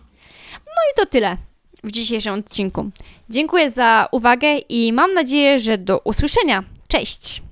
No 0.65 0.81
i 0.91 0.93
to 0.95 1.05
tyle 1.05 1.37
w 1.83 1.91
dzisiejszym 1.91 2.33
odcinku. 2.33 2.89
Dziękuję 3.29 3.71
za 3.71 4.07
uwagę 4.11 4.57
i 4.57 4.93
mam 4.93 5.13
nadzieję, 5.13 5.59
że 5.59 5.77
do 5.77 5.99
usłyszenia. 5.99 6.63
Cześć! 6.87 7.46